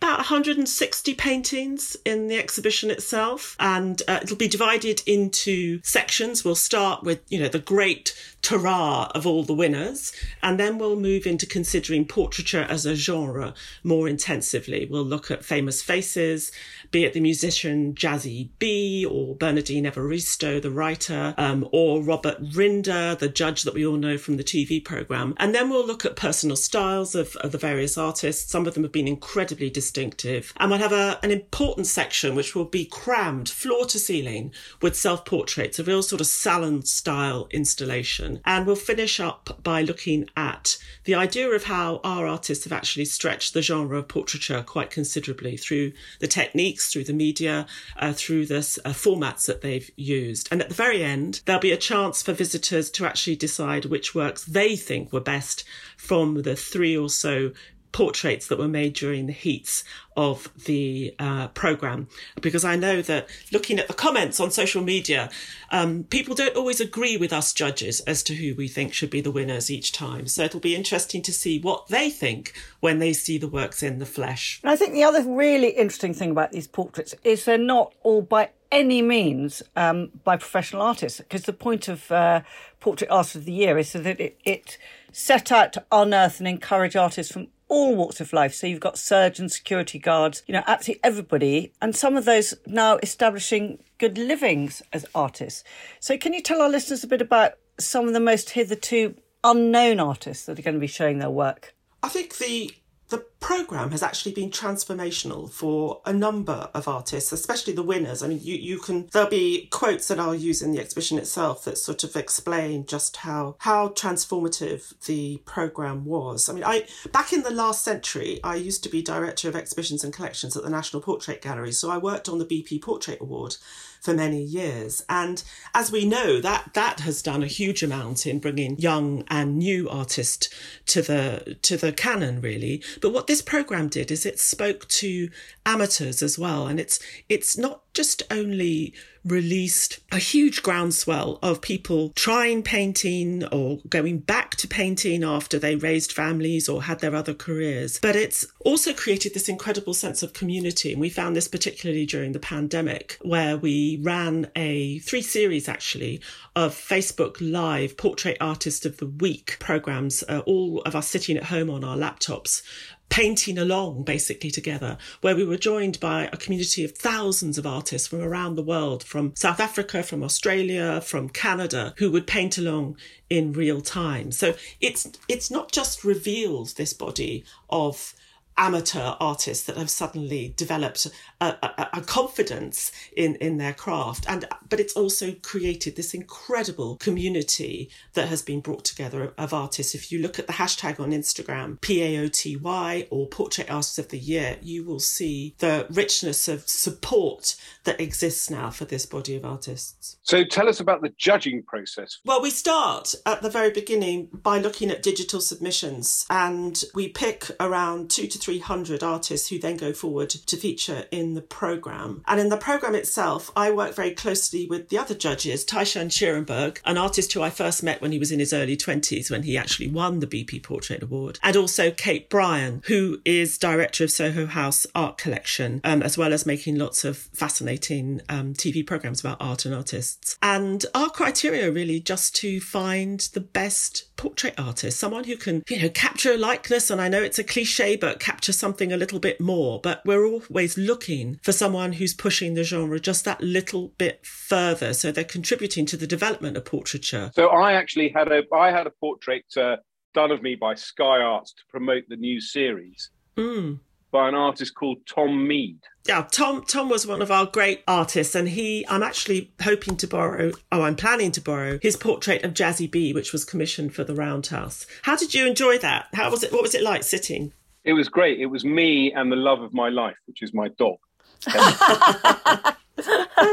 about 0.00 0.18
160 0.18 1.14
paintings 1.14 1.96
in 2.04 2.28
the 2.28 2.38
exhibition 2.38 2.88
itself 2.88 3.56
and 3.58 4.00
uh, 4.06 4.20
it'll 4.22 4.36
be 4.36 4.46
divided 4.46 5.02
into 5.06 5.80
sections. 5.82 6.44
We'll 6.44 6.54
start 6.54 7.02
with 7.02 7.20
you 7.28 7.40
know 7.40 7.48
the 7.48 7.58
great 7.58 8.14
hurrah 8.46 9.10
of 9.14 9.26
all 9.26 9.42
the 9.42 9.52
winners 9.52 10.12
and 10.42 10.58
then 10.58 10.78
we'll 10.78 10.98
move 10.98 11.26
into 11.26 11.44
considering 11.44 12.06
portraiture 12.06 12.66
as 12.70 12.86
a 12.86 12.94
genre 12.94 13.52
more 13.82 14.08
intensively. 14.08 14.86
We'll 14.88 15.04
look 15.04 15.30
at 15.30 15.44
famous 15.44 15.82
faces 15.82 16.52
be 16.90 17.04
it 17.04 17.12
the 17.12 17.20
musician 17.20 17.94
Jazzy 17.94 18.50
B 18.58 19.04
or 19.04 19.34
Bernardine 19.34 19.84
Evaristo 19.84 20.60
the 20.60 20.70
writer 20.70 21.34
um, 21.36 21.68
or 21.72 22.02
Robert 22.02 22.42
Rinder 22.42 23.18
the 23.18 23.28
judge 23.28 23.62
that 23.62 23.74
we 23.74 23.86
all 23.86 23.96
know 23.96 24.18
from 24.18 24.36
the 24.36 24.44
TV 24.44 24.84
program 24.84 25.34
and 25.38 25.54
then 25.54 25.70
we'll 25.70 25.86
look 25.86 26.04
at 26.04 26.16
personal 26.16 26.56
styles 26.56 27.14
of, 27.14 27.36
of 27.36 27.52
the 27.52 27.58
various 27.58 27.96
artists 27.96 28.50
some 28.50 28.66
of 28.66 28.74
them 28.74 28.82
have 28.82 28.92
been 28.92 29.08
incredibly 29.08 29.70
distinctive. 29.70 30.52
And 30.56 30.70
we'll 30.70 30.80
have 30.80 30.92
a, 30.92 31.18
an 31.22 31.30
important 31.30 31.86
section 31.86 32.34
which 32.34 32.54
will 32.54 32.64
be 32.64 32.84
crammed 32.84 33.48
floor 33.48 33.84
to 33.86 33.98
ceiling 33.98 34.52
with 34.80 34.96
self 34.96 35.24
portraits, 35.24 35.78
a 35.78 35.84
real 35.84 36.02
sort 36.02 36.20
of 36.20 36.26
salon 36.26 36.84
style 36.84 37.48
installation. 37.50 38.40
And 38.44 38.66
we'll 38.66 38.76
finish 38.76 39.20
up 39.20 39.60
by 39.62 39.82
looking 39.82 40.28
at 40.36 40.78
the 41.04 41.14
idea 41.14 41.50
of 41.50 41.64
how 41.64 42.00
our 42.04 42.26
artists 42.26 42.64
have 42.64 42.72
actually 42.72 43.06
stretched 43.06 43.54
the 43.54 43.62
genre 43.62 43.98
of 43.98 44.08
portraiture 44.08 44.62
quite 44.62 44.90
considerably 44.90 45.56
through 45.56 45.92
the 46.20 46.26
techniques, 46.26 46.77
through 46.86 47.04
the 47.04 47.12
media, 47.12 47.66
uh, 47.96 48.12
through 48.12 48.46
the 48.46 48.58
uh, 48.58 48.90
formats 48.90 49.46
that 49.46 49.60
they've 49.60 49.90
used. 49.96 50.48
And 50.50 50.60
at 50.60 50.68
the 50.68 50.74
very 50.74 51.02
end, 51.02 51.40
there'll 51.44 51.60
be 51.60 51.72
a 51.72 51.76
chance 51.76 52.22
for 52.22 52.32
visitors 52.32 52.90
to 52.92 53.06
actually 53.06 53.36
decide 53.36 53.86
which 53.86 54.14
works 54.14 54.44
they 54.44 54.76
think 54.76 55.12
were 55.12 55.20
best 55.20 55.64
from 55.96 56.42
the 56.42 56.56
three 56.56 56.96
or 56.96 57.10
so 57.10 57.52
portraits 57.92 58.46
that 58.48 58.58
were 58.58 58.68
made 58.68 58.92
during 58.94 59.26
the 59.26 59.32
heats 59.32 59.84
of 60.16 60.50
the 60.64 61.14
uh, 61.18 61.48
program 61.48 62.08
because 62.40 62.64
I 62.64 62.76
know 62.76 63.02
that 63.02 63.28
looking 63.52 63.78
at 63.78 63.88
the 63.88 63.94
comments 63.94 64.40
on 64.40 64.50
social 64.50 64.82
media, 64.82 65.30
um, 65.70 66.04
people 66.04 66.34
don't 66.34 66.56
always 66.56 66.80
agree 66.80 67.16
with 67.16 67.32
us 67.32 67.52
judges 67.52 68.00
as 68.00 68.22
to 68.24 68.34
who 68.34 68.54
we 68.54 68.68
think 68.68 68.92
should 68.92 69.10
be 69.10 69.20
the 69.20 69.30
winners 69.30 69.70
each 69.70 69.92
time. 69.92 70.26
So 70.26 70.42
it'll 70.42 70.60
be 70.60 70.74
interesting 70.74 71.22
to 71.22 71.32
see 71.32 71.58
what 71.58 71.88
they 71.88 72.10
think 72.10 72.52
when 72.80 72.98
they 72.98 73.12
see 73.12 73.38
the 73.38 73.48
works 73.48 73.82
in 73.82 73.98
the 73.98 74.06
flesh. 74.06 74.60
And 74.62 74.70
I 74.70 74.76
think 74.76 74.92
the 74.92 75.04
other 75.04 75.22
really 75.22 75.70
interesting 75.70 76.14
thing 76.14 76.30
about 76.30 76.52
these 76.52 76.66
portraits 76.66 77.14
is 77.24 77.44
they're 77.44 77.58
not 77.58 77.94
all 78.02 78.22
by 78.22 78.50
any 78.70 79.00
means 79.02 79.62
um, 79.76 80.10
by 80.24 80.36
professional 80.36 80.82
artists 80.82 81.20
because 81.20 81.44
the 81.44 81.52
point 81.52 81.88
of 81.88 82.10
uh, 82.12 82.42
Portrait 82.80 83.10
Artist 83.10 83.36
of 83.36 83.44
the 83.44 83.52
Year 83.52 83.78
is 83.78 83.90
so 83.90 84.00
that 84.00 84.20
it, 84.20 84.38
it 84.44 84.78
set 85.12 85.50
out 85.50 85.72
to 85.72 85.84
unearth 85.90 86.38
and 86.38 86.48
encourage 86.48 86.96
artists 86.96 87.32
from 87.32 87.48
all 87.68 87.94
walks 87.94 88.20
of 88.20 88.32
life. 88.32 88.54
So 88.54 88.66
you've 88.66 88.80
got 88.80 88.98
surgeons, 88.98 89.54
security 89.54 89.98
guards, 89.98 90.42
you 90.46 90.52
know, 90.52 90.62
absolutely 90.66 91.04
everybody. 91.04 91.72
And 91.80 91.94
some 91.94 92.16
of 92.16 92.24
those 92.24 92.54
now 92.66 92.98
establishing 93.02 93.78
good 93.98 94.18
livings 94.18 94.82
as 94.92 95.06
artists. 95.14 95.64
So 96.00 96.16
can 96.16 96.32
you 96.32 96.42
tell 96.42 96.62
our 96.62 96.68
listeners 96.68 97.04
a 97.04 97.08
bit 97.08 97.20
about 97.20 97.52
some 97.78 98.06
of 98.06 98.14
the 98.14 98.20
most 98.20 98.50
hitherto 98.50 99.14
unknown 99.44 100.00
artists 100.00 100.46
that 100.46 100.58
are 100.58 100.62
going 100.62 100.74
to 100.74 100.80
be 100.80 100.86
showing 100.86 101.18
their 101.18 101.30
work? 101.30 101.74
I 102.02 102.08
think 102.08 102.36
the 102.38 102.72
the 103.08 103.24
program 103.48 103.92
has 103.92 104.02
actually 104.02 104.32
been 104.32 104.50
transformational 104.50 105.50
for 105.50 106.02
a 106.04 106.12
number 106.12 106.68
of 106.74 106.86
artists, 106.86 107.32
especially 107.32 107.72
the 107.72 107.82
winners. 107.82 108.22
I 108.22 108.28
mean, 108.28 108.40
you, 108.42 108.54
you 108.54 108.78
can, 108.78 109.08
there'll 109.10 109.30
be 109.30 109.68
quotes 109.70 110.08
that 110.08 110.20
I'll 110.20 110.34
use 110.34 110.60
in 110.60 110.70
the 110.70 110.78
exhibition 110.78 111.16
itself 111.16 111.64
that 111.64 111.78
sort 111.78 112.04
of 112.04 112.14
explain 112.14 112.84
just 112.84 113.16
how, 113.16 113.56
how 113.60 113.88
transformative 113.88 115.02
the 115.06 115.38
program 115.46 116.04
was. 116.04 116.50
I 116.50 116.52
mean, 116.52 116.62
I, 116.62 116.86
back 117.10 117.32
in 117.32 117.42
the 117.42 117.50
last 117.50 117.82
century, 117.82 118.38
I 118.44 118.56
used 118.56 118.82
to 118.82 118.90
be 118.90 119.00
director 119.00 119.48
of 119.48 119.56
exhibitions 119.56 120.04
and 120.04 120.12
collections 120.12 120.54
at 120.54 120.62
the 120.62 120.68
National 120.68 121.00
Portrait 121.00 121.40
Gallery. 121.40 121.72
So 121.72 121.88
I 121.88 121.96
worked 121.96 122.28
on 122.28 122.38
the 122.38 122.44
BP 122.44 122.82
Portrait 122.82 123.18
Award 123.18 123.56
for 124.00 124.14
many 124.14 124.42
years. 124.42 125.04
And 125.08 125.42
as 125.74 125.90
we 125.90 126.04
know, 126.04 126.40
that 126.40 126.74
that 126.74 127.00
has 127.00 127.22
done 127.22 127.42
a 127.42 127.46
huge 127.46 127.82
amount 127.82 128.26
in 128.26 128.38
bringing 128.38 128.78
young 128.78 129.24
and 129.28 129.58
new 129.58 129.88
artists 129.88 130.48
to 130.86 131.02
the 131.02 131.56
to 131.62 131.76
the 131.76 131.92
canon, 131.92 132.40
really. 132.40 132.82
But 133.00 133.12
what 133.12 133.26
this 133.26 133.37
program 133.42 133.88
did 133.88 134.10
is 134.10 134.26
it 134.26 134.38
spoke 134.38 134.86
to 134.88 135.30
amateurs 135.66 136.22
as 136.22 136.38
well, 136.38 136.66
and 136.66 136.80
it's 136.80 136.98
it's 137.28 137.56
not 137.56 137.82
just 137.94 138.22
only 138.30 138.94
released 139.24 139.98
a 140.12 140.18
huge 140.18 140.62
groundswell 140.62 141.38
of 141.42 141.60
people 141.60 142.12
trying 142.14 142.62
painting 142.62 143.44
or 143.46 143.78
going 143.88 144.18
back 144.18 144.54
to 144.56 144.68
painting 144.68 145.22
after 145.22 145.58
they 145.58 145.76
raised 145.76 146.12
families 146.12 146.68
or 146.68 146.84
had 146.84 147.00
their 147.00 147.14
other 147.14 147.34
careers. 147.34 147.98
But 148.00 148.16
it's 148.16 148.46
also 148.60 148.92
created 148.92 149.34
this 149.34 149.48
incredible 149.48 149.94
sense 149.94 150.22
of 150.22 150.32
community. 150.32 150.92
And 150.92 151.00
we 151.00 151.10
found 151.10 151.36
this 151.36 151.48
particularly 151.48 152.06
during 152.06 152.32
the 152.32 152.38
pandemic, 152.38 153.18
where 153.22 153.56
we 153.56 153.98
ran 154.02 154.50
a 154.56 154.98
three 155.00 155.22
series 155.22 155.68
actually 155.68 156.20
of 156.56 156.74
Facebook 156.74 157.36
Live 157.40 157.96
Portrait 157.96 158.36
Artist 158.40 158.86
of 158.86 158.96
the 158.98 159.06
Week 159.06 159.56
programs, 159.58 160.24
uh, 160.28 160.40
all 160.46 160.80
of 160.82 160.94
us 160.94 161.08
sitting 161.08 161.36
at 161.36 161.44
home 161.44 161.70
on 161.70 161.84
our 161.84 161.96
laptops 161.96 162.62
painting 163.08 163.58
along 163.58 164.02
basically 164.02 164.50
together, 164.50 164.98
where 165.20 165.36
we 165.36 165.44
were 165.44 165.56
joined 165.56 165.98
by 166.00 166.28
a 166.32 166.36
community 166.36 166.84
of 166.84 166.92
thousands 166.92 167.58
of 167.58 167.66
artists 167.66 168.08
from 168.08 168.20
around 168.20 168.54
the 168.54 168.62
world, 168.62 169.02
from 169.02 169.32
South 169.34 169.60
Africa, 169.60 170.02
from 170.02 170.22
Australia, 170.22 171.00
from 171.00 171.28
Canada, 171.28 171.94
who 171.98 172.10
would 172.10 172.26
paint 172.26 172.58
along 172.58 172.96
in 173.30 173.52
real 173.52 173.80
time. 173.80 174.32
So 174.32 174.54
it's 174.80 175.10
it's 175.28 175.50
not 175.50 175.72
just 175.72 176.04
revealed 176.04 176.74
this 176.76 176.92
body 176.92 177.44
of 177.70 178.14
amateur 178.58 179.14
artists 179.20 179.64
that 179.64 179.76
have 179.76 179.88
suddenly 179.88 180.52
developed 180.56 181.06
a, 181.40 181.46
a, 181.62 181.88
a, 181.94 182.00
confidence 182.02 182.92
in, 183.16 183.36
in 183.36 183.56
their 183.56 183.72
craft. 183.72 184.26
And 184.28 184.44
but 184.68 184.80
it's 184.80 184.94
also 184.94 185.32
created 185.42 185.96
this 185.96 186.12
incredible 186.12 186.96
community 186.96 187.90
that 188.14 188.28
has 188.28 188.42
been 188.42 188.60
brought 188.60 188.84
together 188.84 189.32
of 189.38 189.54
artists. 189.54 189.94
If 189.94 190.10
you 190.12 190.20
look 190.20 190.38
at 190.38 190.46
the 190.46 190.54
hashtag 190.54 191.00
on 191.00 191.12
Instagram, 191.12 191.80
PAOTY 191.80 193.06
or 193.10 193.28
Portrait 193.28 193.70
artists 193.70 193.98
of 193.98 194.08
the 194.08 194.18
Year, 194.18 194.58
you 194.60 194.84
will 194.84 195.00
see 195.00 195.54
the 195.58 195.86
richness 195.90 196.48
of 196.48 196.68
support 196.68 197.56
that 197.84 198.00
exists 198.00 198.50
now 198.50 198.70
for 198.70 198.84
this 198.84 199.06
body 199.06 199.36
of 199.36 199.44
artists. 199.44 200.16
So 200.22 200.44
tell 200.44 200.68
us 200.68 200.80
about 200.80 201.02
the 201.02 201.12
judging 201.16 201.62
process. 201.62 202.18
Well, 202.24 202.42
we 202.42 202.50
start 202.50 203.14
at 203.24 203.42
the 203.42 203.50
very 203.50 203.70
beginning 203.70 204.28
by 204.32 204.58
looking 204.58 204.90
at 204.90 205.02
digital 205.02 205.40
submissions 205.40 206.26
and 206.28 206.82
we 206.94 207.08
pick 207.08 207.50
around 207.60 208.10
two 208.10 208.26
to 208.26 208.38
three 208.38 208.47
300 208.48 209.02
artists 209.02 209.50
who 209.50 209.58
then 209.58 209.76
go 209.76 209.92
forward 209.92 210.30
to 210.30 210.56
feature 210.56 211.04
in 211.10 211.34
the 211.34 211.42
programme. 211.42 212.22
And 212.26 212.40
in 212.40 212.48
the 212.48 212.56
programme 212.56 212.94
itself, 212.94 213.52
I 213.54 213.70
work 213.70 213.94
very 213.94 214.12
closely 214.12 214.66
with 214.66 214.88
the 214.88 214.96
other 214.96 215.14
judges, 215.14 215.66
Tai 215.66 215.84
Shan 215.84 216.08
Schierenberg, 216.08 216.78
an 216.86 216.96
artist 216.96 217.30
who 217.34 217.42
I 217.42 217.50
first 217.50 217.82
met 217.82 218.00
when 218.00 218.10
he 218.10 218.18
was 218.18 218.32
in 218.32 218.38
his 218.38 218.54
early 218.54 218.74
20s, 218.74 219.30
when 219.30 219.42
he 219.42 219.58
actually 219.58 219.90
won 219.90 220.20
the 220.20 220.26
BP 220.26 220.62
Portrait 220.62 221.02
Award, 221.02 221.38
and 221.42 221.58
also 221.58 221.90
Kate 221.90 222.30
Bryan, 222.30 222.80
who 222.86 223.20
is 223.26 223.58
director 223.58 224.04
of 224.04 224.10
Soho 224.10 224.46
House 224.46 224.86
Art 224.94 225.18
Collection, 225.18 225.82
um, 225.84 226.02
as 226.02 226.16
well 226.16 226.32
as 226.32 226.46
making 226.46 226.76
lots 226.76 227.04
of 227.04 227.18
fascinating 227.18 228.22
um, 228.30 228.54
TV 228.54 228.86
programmes 228.86 229.20
about 229.20 229.36
art 229.40 229.66
and 229.66 229.74
artists. 229.74 230.38
And 230.40 230.86
our 230.94 231.10
criteria 231.10 231.70
really 231.70 232.00
just 232.00 232.34
to 232.36 232.62
find 232.62 233.20
the 233.34 233.40
best 233.40 234.08
portrait 234.16 234.54
artist, 234.58 234.98
someone 234.98 235.24
who 235.24 235.36
can, 235.36 235.62
you 235.68 235.82
know, 235.82 235.88
capture 235.90 236.32
a 236.32 236.36
likeness. 236.36 236.90
And 236.90 237.00
I 237.00 237.08
know 237.08 237.22
it's 237.22 237.38
a 237.38 237.44
cliche, 237.44 237.96
but 237.96 238.20
capture 238.20 238.37
something 238.52 238.92
a 238.92 238.96
little 238.96 239.18
bit 239.18 239.40
more. 239.40 239.80
But 239.80 240.02
we're 240.04 240.26
always 240.26 240.76
looking 240.76 241.40
for 241.42 241.52
someone 241.52 241.92
who's 241.92 242.14
pushing 242.14 242.54
the 242.54 242.64
genre 242.64 242.98
just 243.00 243.24
that 243.24 243.40
little 243.40 243.88
bit 243.98 244.24
further. 244.24 244.92
So 244.94 245.12
they're 245.12 245.24
contributing 245.24 245.86
to 245.86 245.96
the 245.96 246.06
development 246.06 246.56
of 246.56 246.64
portraiture. 246.64 247.30
So 247.34 247.48
I 247.48 247.72
actually 247.72 248.10
had 248.10 248.30
a, 248.30 248.42
I 248.54 248.70
had 248.70 248.86
a 248.86 248.90
portrait 248.90 249.44
uh, 249.56 249.76
done 250.14 250.30
of 250.30 250.42
me 250.42 250.54
by 250.54 250.74
Sky 250.74 251.20
Arts 251.20 251.52
to 251.52 251.62
promote 251.70 252.04
the 252.08 252.16
new 252.16 252.40
series. 252.40 253.10
Mm 253.36 253.80
by 254.10 254.28
an 254.28 254.34
artist 254.34 254.74
called 254.74 254.98
Tom 255.06 255.46
Mead. 255.46 255.78
Yeah, 256.06 256.26
Tom 256.30 256.64
Tom 256.64 256.88
was 256.88 257.06
one 257.06 257.20
of 257.20 257.30
our 257.30 257.46
great 257.46 257.82
artists, 257.86 258.34
and 258.34 258.48
he 258.48 258.86
I'm 258.88 259.02
actually 259.02 259.52
hoping 259.62 259.96
to 259.98 260.06
borrow. 260.06 260.52
Oh, 260.72 260.82
I'm 260.82 260.96
planning 260.96 261.32
to 261.32 261.40
borrow 261.40 261.78
his 261.82 261.96
portrait 261.96 262.44
of 262.44 262.54
Jazzy 262.54 262.90
B, 262.90 263.12
which 263.12 263.32
was 263.32 263.44
commissioned 263.44 263.94
for 263.94 264.04
the 264.04 264.14
Roundhouse. 264.14 264.86
How 265.02 265.16
did 265.16 265.34
you 265.34 265.46
enjoy 265.46 265.78
that? 265.78 266.06
How 266.14 266.30
was 266.30 266.42
it? 266.42 266.52
What 266.52 266.62
was 266.62 266.74
it 266.74 266.82
like 266.82 267.02
sitting? 267.02 267.52
It 267.88 267.94
was 267.94 268.10
great. 268.10 268.38
It 268.38 268.46
was 268.46 268.66
me 268.66 269.14
and 269.14 269.32
the 269.32 269.36
love 269.36 269.62
of 269.62 269.72
my 269.72 269.88
life, 269.88 270.18
which 270.26 270.42
is 270.42 270.52
my 270.52 270.68
dog. 270.76 270.98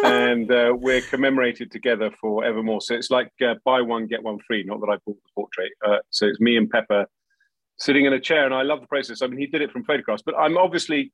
and 0.03 0.51
uh, 0.51 0.73
we're 0.75 0.99
commemorated 0.99 1.71
together 1.71 2.11
forevermore. 2.19 2.81
So 2.81 2.95
it's 2.95 3.09
like 3.09 3.31
uh, 3.41 3.53
buy 3.63 3.79
one 3.79 4.07
get 4.07 4.21
one 4.21 4.39
free. 4.45 4.63
Not 4.63 4.81
that 4.81 4.87
I 4.87 4.97
bought 5.05 5.23
the 5.23 5.29
portrait. 5.33 5.71
Uh, 5.87 5.99
so 6.09 6.25
it's 6.25 6.41
me 6.41 6.57
and 6.57 6.69
Pepper 6.69 7.05
sitting 7.77 8.03
in 8.03 8.11
a 8.11 8.19
chair, 8.19 8.43
and 8.43 8.53
I 8.53 8.63
love 8.63 8.81
the 8.81 8.87
process. 8.87 9.21
I 9.21 9.27
mean, 9.27 9.39
he 9.39 9.47
did 9.47 9.61
it 9.61 9.71
from 9.71 9.85
photographs, 9.85 10.21
but 10.21 10.35
I'm 10.37 10.57
obviously, 10.57 11.13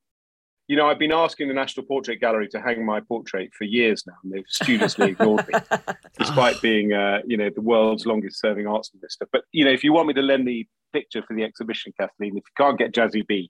you 0.68 0.76
know, 0.76 0.88
I've 0.88 0.98
been 0.98 1.12
asking 1.12 1.48
the 1.48 1.54
National 1.54 1.86
Portrait 1.86 2.20
Gallery 2.20 2.48
to 2.48 2.60
hang 2.60 2.84
my 2.84 3.02
portrait 3.02 3.52
for 3.54 3.66
years 3.66 4.04
now, 4.08 4.16
and 4.24 4.34
they've 4.34 4.46
studiously 4.48 5.12
ignored 5.12 5.48
me, 5.48 5.60
despite 6.18 6.60
being, 6.60 6.94
uh, 6.94 7.20
you 7.28 7.38
know, 7.38 7.52
the 7.54 7.62
world's 7.62 8.08
longest-serving 8.08 8.66
arts 8.66 8.90
minister. 8.96 9.28
But 9.32 9.44
you 9.52 9.64
know, 9.64 9.72
if 9.72 9.84
you 9.84 9.94
want 9.94 10.08
me 10.08 10.16
to 10.16 10.24
lend 10.24 10.48
the 10.48 10.66
picture 10.92 11.22
for 11.28 11.36
the 11.36 11.44
exhibition, 11.44 11.94
Kathleen, 12.00 12.38
if 12.38 12.44
you 12.46 12.54
can't 12.58 12.78
get 12.78 12.94
Jazzy 12.94 13.26
B, 13.26 13.50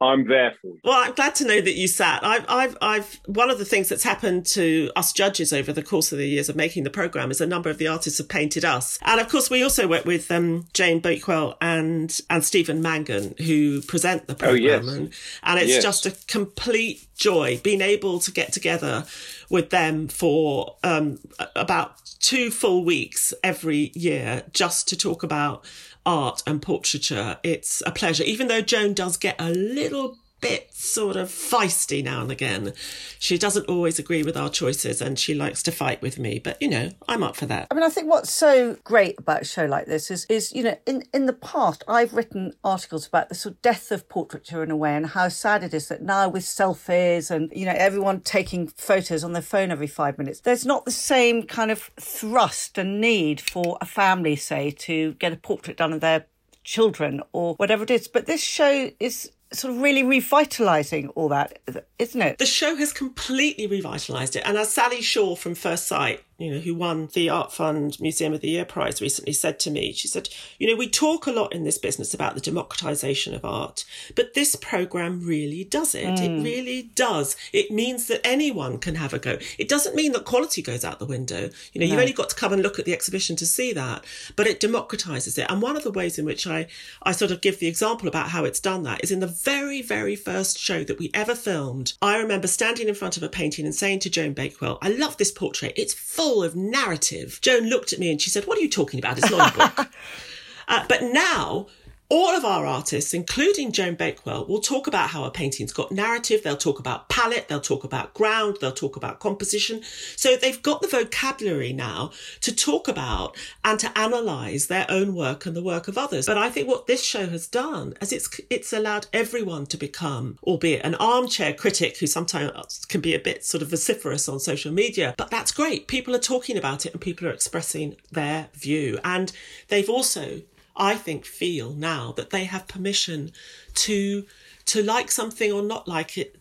I'm 0.00 0.28
there 0.28 0.52
for 0.60 0.66
you. 0.68 0.80
Well, 0.84 1.02
I'm 1.06 1.14
glad 1.14 1.34
to 1.36 1.46
know 1.46 1.58
that 1.58 1.74
you 1.74 1.88
sat. 1.88 2.22
I've, 2.22 2.44
I've, 2.48 2.76
I've. 2.82 3.20
One 3.26 3.50
of 3.50 3.58
the 3.58 3.64
things 3.64 3.88
that's 3.88 4.02
happened 4.02 4.44
to 4.46 4.90
us 4.94 5.10
judges 5.12 5.54
over 5.54 5.72
the 5.72 5.82
course 5.82 6.12
of 6.12 6.18
the 6.18 6.28
years 6.28 6.50
of 6.50 6.56
making 6.56 6.84
the 6.84 6.90
program 6.90 7.30
is 7.30 7.40
a 7.40 7.46
number 7.46 7.70
of 7.70 7.78
the 7.78 7.88
artists 7.88 8.18
have 8.18 8.28
painted 8.28 8.62
us, 8.62 8.98
and 9.02 9.20
of 9.20 9.28
course 9.30 9.48
we 9.48 9.62
also 9.62 9.88
work 9.88 10.04
with 10.04 10.30
um, 10.30 10.66
Joan 10.74 11.00
Bakewell 11.00 11.56
and 11.62 12.20
and 12.28 12.44
Stephen 12.44 12.82
Mangan 12.82 13.34
who 13.38 13.80
present 13.82 14.26
the 14.26 14.34
program, 14.34 14.82
oh, 14.82 14.84
yes. 14.84 14.86
and, 14.86 15.12
and 15.44 15.58
it's 15.60 15.70
yes. 15.70 15.82
just 15.82 16.04
a 16.04 16.10
complete 16.26 17.06
joy 17.16 17.58
being 17.64 17.80
able 17.80 18.18
to 18.20 18.30
get 18.30 18.52
together 18.52 19.06
with 19.48 19.70
them 19.70 20.08
for 20.08 20.76
um, 20.82 21.18
about 21.54 22.00
two 22.20 22.50
full 22.50 22.84
weeks 22.84 23.32
every 23.42 23.92
year 23.94 24.44
just 24.52 24.88
to 24.88 24.96
talk 24.96 25.22
about 25.22 25.64
art 26.04 26.42
and 26.46 26.62
portraiture. 26.62 27.38
It's 27.42 27.82
a 27.86 27.90
pleasure, 27.90 28.24
even 28.24 28.48
though 28.48 28.60
Joan 28.60 28.94
does 28.94 29.16
get 29.16 29.36
a 29.38 29.50
little 29.50 30.18
bit 30.40 30.72
sort 30.72 31.16
of 31.16 31.28
feisty 31.28 32.04
now 32.04 32.22
and 32.22 32.30
again. 32.30 32.72
She 33.18 33.38
doesn't 33.38 33.68
always 33.68 33.98
agree 33.98 34.22
with 34.22 34.36
our 34.36 34.50
choices 34.50 35.00
and 35.00 35.18
she 35.18 35.34
likes 35.34 35.62
to 35.64 35.72
fight 35.72 36.02
with 36.02 36.18
me, 36.18 36.38
but 36.38 36.60
you 36.60 36.68
know, 36.68 36.90
I'm 37.08 37.22
up 37.22 37.36
for 37.36 37.46
that. 37.46 37.68
I 37.70 37.74
mean, 37.74 37.82
I 37.82 37.88
think 37.88 38.08
what's 38.08 38.32
so 38.32 38.76
great 38.84 39.18
about 39.18 39.42
a 39.42 39.44
show 39.44 39.64
like 39.64 39.86
this 39.86 40.10
is, 40.10 40.26
is 40.26 40.52
you 40.52 40.62
know, 40.62 40.78
in, 40.86 41.04
in 41.14 41.26
the 41.26 41.32
past, 41.32 41.84
I've 41.88 42.14
written 42.14 42.52
articles 42.62 43.06
about 43.06 43.28
the 43.28 43.34
sort 43.34 43.54
of 43.54 43.62
death 43.62 43.90
of 43.90 44.08
portraiture 44.08 44.62
in 44.62 44.70
a 44.70 44.76
way 44.76 44.94
and 44.94 45.06
how 45.06 45.28
sad 45.28 45.64
it 45.64 45.72
is 45.72 45.88
that 45.88 46.02
now 46.02 46.28
with 46.28 46.44
selfies 46.44 47.30
and, 47.30 47.50
you 47.54 47.64
know, 47.64 47.74
everyone 47.76 48.20
taking 48.20 48.68
photos 48.68 49.24
on 49.24 49.32
their 49.32 49.42
phone 49.42 49.70
every 49.70 49.86
five 49.86 50.18
minutes, 50.18 50.40
there's 50.40 50.66
not 50.66 50.84
the 50.84 50.90
same 50.90 51.42
kind 51.44 51.70
of 51.70 51.90
thrust 51.98 52.78
and 52.78 53.00
need 53.00 53.40
for 53.40 53.78
a 53.80 53.86
family, 53.86 54.36
say, 54.36 54.70
to 54.70 55.14
get 55.14 55.32
a 55.32 55.36
portrait 55.36 55.78
done 55.78 55.92
of 55.92 56.00
their 56.00 56.26
children 56.66 57.22
or 57.32 57.54
whatever 57.54 57.84
it 57.84 57.90
is. 57.90 58.08
But 58.08 58.26
this 58.26 58.42
show 58.42 58.90
is 59.00 59.30
sort 59.52 59.74
of 59.74 59.80
really 59.80 60.02
revitalizing 60.02 61.08
all 61.10 61.28
that, 61.28 61.58
isn't 61.98 62.20
it? 62.20 62.38
The 62.38 62.46
show 62.46 62.76
has 62.76 62.92
completely 62.92 63.66
revitalized 63.66 64.36
it. 64.36 64.42
And 64.44 64.56
as 64.56 64.72
Sally 64.72 65.00
Shaw 65.00 65.36
from 65.36 65.54
Firstsite 65.54 66.20
you 66.38 66.52
know, 66.52 66.60
who 66.60 66.74
won 66.74 67.08
the 67.14 67.30
Art 67.30 67.50
Fund 67.50 67.98
Museum 67.98 68.34
of 68.34 68.42
the 68.42 68.50
Year 68.50 68.66
prize 68.66 69.00
recently 69.00 69.32
said 69.32 69.58
to 69.60 69.70
me, 69.70 69.92
she 69.92 70.06
said, 70.06 70.28
you 70.58 70.66
know, 70.66 70.76
we 70.76 70.88
talk 70.88 71.26
a 71.26 71.32
lot 71.32 71.54
in 71.54 71.64
this 71.64 71.78
business 71.78 72.12
about 72.12 72.34
the 72.34 72.42
democratization 72.42 73.34
of 73.34 73.44
art, 73.44 73.86
but 74.14 74.34
this 74.34 74.54
program 74.54 75.24
really 75.24 75.64
does 75.64 75.94
it. 75.94 76.04
Mm. 76.04 76.20
It 76.20 76.44
really 76.44 76.90
does. 76.94 77.36
It 77.54 77.70
means 77.70 78.06
that 78.08 78.20
anyone 78.22 78.78
can 78.78 78.96
have 78.96 79.14
a 79.14 79.18
go. 79.18 79.38
It 79.58 79.68
doesn't 79.68 79.96
mean 79.96 80.12
that 80.12 80.26
quality 80.26 80.60
goes 80.60 80.84
out 80.84 80.98
the 80.98 81.06
window. 81.06 81.48
You 81.72 81.80
know, 81.80 81.86
no. 81.86 81.92
you've 81.92 82.00
only 82.00 82.12
got 82.12 82.28
to 82.30 82.36
come 82.36 82.52
and 82.52 82.62
look 82.62 82.78
at 82.78 82.84
the 82.84 82.92
exhibition 82.92 83.36
to 83.36 83.46
see 83.46 83.72
that, 83.72 84.04
but 84.36 84.46
it 84.46 84.60
democratizes 84.60 85.38
it. 85.38 85.50
And 85.50 85.62
one 85.62 85.76
of 85.76 85.84
the 85.84 85.90
ways 85.90 86.18
in 86.18 86.26
which 86.26 86.46
I, 86.46 86.66
I 87.02 87.12
sort 87.12 87.30
of 87.30 87.40
give 87.40 87.60
the 87.60 87.66
example 87.66 88.08
about 88.08 88.28
how 88.28 88.44
it's 88.44 88.60
done 88.60 88.82
that 88.82 89.02
is 89.02 89.10
in 89.10 89.20
the 89.20 89.26
very, 89.26 89.80
very 89.80 90.16
first 90.16 90.58
show 90.58 90.84
that 90.84 90.98
we 90.98 91.10
ever 91.14 91.34
filmed. 91.34 91.94
I 92.02 92.18
remember 92.18 92.46
standing 92.46 92.88
in 92.88 92.94
front 92.94 93.16
of 93.16 93.22
a 93.22 93.28
painting 93.30 93.64
and 93.64 93.74
saying 93.74 94.00
to 94.00 94.10
Joan 94.10 94.34
Bakewell, 94.34 94.76
I 94.82 94.90
love 94.90 95.16
this 95.16 95.32
portrait. 95.32 95.72
It's 95.76 95.94
full 95.94 96.25
of 96.42 96.56
narrative. 96.56 97.38
Joan 97.42 97.68
looked 97.68 97.92
at 97.92 97.98
me 97.98 98.10
and 98.10 98.20
she 98.20 98.30
said, 98.30 98.46
What 98.46 98.58
are 98.58 98.62
you 98.62 98.70
talking 98.70 98.98
about? 98.98 99.18
It's 99.18 99.30
not 99.30 99.54
a 99.54 99.58
book. 99.58 99.88
uh, 100.68 100.84
but 100.88 101.02
now 101.02 101.66
all 102.08 102.36
of 102.36 102.44
our 102.44 102.66
artists, 102.66 103.12
including 103.12 103.72
Joan 103.72 103.96
Bakewell, 103.96 104.46
will 104.46 104.60
talk 104.60 104.86
about 104.86 105.10
how 105.10 105.24
a 105.24 105.30
painting's 105.30 105.72
got 105.72 105.90
narrative. 105.90 106.42
They'll 106.42 106.56
talk 106.56 106.78
about 106.78 107.08
palette. 107.08 107.48
They'll 107.48 107.60
talk 107.60 107.82
about 107.82 108.14
ground. 108.14 108.58
They'll 108.60 108.72
talk 108.72 108.96
about 108.96 109.18
composition. 109.18 109.82
So 110.14 110.36
they've 110.36 110.62
got 110.62 110.82
the 110.82 110.88
vocabulary 110.88 111.72
now 111.72 112.12
to 112.42 112.54
talk 112.54 112.86
about 112.86 113.36
and 113.64 113.80
to 113.80 113.98
analyze 113.98 114.68
their 114.68 114.86
own 114.88 115.14
work 115.14 115.46
and 115.46 115.56
the 115.56 115.62
work 115.62 115.88
of 115.88 115.98
others. 115.98 116.26
But 116.26 116.38
I 116.38 116.48
think 116.48 116.68
what 116.68 116.86
this 116.86 117.02
show 117.02 117.26
has 117.26 117.48
done 117.48 117.94
is 118.00 118.12
it's, 118.12 118.40
it's 118.50 118.72
allowed 118.72 119.06
everyone 119.12 119.66
to 119.66 119.76
become, 119.76 120.38
albeit 120.44 120.84
an 120.84 120.94
armchair 120.96 121.54
critic 121.54 121.98
who 121.98 122.06
sometimes 122.06 122.84
can 122.86 123.00
be 123.00 123.14
a 123.14 123.18
bit 123.18 123.44
sort 123.44 123.62
of 123.62 123.70
vociferous 123.70 124.28
on 124.28 124.38
social 124.38 124.72
media. 124.72 125.14
But 125.16 125.30
that's 125.30 125.50
great. 125.50 125.88
People 125.88 126.14
are 126.14 126.20
talking 126.20 126.56
about 126.56 126.86
it 126.86 126.92
and 126.92 127.00
people 127.00 127.26
are 127.26 127.32
expressing 127.32 127.96
their 128.12 128.48
view. 128.54 129.00
And 129.02 129.32
they've 129.68 129.90
also 129.90 130.42
I 130.76 130.94
think, 130.94 131.24
feel 131.24 131.72
now 131.72 132.12
that 132.12 132.30
they 132.30 132.44
have 132.44 132.68
permission 132.68 133.32
to 133.74 134.26
to 134.66 134.82
like 134.82 135.10
something 135.12 135.52
or 135.52 135.62
not 135.62 135.86
like 135.86 136.18
it, 136.18 136.36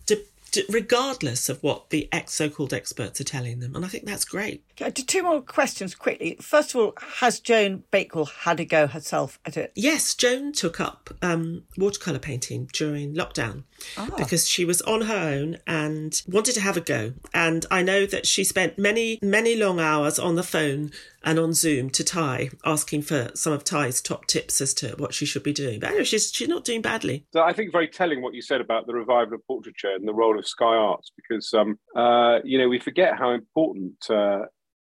regardless 0.69 1.49
of 1.49 1.61
what 1.61 1.89
the 1.89 2.07
ex 2.11 2.33
so-called 2.33 2.73
experts 2.73 3.19
are 3.19 3.25
telling 3.25 3.59
them. 3.59 3.75
And 3.75 3.83
I 3.83 3.87
think 3.87 4.05
that's 4.05 4.25
great. 4.25 4.63
Two 4.93 5.23
more 5.23 5.41
questions 5.41 5.95
quickly. 5.95 6.37
First 6.41 6.73
of 6.73 6.81
all, 6.81 6.93
has 7.19 7.39
Joan 7.39 7.83
Bakewell 7.91 8.25
had 8.25 8.59
a 8.59 8.65
go 8.65 8.87
herself 8.87 9.39
at 9.45 9.57
it? 9.57 9.71
Yes, 9.75 10.13
Joan 10.13 10.51
took 10.53 10.79
up 10.79 11.09
um, 11.21 11.63
watercolour 11.77 12.19
painting 12.19 12.69
during 12.73 13.15
lockdown 13.15 13.63
ah. 13.97 14.09
because 14.17 14.47
she 14.47 14.65
was 14.65 14.81
on 14.83 15.01
her 15.01 15.15
own 15.15 15.57
and 15.67 16.21
wanted 16.27 16.53
to 16.55 16.61
have 16.61 16.77
a 16.77 16.81
go. 16.81 17.13
And 17.33 17.65
I 17.69 17.83
know 17.83 18.05
that 18.05 18.25
she 18.25 18.43
spent 18.43 18.77
many, 18.77 19.19
many 19.21 19.55
long 19.55 19.79
hours 19.79 20.19
on 20.19 20.35
the 20.35 20.43
phone 20.43 20.91
and 21.25 21.39
on 21.39 21.53
Zoom 21.53 21.89
to 21.89 22.03
Ty, 22.03 22.51
asking 22.63 23.01
for 23.01 23.31
some 23.33 23.51
of 23.51 23.63
Ty's 23.63 23.99
top 23.99 24.27
tips 24.27 24.61
as 24.61 24.73
to 24.75 24.89
what 24.97 25.13
she 25.13 25.25
should 25.25 25.43
be 25.43 25.51
doing. 25.51 25.79
But 25.79 25.89
anyway, 25.89 26.05
she's 26.05 26.31
she's 26.31 26.47
not 26.47 26.63
doing 26.63 26.81
badly. 26.81 27.25
So 27.33 27.41
I 27.41 27.51
think 27.51 27.71
very 27.71 27.87
telling 27.87 28.21
what 28.21 28.35
you 28.35 28.41
said 28.41 28.61
about 28.61 28.87
the 28.87 28.93
revival 28.93 29.33
of 29.33 29.45
portraiture 29.47 29.95
and 29.95 30.07
the 30.07 30.13
role 30.13 30.37
of 30.37 30.47
Sky 30.47 30.65
Arts, 30.65 31.11
because 31.15 31.53
um, 31.53 31.77
uh, 31.95 32.39
you 32.43 32.57
know 32.57 32.69
we 32.69 32.79
forget 32.79 33.17
how 33.17 33.31
important 33.31 33.95
uh, 34.09 34.43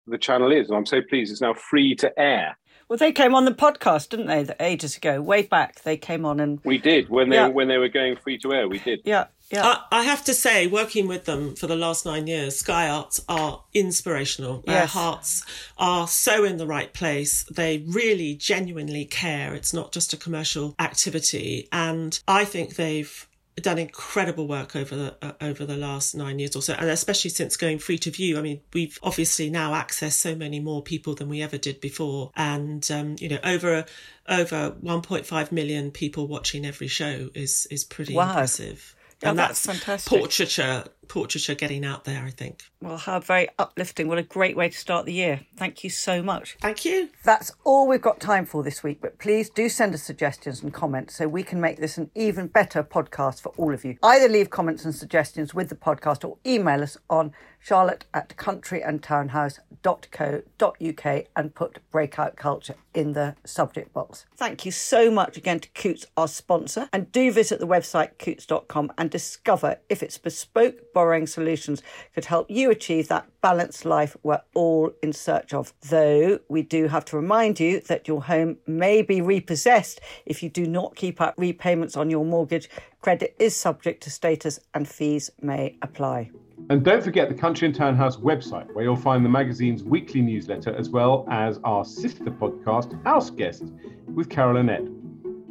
the 0.07 0.17
channel 0.17 0.51
is, 0.51 0.67
and 0.67 0.77
I'm 0.77 0.85
so 0.85 1.01
pleased 1.01 1.31
it's 1.31 1.41
now 1.41 1.53
free 1.53 1.95
to 1.95 2.19
air. 2.19 2.57
Well, 2.87 2.97
they 2.97 3.11
came 3.11 3.33
on 3.33 3.45
the 3.45 3.51
podcast, 3.51 4.09
didn't 4.09 4.27
they? 4.27 4.47
Ages 4.59 4.97
ago, 4.97 5.19
way 5.21 5.43
back, 5.43 5.81
they 5.81 5.97
came 5.97 6.23
on 6.23 6.39
and 6.39 6.59
we 6.63 6.77
did 6.77 7.09
when 7.09 7.29
they 7.29 7.37
yeah. 7.37 7.47
when 7.47 7.67
they 7.67 7.77
were 7.77 7.89
going 7.89 8.15
free 8.15 8.37
to 8.39 8.53
air. 8.53 8.67
We 8.67 8.79
did. 8.79 9.01
Yeah, 9.03 9.25
yeah. 9.51 9.65
I, 9.91 9.99
I, 9.99 10.03
have 10.03 10.23
to 10.25 10.33
say, 10.33 10.67
working 10.67 11.07
with 11.07 11.25
them 11.25 11.55
for 11.55 11.67
the 11.67 11.75
last 11.75 12.05
nine 12.05 12.27
years, 12.27 12.57
Sky 12.57 12.89
Arts 12.89 13.23
are 13.29 13.63
inspirational. 13.73 14.63
Yes. 14.65 14.75
Their 14.75 14.87
hearts 14.87 15.45
are 15.77 16.07
so 16.07 16.43
in 16.43 16.57
the 16.57 16.67
right 16.67 16.93
place. 16.93 17.43
They 17.43 17.83
really 17.87 18.35
genuinely 18.35 19.05
care. 19.05 19.53
It's 19.53 19.73
not 19.73 19.91
just 19.91 20.13
a 20.13 20.17
commercial 20.17 20.75
activity. 20.79 21.67
And 21.71 22.19
I 22.27 22.45
think 22.45 22.75
they've 22.75 23.27
done 23.61 23.77
incredible 23.77 24.47
work 24.47 24.75
over 24.75 24.95
the 24.95 25.15
uh, 25.21 25.31
over 25.39 25.65
the 25.65 25.77
last 25.77 26.13
nine 26.13 26.39
years 26.39 26.55
or 26.55 26.61
so, 26.61 26.73
and 26.73 26.89
especially 26.89 27.29
since 27.29 27.55
going 27.55 27.79
free 27.79 27.97
to 27.99 28.11
view. 28.11 28.37
I 28.37 28.41
mean, 28.41 28.61
we've 28.73 28.99
obviously 29.01 29.49
now 29.49 29.73
accessed 29.73 30.13
so 30.13 30.35
many 30.35 30.59
more 30.59 30.81
people 30.83 31.15
than 31.15 31.29
we 31.29 31.41
ever 31.41 31.57
did 31.57 31.79
before, 31.79 32.31
and 32.35 32.89
um, 32.91 33.15
you 33.19 33.29
know, 33.29 33.39
over 33.43 33.85
over 34.27 34.75
1.5 34.83 35.51
million 35.51 35.91
people 35.91 36.27
watching 36.27 36.65
every 36.65 36.87
show 36.87 37.29
is 37.33 37.67
is 37.71 37.83
pretty 37.83 38.13
wow. 38.13 38.29
impressive. 38.29 38.94
Oh, 39.23 39.29
and 39.29 39.39
that's, 39.39 39.63
that's 39.65 39.79
fantastic. 39.79 40.19
Portraiture, 40.19 40.85
portraiture 41.07 41.55
getting 41.55 41.85
out 41.85 42.03
there, 42.03 42.23
I 42.23 42.29
think. 42.29 42.63
Well, 42.81 42.97
how 42.97 43.19
very 43.19 43.47
uplifting. 43.57 44.07
What 44.07 44.17
a 44.17 44.23
great 44.23 44.55
way 44.55 44.69
to 44.69 44.77
start 44.77 45.05
the 45.05 45.13
year. 45.13 45.41
Thank 45.57 45.83
you 45.83 45.89
so 45.89 46.21
much. 46.21 46.57
Thank 46.61 46.85
you. 46.85 47.09
That's 47.23 47.51
all 47.63 47.87
we've 47.87 48.01
got 48.01 48.19
time 48.19 48.45
for 48.45 48.63
this 48.63 48.83
week, 48.83 48.99
but 49.01 49.17
please 49.17 49.49
do 49.49 49.69
send 49.69 49.93
us 49.93 50.03
suggestions 50.03 50.61
and 50.61 50.73
comments 50.73 51.15
so 51.15 51.27
we 51.27 51.43
can 51.43 51.59
make 51.59 51.77
this 51.77 51.97
an 51.97 52.11
even 52.15 52.47
better 52.47 52.83
podcast 52.83 53.41
for 53.41 53.49
all 53.57 53.73
of 53.73 53.83
you. 53.83 53.97
Either 54.03 54.29
leave 54.29 54.49
comments 54.49 54.85
and 54.85 54.93
suggestions 54.93 55.53
with 55.53 55.69
the 55.69 55.75
podcast 55.75 56.23
or 56.23 56.37
email 56.45 56.83
us 56.83 56.97
on 57.09 57.33
charlotte 57.59 58.05
at 58.13 58.35
countryandtownhouse.co.uk 58.37 61.25
and 61.35 61.55
put 61.55 61.79
breakout 61.91 62.35
culture 62.35 62.75
in 62.93 63.13
the 63.13 63.35
subject 63.43 63.91
box. 63.91 64.25
Thank 64.37 64.65
you 64.65 64.71
so 64.71 65.09
much 65.09 65.37
again 65.37 65.59
to 65.61 65.69
Coutts, 65.69 66.05
our 66.15 66.27
sponsor, 66.27 66.89
and 66.93 67.11
do 67.11 67.31
visit 67.31 67.59
the 67.59 67.67
website 67.67 68.19
coutts.com 68.19 68.91
and 68.97 69.09
discover 69.09 69.77
if 69.89 70.03
its 70.03 70.17
bespoke 70.19 70.93
borrowing 70.95 71.27
solutions 71.27 71.83
could 72.15 72.25
help 72.25 72.49
you 72.49 72.71
achieve 72.71 73.09
that 73.09 73.27
balanced 73.41 73.85
life 73.85 74.17
we're 74.23 74.41
all 74.55 74.91
in 75.03 75.13
search 75.13 75.53
of. 75.53 75.73
Though 75.89 76.39
we 76.49 76.63
do 76.63 76.87
have 76.87 77.05
to 77.05 77.17
remind 77.17 77.59
you 77.59 77.81
that 77.81 78.07
your 78.07 78.23
home 78.23 78.57
may 78.65 79.03
be 79.03 79.21
repossessed 79.21 79.99
if 80.25 80.41
you 80.41 80.49
do 80.49 80.65
not 80.65 80.95
keep 80.95 81.21
up 81.21 81.35
repayments 81.37 81.97
on 81.97 82.09
your 82.09 82.25
mortgage. 82.25 82.69
Credit 83.01 83.35
is 83.37 83.55
subject 83.55 84.01
to 84.03 84.09
status 84.09 84.59
and 84.73 84.87
fees 84.87 85.29
may 85.41 85.77
apply. 85.83 86.31
And 86.69 86.83
don't 86.83 87.03
forget 87.03 87.27
the 87.29 87.35
Country 87.35 87.67
and 87.67 87.75
Town 87.75 87.95
House 87.95 88.15
website, 88.15 88.73
where 88.73 88.85
you'll 88.85 88.95
find 88.95 89.23
the 89.23 89.29
magazine's 89.29 89.83
weekly 89.83 90.21
newsletter 90.21 90.73
as 90.75 90.89
well 90.89 91.27
as 91.29 91.59
our 91.63 91.83
sister 91.85 92.31
podcast, 92.31 93.03
House 93.03 93.29
Guest, 93.29 93.65
with 94.07 94.29
Carol 94.29 94.57
Annette. 94.57 94.87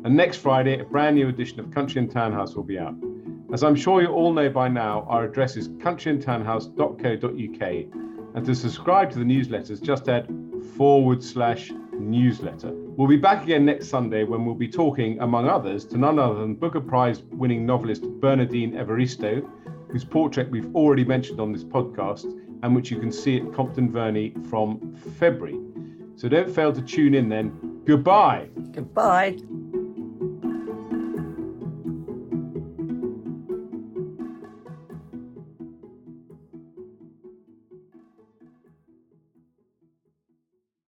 And 0.04 0.16
next 0.16 0.38
Friday, 0.38 0.80
a 0.80 0.84
brand 0.84 1.16
new 1.16 1.28
edition 1.28 1.60
of 1.60 1.70
Country 1.70 2.00
and 2.00 2.10
Town 2.10 2.32
House 2.32 2.56
will 2.56 2.64
be 2.64 2.78
out. 2.78 2.94
As 3.52 3.62
I'm 3.62 3.76
sure 3.76 4.00
you 4.02 4.08
all 4.08 4.32
know 4.32 4.48
by 4.48 4.68
now, 4.68 5.06
our 5.08 5.24
address 5.24 5.56
is 5.56 5.68
countryandtownhouse.co.uk. 5.68 7.62
And 8.34 8.46
to 8.46 8.54
subscribe 8.54 9.10
to 9.12 9.18
the 9.18 9.24
newsletters, 9.24 9.80
just 9.82 10.08
add 10.08 10.28
forward 10.76 11.22
slash 11.22 11.70
newsletter. 11.92 12.72
We'll 12.72 13.08
be 13.08 13.16
back 13.16 13.42
again 13.44 13.64
next 13.64 13.88
Sunday 13.88 14.24
when 14.24 14.44
we'll 14.44 14.54
be 14.54 14.68
talking, 14.68 15.20
among 15.20 15.48
others, 15.48 15.84
to 15.86 15.98
none 15.98 16.18
other 16.18 16.40
than 16.40 16.54
Booker 16.54 16.80
Prize 16.80 17.22
winning 17.30 17.64
novelist 17.66 18.02
Bernardine 18.20 18.72
Evaristo 18.72 19.48
whose 19.94 20.04
portrait 20.04 20.50
we've 20.50 20.74
already 20.74 21.04
mentioned 21.04 21.38
on 21.38 21.52
this 21.52 21.62
podcast 21.62 22.24
and 22.64 22.74
which 22.74 22.90
you 22.90 22.98
can 22.98 23.12
see 23.12 23.36
at 23.36 23.52
Compton 23.52 23.92
Verney 23.92 24.34
from 24.50 24.96
February. 25.20 25.56
So 26.16 26.28
don't 26.28 26.52
fail 26.52 26.72
to 26.72 26.82
tune 26.82 27.14
in 27.14 27.28
then. 27.28 27.80
Goodbye. 27.84 28.48
Goodbye. 28.72 29.38